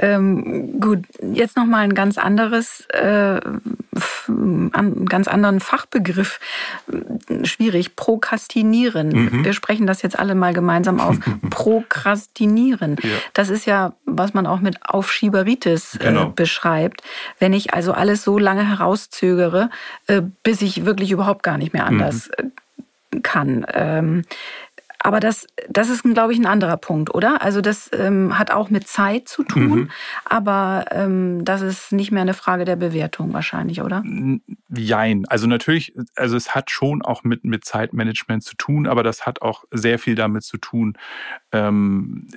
Ähm, 0.01 0.79
gut, 0.79 0.99
jetzt 1.21 1.57
noch 1.57 1.65
mal 1.65 1.79
ein 1.79 1.93
ganz 1.93 2.17
anderes, 2.17 2.85
äh, 2.91 3.41
einen 4.29 5.05
ganz 5.05 5.27
anderen 5.27 5.59
Fachbegriff. 5.59 6.39
Schwierig. 7.43 7.97
Prokrastinieren. 7.97 9.09
Mhm. 9.09 9.43
Wir 9.43 9.51
sprechen 9.51 9.87
das 9.87 10.01
jetzt 10.01 10.17
alle 10.17 10.35
mal 10.35 10.53
gemeinsam 10.53 11.01
auf. 11.01 11.17
Prokrastinieren. 11.49 12.95
Ja. 13.03 13.09
Das 13.33 13.49
ist 13.49 13.65
ja, 13.65 13.93
was 14.05 14.33
man 14.33 14.47
auch 14.47 14.61
mit 14.61 14.77
Aufschieberitis 14.87 15.95
äh, 15.95 16.05
genau. 16.05 16.29
beschreibt. 16.29 17.01
Wenn 17.39 17.51
ich 17.51 17.73
also 17.73 17.91
alles 17.91 18.23
so 18.23 18.37
lange 18.37 18.67
herauszögere, 18.67 19.69
äh, 20.07 20.21
bis 20.43 20.61
ich 20.61 20.85
wirklich 20.85 21.11
überhaupt 21.11 21.43
gar 21.43 21.57
nicht 21.57 21.73
mehr 21.73 21.85
anders 21.85 22.31
mhm. 22.41 23.21
kann. 23.21 23.65
Ähm, 23.73 24.23
aber 25.01 25.19
das, 25.19 25.47
das 25.69 25.89
ist, 25.89 26.03
glaube 26.03 26.33
ich, 26.33 26.39
ein 26.39 26.45
anderer 26.45 26.77
Punkt, 26.77 27.13
oder? 27.13 27.41
Also 27.41 27.61
das 27.61 27.89
ähm, 27.93 28.37
hat 28.37 28.51
auch 28.51 28.69
mit 28.69 28.87
Zeit 28.87 29.29
zu 29.29 29.43
tun, 29.43 29.69
mhm. 29.69 29.91
aber 30.25 30.85
ähm, 30.91 31.45
das 31.45 31.61
ist 31.61 31.93
nicht 31.93 32.11
mehr 32.11 32.21
eine 32.21 32.33
Frage 32.33 32.65
der 32.65 32.75
Bewertung 32.75 33.31
wahrscheinlich, 33.31 33.81
oder? 33.81 34.03
Jein. 34.69 35.25
Also 35.27 35.47
natürlich, 35.47 35.93
also 36.15 36.35
es 36.35 36.53
hat 36.53 36.69
schon 36.69 37.01
auch 37.01 37.23
mit, 37.23 37.45
mit 37.45 37.63
Zeitmanagement 37.63 38.43
zu 38.43 38.55
tun, 38.55 38.87
aber 38.87 39.03
das 39.03 39.25
hat 39.25 39.41
auch 39.41 39.63
sehr 39.71 39.99
viel 39.99 40.15
damit 40.15 40.43
zu 40.43 40.57
tun, 40.57 40.97
ähm, 41.53 42.27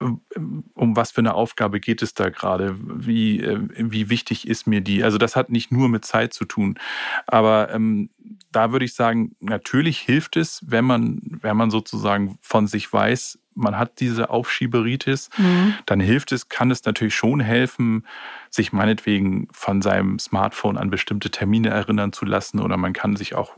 um 0.00 0.96
was 0.96 1.10
für 1.10 1.20
eine 1.20 1.34
Aufgabe 1.34 1.80
geht 1.80 2.02
es 2.02 2.14
da 2.14 2.28
gerade? 2.28 2.76
Wie, 2.78 3.40
äh, 3.40 3.58
wie 3.76 4.10
wichtig 4.10 4.46
ist 4.46 4.66
mir 4.66 4.80
die? 4.80 5.02
Also 5.02 5.18
das 5.18 5.34
hat 5.34 5.50
nicht 5.50 5.72
nur 5.72 5.88
mit 5.88 6.04
Zeit 6.04 6.32
zu 6.32 6.44
tun. 6.44 6.78
Aber 7.26 7.70
ähm, 7.72 8.10
da 8.52 8.72
würde 8.72 8.84
ich 8.84 8.94
sagen, 8.94 9.34
natürlich 9.40 9.98
hilft 9.98 10.36
es, 10.36 10.62
wenn 10.66 10.84
man, 10.84 11.20
wenn 11.42 11.56
man 11.56 11.70
sozusagen 11.70 12.38
von 12.42 12.66
sich 12.66 12.92
weiß, 12.92 13.38
man 13.54 13.76
hat 13.76 13.98
diese 13.98 14.30
Aufschieberitis, 14.30 15.30
mhm. 15.36 15.74
dann 15.84 15.98
hilft 15.98 16.30
es, 16.30 16.48
kann 16.48 16.70
es 16.70 16.84
natürlich 16.84 17.16
schon 17.16 17.40
helfen, 17.40 18.06
sich 18.50 18.72
meinetwegen 18.72 19.48
von 19.50 19.82
seinem 19.82 20.20
Smartphone 20.20 20.78
an 20.78 20.90
bestimmte 20.90 21.30
Termine 21.30 21.70
erinnern 21.70 22.12
zu 22.12 22.24
lassen 22.24 22.60
oder 22.60 22.76
man 22.76 22.92
kann 22.92 23.16
sich 23.16 23.34
auch 23.34 23.56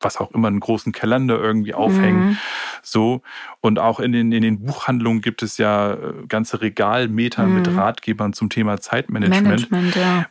was 0.00 0.18
auch 0.18 0.32
immer, 0.32 0.48
einen 0.48 0.60
großen 0.60 0.92
Kalender 0.92 1.40
irgendwie 1.40 1.74
aufhängen. 1.74 2.26
Mhm. 2.26 2.38
So. 2.82 3.22
Und 3.60 3.78
auch 3.78 4.00
in 4.00 4.12
den, 4.12 4.32
in 4.32 4.42
den 4.42 4.64
Buchhandlungen 4.64 5.22
gibt 5.22 5.42
es 5.42 5.58
ja 5.58 5.94
äh, 5.94 6.26
ganze 6.28 6.60
Regalmeter 6.60 7.46
mhm. 7.46 7.54
mit 7.54 7.74
Ratgebern 7.74 8.32
zum 8.32 8.50
Thema 8.50 8.80
Zeitmanagement. 8.80 9.70
Management, 9.70 9.96
ja. 9.96 10.26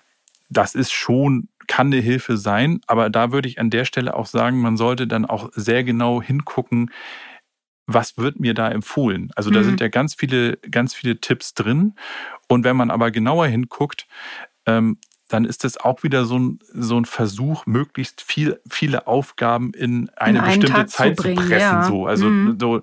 Das 0.50 0.76
ist 0.76 0.92
schon, 0.92 1.50
kann 1.68 1.88
eine 1.88 1.98
Hilfe 1.98 2.38
sein, 2.38 2.80
aber 2.86 3.10
da 3.10 3.32
würde 3.32 3.50
ich 3.50 3.60
an 3.60 3.72
der 3.72 3.86
Stelle 3.86 4.16
auch 4.16 4.28
sagen, 4.28 4.62
man 4.62 4.78
sollte 4.78 5.08
dann 5.08 5.26
auch 5.26 5.50
sehr 5.54 5.84
genau 5.84 6.22
hingucken, 6.22 6.92
was 7.88 8.18
wird 8.18 8.40
mir 8.40 8.54
da 8.54 8.70
empfohlen? 8.70 9.32
Also 9.36 9.52
da 9.52 9.60
mhm. 9.60 9.66
sind 9.66 9.82
ja 9.82 9.88
ganz 9.88 10.16
viele, 10.16 10.58
ganz 10.70 10.94
viele 10.94 11.20
Tipps 11.20 11.54
drin. 11.54 11.94
Und 12.48 12.64
wenn 12.64 12.76
man 12.76 12.90
aber 12.92 13.12
genauer 13.12 13.48
hinguckt, 13.48 14.08
ähm, 14.66 14.98
dann 15.28 15.46
ist 15.46 15.66
es 15.66 15.78
auch 15.78 16.04
wieder 16.04 16.26
so 16.26 16.38
ein, 16.38 16.60
so 16.72 16.98
ein 16.98 17.06
Versuch, 17.06 17.66
möglichst 17.66 18.22
viel, 18.22 18.60
viele 18.70 19.08
Aufgaben 19.08 19.72
in 19.74 20.10
eine 20.16 20.40
in 20.40 20.46
bestimmte 20.46 20.72
Tag 20.72 20.90
Zeit 20.90 21.18
zu, 21.18 21.24
bringen, 21.24 21.38
zu 21.38 21.48
pressen. 21.48 21.60
Ja. 21.60 21.84
So. 21.84 22.06
Also, 22.06 22.28
mhm. 22.28 22.58
so. 22.60 22.82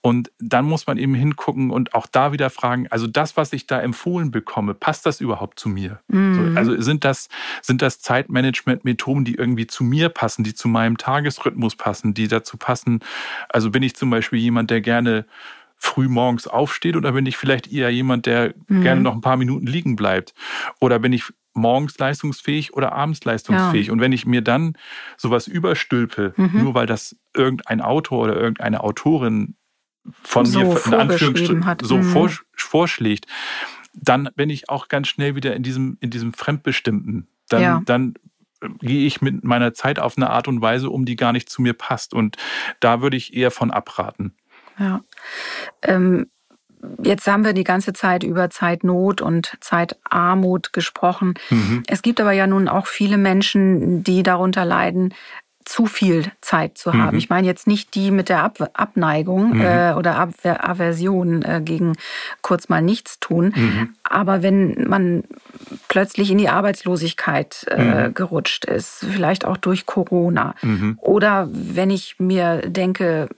Und 0.00 0.32
dann 0.40 0.64
muss 0.64 0.86
man 0.86 0.98
eben 0.98 1.14
hingucken 1.14 1.70
und 1.70 1.94
auch 1.94 2.06
da 2.06 2.32
wieder 2.32 2.50
fragen, 2.50 2.88
also 2.90 3.06
das, 3.06 3.36
was 3.36 3.52
ich 3.52 3.66
da 3.66 3.80
empfohlen 3.80 4.32
bekomme, 4.32 4.74
passt 4.74 5.06
das 5.06 5.20
überhaupt 5.20 5.60
zu 5.60 5.68
mir? 5.68 6.00
Mhm. 6.08 6.54
So, 6.54 6.58
also 6.58 6.82
sind 6.82 7.04
das, 7.04 7.28
sind 7.62 7.80
das 7.80 8.00
Zeitmanagement-Methoden, 8.00 9.24
die 9.24 9.36
irgendwie 9.36 9.68
zu 9.68 9.84
mir 9.84 10.08
passen, 10.08 10.42
die 10.42 10.54
zu 10.54 10.66
meinem 10.66 10.98
Tagesrhythmus 10.98 11.76
passen, 11.76 12.12
die 12.12 12.26
dazu 12.26 12.56
passen? 12.56 13.00
Also 13.48 13.70
bin 13.70 13.84
ich 13.84 13.94
zum 13.94 14.10
Beispiel 14.10 14.40
jemand, 14.40 14.70
der 14.70 14.80
gerne 14.80 15.26
früh 15.76 16.08
morgens 16.08 16.46
aufsteht 16.46 16.96
oder 16.96 17.12
bin 17.12 17.26
ich 17.26 17.36
vielleicht 17.36 17.70
eher 17.70 17.90
jemand, 17.90 18.26
der 18.26 18.54
mhm. 18.68 18.82
gerne 18.82 19.00
noch 19.00 19.14
ein 19.14 19.20
paar 19.20 19.36
Minuten 19.36 19.66
liegen 19.66 19.96
bleibt? 19.96 20.34
Oder 20.80 20.98
bin 20.98 21.12
ich 21.12 21.24
morgens 21.54 21.98
leistungsfähig 21.98 22.74
oder 22.74 22.92
abends 22.92 23.24
leistungsfähig. 23.24 23.86
Ja. 23.86 23.92
Und 23.92 24.00
wenn 24.00 24.12
ich 24.12 24.26
mir 24.26 24.42
dann 24.42 24.76
sowas 25.16 25.46
überstülpe, 25.46 26.34
mhm. 26.36 26.64
nur 26.64 26.74
weil 26.74 26.86
das 26.86 27.16
irgendein 27.34 27.80
Autor 27.80 28.24
oder 28.24 28.36
irgendeine 28.36 28.82
Autorin 28.82 29.56
von 30.22 30.46
so 30.46 30.60
mir 30.60 30.86
in 30.86 30.94
Anführungsstrichen 30.94 31.64
hat. 31.64 31.82
so 31.82 31.98
mhm. 31.98 32.28
vorschlägt, 32.54 33.26
dann 33.94 34.28
bin 34.34 34.50
ich 34.50 34.68
auch 34.68 34.88
ganz 34.88 35.08
schnell 35.08 35.34
wieder 35.34 35.54
in 35.54 35.62
diesem, 35.62 35.96
in 36.00 36.10
diesem 36.10 36.34
Fremdbestimmten. 36.34 37.28
Dann, 37.48 37.62
ja. 37.62 37.82
dann 37.84 38.14
gehe 38.80 39.06
ich 39.06 39.20
mit 39.20 39.44
meiner 39.44 39.74
Zeit 39.74 39.98
auf 39.98 40.16
eine 40.16 40.30
Art 40.30 40.48
und 40.48 40.60
Weise 40.60 40.90
um, 40.90 41.04
die 41.04 41.16
gar 41.16 41.32
nicht 41.32 41.48
zu 41.48 41.62
mir 41.62 41.74
passt. 41.74 42.14
Und 42.14 42.36
da 42.80 43.00
würde 43.00 43.16
ich 43.16 43.34
eher 43.34 43.50
von 43.50 43.70
abraten. 43.70 44.34
Ja. 44.78 45.02
Ähm, 45.82 46.26
Jetzt 47.02 47.26
haben 47.26 47.44
wir 47.44 47.52
die 47.52 47.64
ganze 47.64 47.92
Zeit 47.92 48.22
über 48.22 48.50
Zeitnot 48.50 49.20
und 49.20 49.56
Zeitarmut 49.60 50.72
gesprochen. 50.72 51.34
Mhm. 51.50 51.82
Es 51.86 52.02
gibt 52.02 52.20
aber 52.20 52.32
ja 52.32 52.46
nun 52.46 52.68
auch 52.68 52.86
viele 52.86 53.18
Menschen, 53.18 54.02
die 54.02 54.22
darunter 54.22 54.64
leiden, 54.64 55.14
zu 55.64 55.86
viel 55.86 56.30
Zeit 56.40 56.76
zu 56.76 56.92
haben. 56.92 57.12
Mhm. 57.12 57.18
Ich 57.18 57.30
meine 57.30 57.46
jetzt 57.46 57.66
nicht 57.66 57.94
die 57.94 58.10
mit 58.10 58.28
der 58.28 58.42
Ab 58.42 58.70
Abneigung 58.74 59.54
mhm. 59.54 59.60
äh, 59.62 59.94
oder 59.94 60.16
Ab 60.16 60.30
Aversion 60.44 61.42
äh, 61.42 61.62
gegen 61.64 61.94
kurz 62.42 62.68
mal 62.68 62.82
nichts 62.82 63.18
tun, 63.18 63.52
mhm. 63.56 63.94
aber 64.02 64.42
wenn 64.42 64.86
man 64.88 65.24
plötzlich 65.88 66.30
in 66.30 66.38
die 66.38 66.50
Arbeitslosigkeit 66.50 67.66
äh, 67.70 68.08
mhm. 68.08 68.14
gerutscht 68.14 68.66
ist, 68.66 69.06
vielleicht 69.10 69.46
auch 69.46 69.56
durch 69.56 69.86
Corona, 69.86 70.54
mhm. 70.60 70.98
oder 71.00 71.48
wenn 71.50 71.90
ich 71.90 72.16
mir 72.18 72.58
denke, 72.66 73.28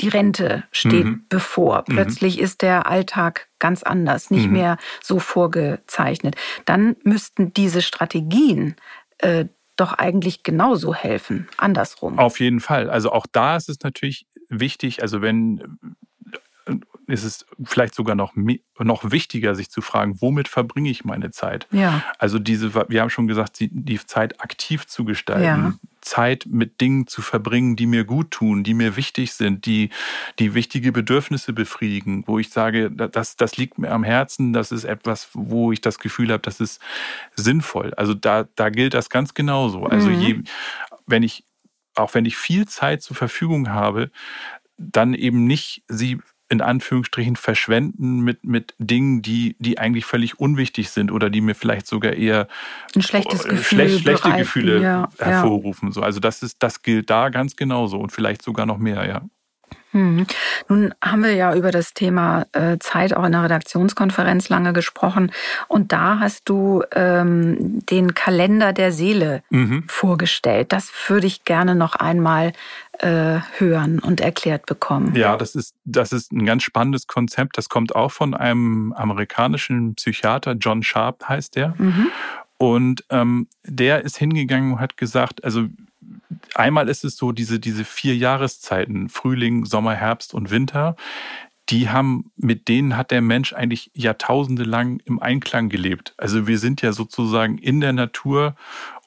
die 0.00 0.08
Rente 0.08 0.64
steht 0.72 1.04
mhm. 1.04 1.24
bevor. 1.28 1.84
Mhm. 1.86 1.94
Plötzlich 1.94 2.38
mhm. 2.38 2.44
ist 2.44 2.62
der 2.62 2.86
Alltag 2.86 3.48
ganz 3.58 3.82
anders, 3.82 4.30
nicht 4.30 4.46
mhm. 4.46 4.52
mehr 4.52 4.76
so 5.02 5.18
vorgezeichnet. 5.18 6.36
Dann 6.64 6.96
müssten 7.04 7.52
diese 7.52 7.82
Strategien 7.82 8.76
äh, 9.18 9.46
doch 9.76 9.92
eigentlich 9.92 10.42
genauso 10.42 10.94
helfen, 10.94 11.48
andersrum. 11.56 12.18
Auf 12.18 12.40
jeden 12.40 12.60
Fall. 12.60 12.90
Also 12.90 13.12
auch 13.12 13.26
da 13.30 13.56
ist 13.56 13.68
es 13.68 13.80
natürlich 13.82 14.26
wichtig, 14.48 15.02
also 15.02 15.22
wenn 15.22 15.78
ist 17.06 17.24
es 17.24 17.46
vielleicht 17.64 17.94
sogar 17.94 18.14
noch, 18.14 18.34
noch 18.78 19.10
wichtiger, 19.10 19.54
sich 19.54 19.70
zu 19.70 19.80
fragen, 19.80 20.20
womit 20.20 20.46
verbringe 20.46 20.90
ich 20.90 21.04
meine 21.04 21.30
Zeit? 21.30 21.66
Ja. 21.70 22.02
Also 22.18 22.38
diese, 22.38 22.74
wir 22.74 23.00
haben 23.00 23.10
schon 23.10 23.26
gesagt, 23.26 23.56
die 23.60 23.98
Zeit 24.06 24.40
aktiv 24.42 24.86
zu 24.86 25.04
gestalten. 25.04 25.44
Ja. 25.44 25.72
Zeit 26.08 26.46
mit 26.48 26.80
Dingen 26.80 27.06
zu 27.06 27.22
verbringen, 27.22 27.76
die 27.76 27.86
mir 27.86 28.04
gut 28.04 28.30
tun, 28.30 28.64
die 28.64 28.74
mir 28.74 28.96
wichtig 28.96 29.34
sind, 29.34 29.66
die, 29.66 29.90
die 30.38 30.54
wichtige 30.54 30.90
Bedürfnisse 30.90 31.52
befriedigen, 31.52 32.24
wo 32.26 32.38
ich 32.38 32.48
sage, 32.50 32.90
das, 32.90 33.36
das 33.36 33.56
liegt 33.56 33.78
mir 33.78 33.90
am 33.90 34.04
Herzen, 34.04 34.52
das 34.52 34.72
ist 34.72 34.84
etwas, 34.84 35.28
wo 35.34 35.70
ich 35.70 35.80
das 35.80 35.98
Gefühl 35.98 36.32
habe, 36.32 36.42
das 36.42 36.60
ist 36.60 36.80
sinnvoll. 37.36 37.92
Also 37.94 38.14
da, 38.14 38.48
da 38.54 38.70
gilt 38.70 38.94
das 38.94 39.10
ganz 39.10 39.34
genauso. 39.34 39.84
Also 39.84 40.08
mhm. 40.08 40.20
je, 40.20 40.42
wenn 41.06 41.22
ich, 41.22 41.44
auch 41.94 42.14
wenn 42.14 42.24
ich 42.24 42.36
viel 42.36 42.66
Zeit 42.66 43.02
zur 43.02 43.16
Verfügung 43.16 43.68
habe, 43.70 44.10
dann 44.78 45.12
eben 45.14 45.46
nicht 45.46 45.82
sie 45.88 46.18
in 46.48 46.60
Anführungsstrichen 46.60 47.36
verschwenden 47.36 48.20
mit, 48.20 48.44
mit 48.44 48.74
Dingen, 48.78 49.22
die, 49.22 49.56
die 49.58 49.78
eigentlich 49.78 50.04
völlig 50.04 50.40
unwichtig 50.40 50.90
sind 50.90 51.12
oder 51.12 51.28
die 51.28 51.40
mir 51.40 51.54
vielleicht 51.54 51.86
sogar 51.86 52.12
eher 52.12 52.48
ein 52.94 53.02
schlechtes 53.02 53.44
äh, 53.44 53.50
Gefühl 53.50 53.64
schlecht, 53.64 54.00
schlechte 54.00 54.32
Gefühle 54.32 54.82
ja, 54.82 55.08
hervorrufen. 55.18 55.88
Ja. 55.88 55.92
So, 55.92 56.02
also 56.02 56.20
das 56.20 56.42
ist, 56.42 56.62
das 56.62 56.82
gilt 56.82 57.10
da 57.10 57.28
ganz 57.28 57.56
genauso 57.56 57.98
und 57.98 58.12
vielleicht 58.12 58.42
sogar 58.42 58.66
noch 58.66 58.78
mehr, 58.78 59.06
ja. 59.06 59.22
Hm. 59.98 60.26
Nun 60.68 60.94
haben 61.02 61.24
wir 61.24 61.34
ja 61.34 61.54
über 61.54 61.72
das 61.72 61.92
Thema 61.92 62.46
äh, 62.52 62.78
Zeit 62.78 63.14
auch 63.14 63.24
in 63.24 63.32
der 63.32 63.42
Redaktionskonferenz 63.42 64.48
lange 64.48 64.72
gesprochen 64.72 65.32
und 65.66 65.92
da 65.92 66.20
hast 66.20 66.48
du 66.48 66.84
ähm, 66.94 67.84
den 67.86 68.14
Kalender 68.14 68.72
der 68.72 68.92
Seele 68.92 69.42
mhm. 69.50 69.84
vorgestellt. 69.88 70.72
Das 70.72 70.92
würde 71.08 71.26
ich 71.26 71.44
gerne 71.44 71.74
noch 71.74 71.96
einmal 71.96 72.52
äh, 72.98 73.40
hören 73.58 73.98
und 73.98 74.20
erklärt 74.20 74.66
bekommen. 74.66 75.16
Ja, 75.16 75.36
das 75.36 75.56
ist, 75.56 75.74
das 75.84 76.12
ist 76.12 76.32
ein 76.32 76.46
ganz 76.46 76.62
spannendes 76.62 77.08
Konzept. 77.08 77.58
Das 77.58 77.68
kommt 77.68 77.96
auch 77.96 78.12
von 78.12 78.34
einem 78.34 78.92
amerikanischen 78.92 79.96
Psychiater, 79.96 80.52
John 80.52 80.84
Sharp 80.84 81.28
heißt 81.28 81.56
der. 81.56 81.74
Mhm. 81.78 82.08
Und 82.56 83.04
ähm, 83.10 83.48
der 83.64 84.02
ist 84.02 84.16
hingegangen 84.16 84.72
und 84.72 84.80
hat 84.80 84.96
gesagt, 84.96 85.44
also 85.44 85.66
einmal 86.58 86.88
ist 86.88 87.04
es 87.04 87.16
so, 87.16 87.32
diese, 87.32 87.60
diese 87.60 87.84
vier 87.84 88.16
Jahreszeiten, 88.16 89.08
Frühling, 89.08 89.64
Sommer, 89.64 89.94
Herbst 89.94 90.34
und 90.34 90.50
Winter, 90.50 90.96
die 91.68 91.90
haben, 91.90 92.30
mit 92.36 92.68
denen 92.68 92.96
hat 92.96 93.10
der 93.10 93.20
Mensch 93.20 93.52
eigentlich 93.52 93.90
Jahrtausende 93.94 94.64
lang 94.64 95.00
im 95.04 95.20
Einklang 95.20 95.68
gelebt. 95.68 96.14
Also 96.16 96.46
wir 96.46 96.58
sind 96.58 96.80
ja 96.80 96.92
sozusagen 96.92 97.58
in 97.58 97.80
der 97.80 97.92
Natur 97.92 98.56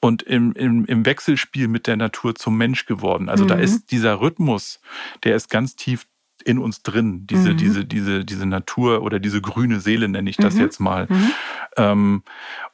und 0.00 0.22
im, 0.22 0.52
im, 0.52 0.84
im 0.84 1.04
Wechselspiel 1.04 1.66
mit 1.66 1.86
der 1.86 1.96
Natur 1.96 2.34
zum 2.34 2.56
Mensch 2.56 2.86
geworden. 2.86 3.28
Also 3.28 3.44
mhm. 3.44 3.48
da 3.48 3.54
ist 3.56 3.90
dieser 3.90 4.20
Rhythmus, 4.20 4.80
der 5.24 5.34
ist 5.34 5.50
ganz 5.50 5.74
tief 5.74 6.06
in 6.44 6.58
uns 6.58 6.82
drin, 6.82 7.26
diese, 7.26 7.52
mhm. 7.52 7.56
diese, 7.56 7.84
diese, 7.84 8.24
diese 8.24 8.46
Natur 8.46 9.02
oder 9.02 9.18
diese 9.18 9.40
grüne 9.40 9.80
Seele 9.80 10.08
nenne 10.08 10.30
ich 10.30 10.36
das 10.36 10.54
mhm. 10.54 10.60
jetzt 10.60 10.80
mal. 10.80 11.06
Mhm. 11.08 11.32
Ähm, 11.76 12.22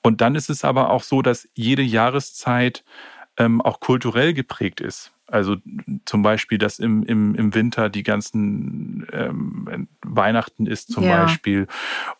und 0.03 0.21
dann 0.21 0.35
ist 0.35 0.51
es 0.51 0.65
aber 0.65 0.91
auch 0.91 1.03
so, 1.03 1.23
dass 1.23 1.49
jede 1.55 1.83
Jahreszeit 1.83 2.85
ähm, 3.39 3.61
auch 3.61 3.81
kulturell 3.81 4.35
geprägt 4.35 4.81
ist. 4.81 5.13
Also 5.31 5.57
zum 6.07 6.23
Beispiel, 6.23 6.57
dass 6.57 6.79
im, 6.79 7.03
im, 7.03 7.35
im 7.35 7.55
Winter 7.55 7.91
die 7.91 8.03
ganzen 8.03 9.07
ähm, 9.13 9.89
Weihnachten 10.03 10.67
ist 10.67 10.91
zum 10.91 11.05
ja. 11.05 11.23
Beispiel. 11.25 11.67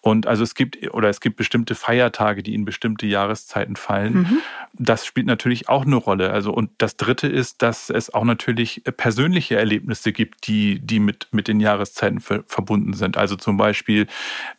Und 0.03 0.27
also 0.27 0.43
es 0.43 0.55
gibt 0.55 0.93
oder 0.93 1.09
es 1.09 1.21
gibt 1.21 1.37
bestimmte 1.37 1.75
Feiertage, 1.75 2.43
die 2.43 2.55
in 2.55 2.67
bestimmte 2.67 3.07
Jahreszeiten 3.07 3.77
fallen. 3.77 4.15
Mhm. 4.15 4.39
Das 4.75 5.07
spielt 5.07 5.27
natürlich 5.27 5.71
auch 5.71 5.87
eine 5.87 5.97
Rolle. 5.97 6.31
Also 6.31 6.53
und 6.53 6.71
das 6.79 6.97
Dritte 6.97 7.29
ist, 7.29 7.63
dass 7.63 7.89
es 7.89 8.13
auch 8.13 8.25
natürlich 8.25 8.83
persönliche 8.97 9.57
Erlebnisse 9.57 10.13
gibt, 10.13 10.47
die, 10.47 10.79
die 10.79 11.01
mit, 11.01 11.29
mit 11.31 11.49
den 11.49 11.61
Jahreszeiten 11.61 12.21
ver 12.21 12.45
verbunden 12.47 12.93
sind. 12.93 13.17
Also 13.17 13.37
zum 13.37 13.57
Beispiel 13.57 14.07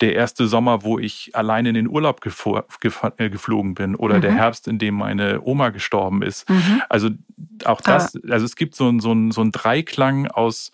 der 0.01 0.15
erste 0.15 0.47
Sommer, 0.47 0.83
wo 0.83 0.97
ich 0.97 1.35
alleine 1.35 1.69
in 1.69 1.75
den 1.75 1.87
Urlaub 1.87 2.21
äh, 2.25 3.29
geflogen 3.29 3.75
bin 3.75 3.95
oder 3.95 4.17
mhm. 4.17 4.21
der 4.21 4.33
Herbst, 4.33 4.67
in 4.67 4.79
dem 4.79 4.95
meine 4.95 5.41
Oma 5.43 5.69
gestorben 5.69 6.21
ist. 6.23 6.49
Mhm. 6.49 6.81
Also 6.89 7.09
auch 7.65 7.81
das, 7.81 8.15
ah. 8.15 8.19
also 8.29 8.38
es 8.45 8.55
gibt 8.55 8.75
so 8.75 8.89
ein, 8.89 8.99
so 8.99 9.11
ein, 9.11 9.31
so 9.31 9.41
ein 9.41 9.51
Dreiklang 9.51 10.27
aus 10.27 10.71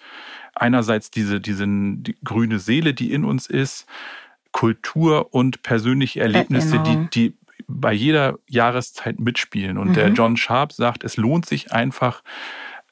einerseits 0.54 1.12
diese, 1.12 1.42
diese 1.42 1.66
die 1.68 2.16
grüne 2.24 2.60
Seele, 2.60 2.94
die 2.94 3.12
in 3.12 3.26
uns 3.26 3.48
ist, 3.48 3.88
Kultur 4.52 5.34
und 5.34 5.64
persönliche 5.64 6.22
Erlebnisse, 6.22 6.80
genau. 6.80 7.08
die, 7.12 7.32
die 7.32 7.38
bei 7.68 7.92
jeder 7.92 8.40
Jahreszeit 8.48 9.20
mitspielen. 9.20 9.78
Und 9.78 9.90
mhm. 9.90 9.94
der 9.94 10.08
John 10.10 10.38
Sharp 10.38 10.72
sagt, 10.72 11.04
es 11.04 11.18
lohnt 11.18 11.46
sich 11.46 11.74
einfach 11.74 12.24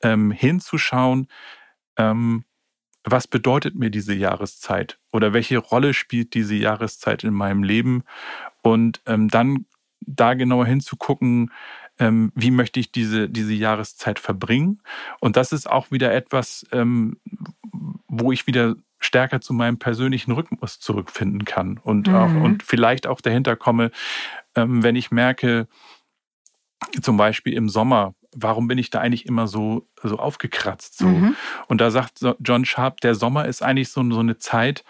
ähm, 0.01 0.31
hinzuschauen, 0.31 1.27
ähm, 1.97 2.43
was 3.05 3.27
bedeutet 3.27 3.75
mir 3.75 3.89
diese 3.89 4.13
Jahreszeit 4.13 4.97
oder 5.11 5.33
welche 5.33 5.57
Rolle 5.57 5.93
spielt 5.93 6.33
diese 6.33 6.55
Jahreszeit 6.55 7.23
in 7.23 7.33
meinem 7.33 7.63
Leben 7.63 8.03
und 8.61 9.01
ähm, 9.05 9.27
dann 9.29 9.65
da 10.01 10.33
genauer 10.33 10.65
hinzugucken, 10.65 11.51
ähm, 12.03 12.33
wie 12.35 12.51
möchte 12.51 12.81
ich 12.81 12.91
diese, 12.91 13.29
diese 13.29 13.53
Jahreszeit 13.53 14.19
verbringen. 14.19 14.81
Und 15.21 15.37
das 15.37 15.53
ist 15.53 15.69
auch 15.69 15.89
wieder 15.89 16.13
etwas, 16.13 16.65
ähm, 16.73 17.17
wo 18.07 18.33
ich 18.33 18.45
wieder 18.45 18.75
stärker 18.99 19.39
zu 19.39 19.53
meinem 19.53 19.79
persönlichen 19.79 20.31
Rhythmus 20.33 20.79
zurückfinden 20.79 21.45
kann 21.45 21.77
und, 21.77 22.07
mhm. 22.07 22.15
auch, 22.15 22.33
und 22.35 22.63
vielleicht 22.63 23.07
auch 23.07 23.21
dahinter 23.21 23.55
komme, 23.55 23.91
ähm, 24.55 24.83
wenn 24.83 24.97
ich 24.97 25.11
merke, 25.11 25.67
zum 27.01 27.15
Beispiel 27.15 27.53
im 27.53 27.69
Sommer 27.69 28.13
warum 28.35 28.67
bin 28.67 28.77
ich 28.77 28.89
da 28.89 28.99
eigentlich 28.99 29.25
immer 29.25 29.47
so, 29.47 29.87
so 30.01 30.17
aufgekratzt? 30.17 30.97
So? 30.97 31.07
Mhm. 31.07 31.35
Und 31.67 31.81
da 31.81 31.91
sagt 31.91 32.19
John 32.39 32.65
Sharp, 32.65 33.01
der 33.01 33.15
Sommer 33.15 33.45
ist 33.45 33.61
eigentlich 33.61 33.89
so, 33.89 34.03
so 34.11 34.19
eine 34.19 34.37
Zeit, 34.37 34.83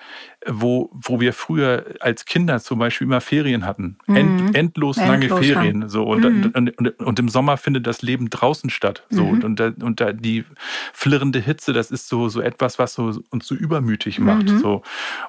wo, 0.46 0.89
wo 0.94 1.20
wir 1.20 1.34
früher 1.34 1.86
als 2.00 2.26
Kinder 2.26 2.60
zum 2.60 2.80
Beispiel 2.80 3.08
immer 3.08 3.22
Ferien 3.22 3.66
hatten. 3.66 3.98
Mhm. 4.08 4.16
End, 4.16 4.56
endlos, 4.56 4.98
lange 4.98 5.26
Endlos 5.26 5.39
Ferien. 5.39 5.82
Lang. 5.82 5.89
So. 5.89 6.04
Und, 6.04 6.24
mhm. 6.24 6.52
und, 6.54 6.78
und, 6.78 7.00
und, 7.00 7.20
im 7.20 7.30
Sommer 7.30 7.58
findet 7.58 7.88
das 7.88 8.02
Leben 8.02 8.30
draußen 8.30 8.70
statt. 8.70 9.04
So. 9.10 9.26
Mhm. 9.26 9.44
Und, 9.44 9.60
da, 9.60 9.72
und 9.82 10.02
da 10.02 10.14
die 10.14 10.46
flirrende 10.94 11.39
Hitze, 11.39 11.74
das 11.74 11.91
ist 11.91 12.08
so, 12.08 12.30
so 12.30 12.41
etwas, 12.41 12.80
was 12.80 12.94
so, 12.94 13.20
uns 13.30 13.48
so 13.48 13.56
übermütig 13.56 14.20
macht. 14.20 14.50
Mhm. 14.50 14.60
So. 14.60 14.82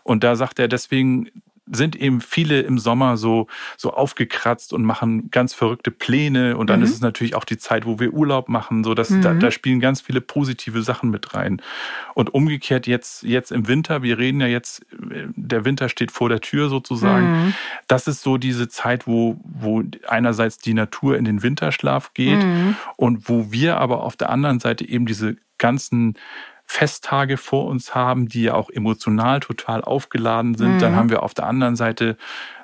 Und 0.02 0.24
da 0.24 0.36
sagt 0.36 0.58
er, 0.58 0.68
deswegen 0.68 1.30
sind 1.70 1.96
eben 1.96 2.20
viele 2.20 2.60
im 2.60 2.78
Sommer 2.78 3.16
so, 3.16 3.46
so 3.76 3.92
aufgekratzt 3.92 4.72
und 4.72 4.84
machen 4.84 5.30
ganz 5.30 5.54
verrückte 5.54 5.90
Pläne. 5.90 6.56
Und 6.56 6.68
dann 6.68 6.80
mhm. 6.80 6.84
ist 6.84 6.92
es 6.92 7.00
natürlich 7.00 7.34
auch 7.34 7.44
die 7.44 7.56
Zeit, 7.56 7.86
wo 7.86 7.98
wir 7.98 8.12
Urlaub 8.12 8.48
machen. 8.48 8.84
So 8.84 8.94
dass 8.94 9.10
mhm. 9.10 9.22
da, 9.22 9.34
da, 9.34 9.50
spielen 9.50 9.80
ganz 9.80 10.00
viele 10.00 10.20
positive 10.20 10.82
Sachen 10.82 11.10
mit 11.10 11.34
rein. 11.34 11.62
Und 12.14 12.34
umgekehrt 12.34 12.86
jetzt, 12.86 13.22
jetzt 13.22 13.50
im 13.50 13.66
Winter, 13.66 14.02
wir 14.02 14.18
reden 14.18 14.40
ja 14.40 14.46
jetzt, 14.46 14.84
der 14.92 15.64
Winter 15.64 15.88
steht 15.88 16.10
vor 16.10 16.28
der 16.28 16.40
Tür 16.40 16.68
sozusagen. 16.68 17.46
Mhm. 17.46 17.54
Das 17.88 18.06
ist 18.06 18.22
so 18.22 18.36
diese 18.36 18.68
Zeit, 18.68 19.06
wo, 19.06 19.40
wo 19.44 19.82
einerseits 20.06 20.58
die 20.58 20.74
Natur 20.74 21.16
in 21.16 21.24
den 21.24 21.42
Winterschlaf 21.42 22.12
geht 22.12 22.42
mhm. 22.42 22.76
und 22.96 23.28
wo 23.28 23.50
wir 23.52 23.78
aber 23.78 24.02
auf 24.02 24.16
der 24.16 24.30
anderen 24.30 24.60
Seite 24.60 24.86
eben 24.86 25.06
diese 25.06 25.36
ganzen 25.56 26.14
Festtage 26.66 27.36
vor 27.36 27.66
uns 27.66 27.94
haben, 27.94 28.28
die 28.28 28.44
ja 28.44 28.54
auch 28.54 28.70
emotional 28.70 29.40
total 29.40 29.82
aufgeladen 29.82 30.54
sind. 30.54 30.76
Mhm. 30.76 30.78
Dann 30.78 30.96
haben 30.96 31.10
wir 31.10 31.22
auf 31.22 31.34
der 31.34 31.46
anderen 31.46 31.76
Seite, 31.76 32.16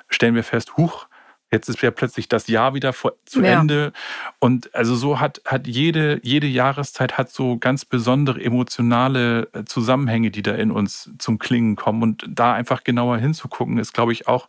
stellen 0.09 0.35
wir 0.35 0.43
fest, 0.43 0.77
huch, 0.77 1.07
Jetzt 1.53 1.67
ist 1.67 1.81
ja 1.81 1.91
plötzlich 1.91 2.29
das 2.29 2.47
Jahr 2.47 2.73
wieder 2.73 2.93
vor, 2.93 3.13
zu 3.25 3.41
ja. 3.41 3.59
Ende. 3.59 3.91
Und 4.39 4.73
also 4.73 4.95
so 4.95 5.19
hat, 5.19 5.41
hat 5.45 5.67
jede, 5.67 6.21
jede 6.23 6.47
Jahreszeit 6.47 7.17
hat 7.17 7.29
so 7.29 7.57
ganz 7.57 7.83
besondere 7.83 8.41
emotionale 8.41 9.49
äh, 9.51 9.65
Zusammenhänge, 9.65 10.31
die 10.31 10.43
da 10.43 10.53
in 10.53 10.71
uns 10.71 11.11
zum 11.17 11.39
Klingen 11.39 11.75
kommen. 11.75 12.03
Und 12.03 12.25
da 12.29 12.53
einfach 12.53 12.85
genauer 12.85 13.17
hinzugucken, 13.17 13.79
ist, 13.79 13.93
glaube 13.93 14.13
ich, 14.13 14.29
auch, 14.29 14.47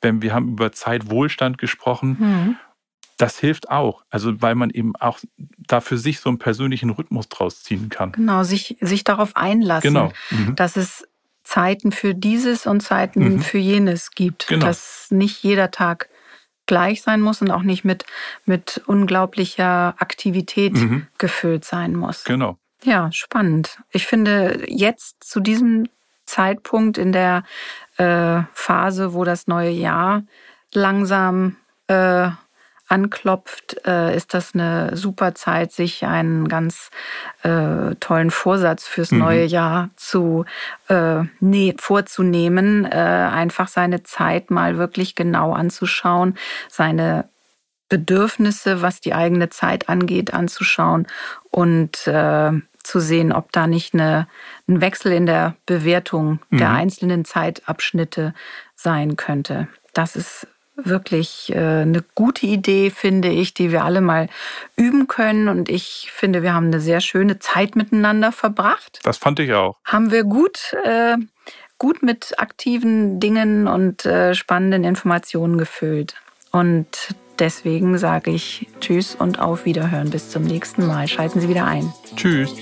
wenn 0.00 0.22
wir 0.22 0.34
haben 0.34 0.48
über 0.48 0.72
Zeitwohlstand 0.72 1.56
gesprochen. 1.56 2.16
Mhm 2.18 2.56
das 3.20 3.38
hilft 3.38 3.70
auch. 3.70 4.02
Also 4.08 4.40
weil 4.40 4.54
man 4.54 4.70
eben 4.70 4.96
auch 4.96 5.18
da 5.72 5.80
für 5.80 5.98
sich 5.98 6.20
so 6.20 6.28
einen 6.28 6.38
persönlichen 6.38 6.90
Rhythmus 6.90 7.28
draus 7.28 7.62
ziehen 7.62 7.88
kann. 7.88 8.12
Genau, 8.12 8.42
sich, 8.42 8.76
sich 8.80 9.04
darauf 9.04 9.36
einlassen, 9.36 9.94
genau. 9.94 10.12
Mhm. 10.30 10.56
dass 10.56 10.76
es 10.76 11.06
Zeiten 11.44 11.92
für 11.92 12.14
dieses 12.14 12.66
und 12.66 12.80
Zeiten 12.80 13.34
mhm. 13.34 13.40
für 13.40 13.58
jenes 13.58 14.12
gibt. 14.12 14.48
Genau. 14.48 14.66
Dass 14.66 15.08
nicht 15.10 15.42
jeder 15.42 15.70
Tag 15.70 16.08
gleich 16.66 17.02
sein 17.02 17.20
muss 17.20 17.42
und 17.42 17.50
auch 17.50 17.62
nicht 17.62 17.84
mit, 17.84 18.04
mit 18.44 18.82
unglaublicher 18.86 19.94
Aktivität 19.98 20.74
mhm. 20.74 21.06
gefüllt 21.18 21.64
sein 21.64 21.96
muss. 21.96 22.24
Genau. 22.24 22.58
Ja, 22.84 23.10
spannend. 23.12 23.78
Ich 23.90 24.06
finde 24.06 24.64
jetzt 24.68 25.24
zu 25.24 25.40
diesem 25.40 25.88
Zeitpunkt 26.24 26.96
in 26.96 27.12
der 27.12 27.42
äh, 27.96 28.42
Phase, 28.52 29.12
wo 29.14 29.24
das 29.24 29.48
neue 29.48 29.70
Jahr 29.70 30.22
langsam 30.72 31.56
äh, 31.88 32.30
anklopft, 32.90 33.86
äh, 33.86 34.16
ist 34.16 34.34
das 34.34 34.54
eine 34.54 34.96
super 34.96 35.34
Zeit, 35.34 35.72
sich 35.72 36.04
einen 36.04 36.48
ganz 36.48 36.90
äh, 37.42 37.94
tollen 38.00 38.30
Vorsatz 38.30 38.86
fürs 38.86 39.12
mhm. 39.12 39.18
neue 39.18 39.44
Jahr 39.44 39.90
zu 39.96 40.44
äh, 40.88 41.22
nee, 41.38 41.74
vorzunehmen, 41.78 42.84
äh, 42.84 42.88
einfach 42.88 43.68
seine 43.68 44.02
Zeit 44.02 44.50
mal 44.50 44.76
wirklich 44.76 45.14
genau 45.14 45.52
anzuschauen, 45.52 46.36
seine 46.68 47.28
Bedürfnisse, 47.88 48.82
was 48.82 49.00
die 49.00 49.14
eigene 49.14 49.50
Zeit 49.50 49.88
angeht, 49.88 50.34
anzuschauen 50.34 51.06
und 51.50 52.06
äh, 52.06 52.52
zu 52.82 53.00
sehen, 53.00 53.32
ob 53.32 53.52
da 53.52 53.66
nicht 53.66 53.94
eine, 53.94 54.26
ein 54.68 54.80
Wechsel 54.80 55.12
in 55.12 55.26
der 55.26 55.54
Bewertung 55.66 56.40
mhm. 56.50 56.58
der 56.58 56.70
einzelnen 56.70 57.24
Zeitabschnitte 57.24 58.34
sein 58.74 59.16
könnte. 59.16 59.68
Das 59.92 60.16
ist 60.16 60.46
wirklich 60.84 61.52
äh, 61.54 61.58
eine 61.58 62.04
gute 62.14 62.46
Idee, 62.46 62.90
finde 62.90 63.28
ich, 63.28 63.54
die 63.54 63.72
wir 63.72 63.84
alle 63.84 64.00
mal 64.00 64.28
üben 64.76 65.08
können. 65.08 65.48
Und 65.48 65.68
ich 65.68 66.10
finde, 66.12 66.42
wir 66.42 66.54
haben 66.54 66.66
eine 66.66 66.80
sehr 66.80 67.00
schöne 67.00 67.38
Zeit 67.38 67.76
miteinander 67.76 68.32
verbracht. 68.32 69.00
Das 69.02 69.18
fand 69.18 69.40
ich 69.40 69.52
auch. 69.52 69.76
Haben 69.84 70.10
wir 70.10 70.24
gut, 70.24 70.74
äh, 70.84 71.16
gut 71.78 72.02
mit 72.02 72.38
aktiven 72.38 73.20
Dingen 73.20 73.68
und 73.68 74.04
äh, 74.06 74.34
spannenden 74.34 74.84
Informationen 74.84 75.58
gefüllt. 75.58 76.14
Und 76.52 77.14
deswegen 77.38 77.98
sage 77.98 78.30
ich 78.30 78.68
Tschüss 78.80 79.14
und 79.14 79.40
auf 79.40 79.64
Wiederhören. 79.64 80.10
Bis 80.10 80.30
zum 80.30 80.44
nächsten 80.44 80.86
Mal. 80.86 81.08
Schalten 81.08 81.40
Sie 81.40 81.48
wieder 81.48 81.64
ein. 81.64 81.92
Tschüss. 82.16 82.54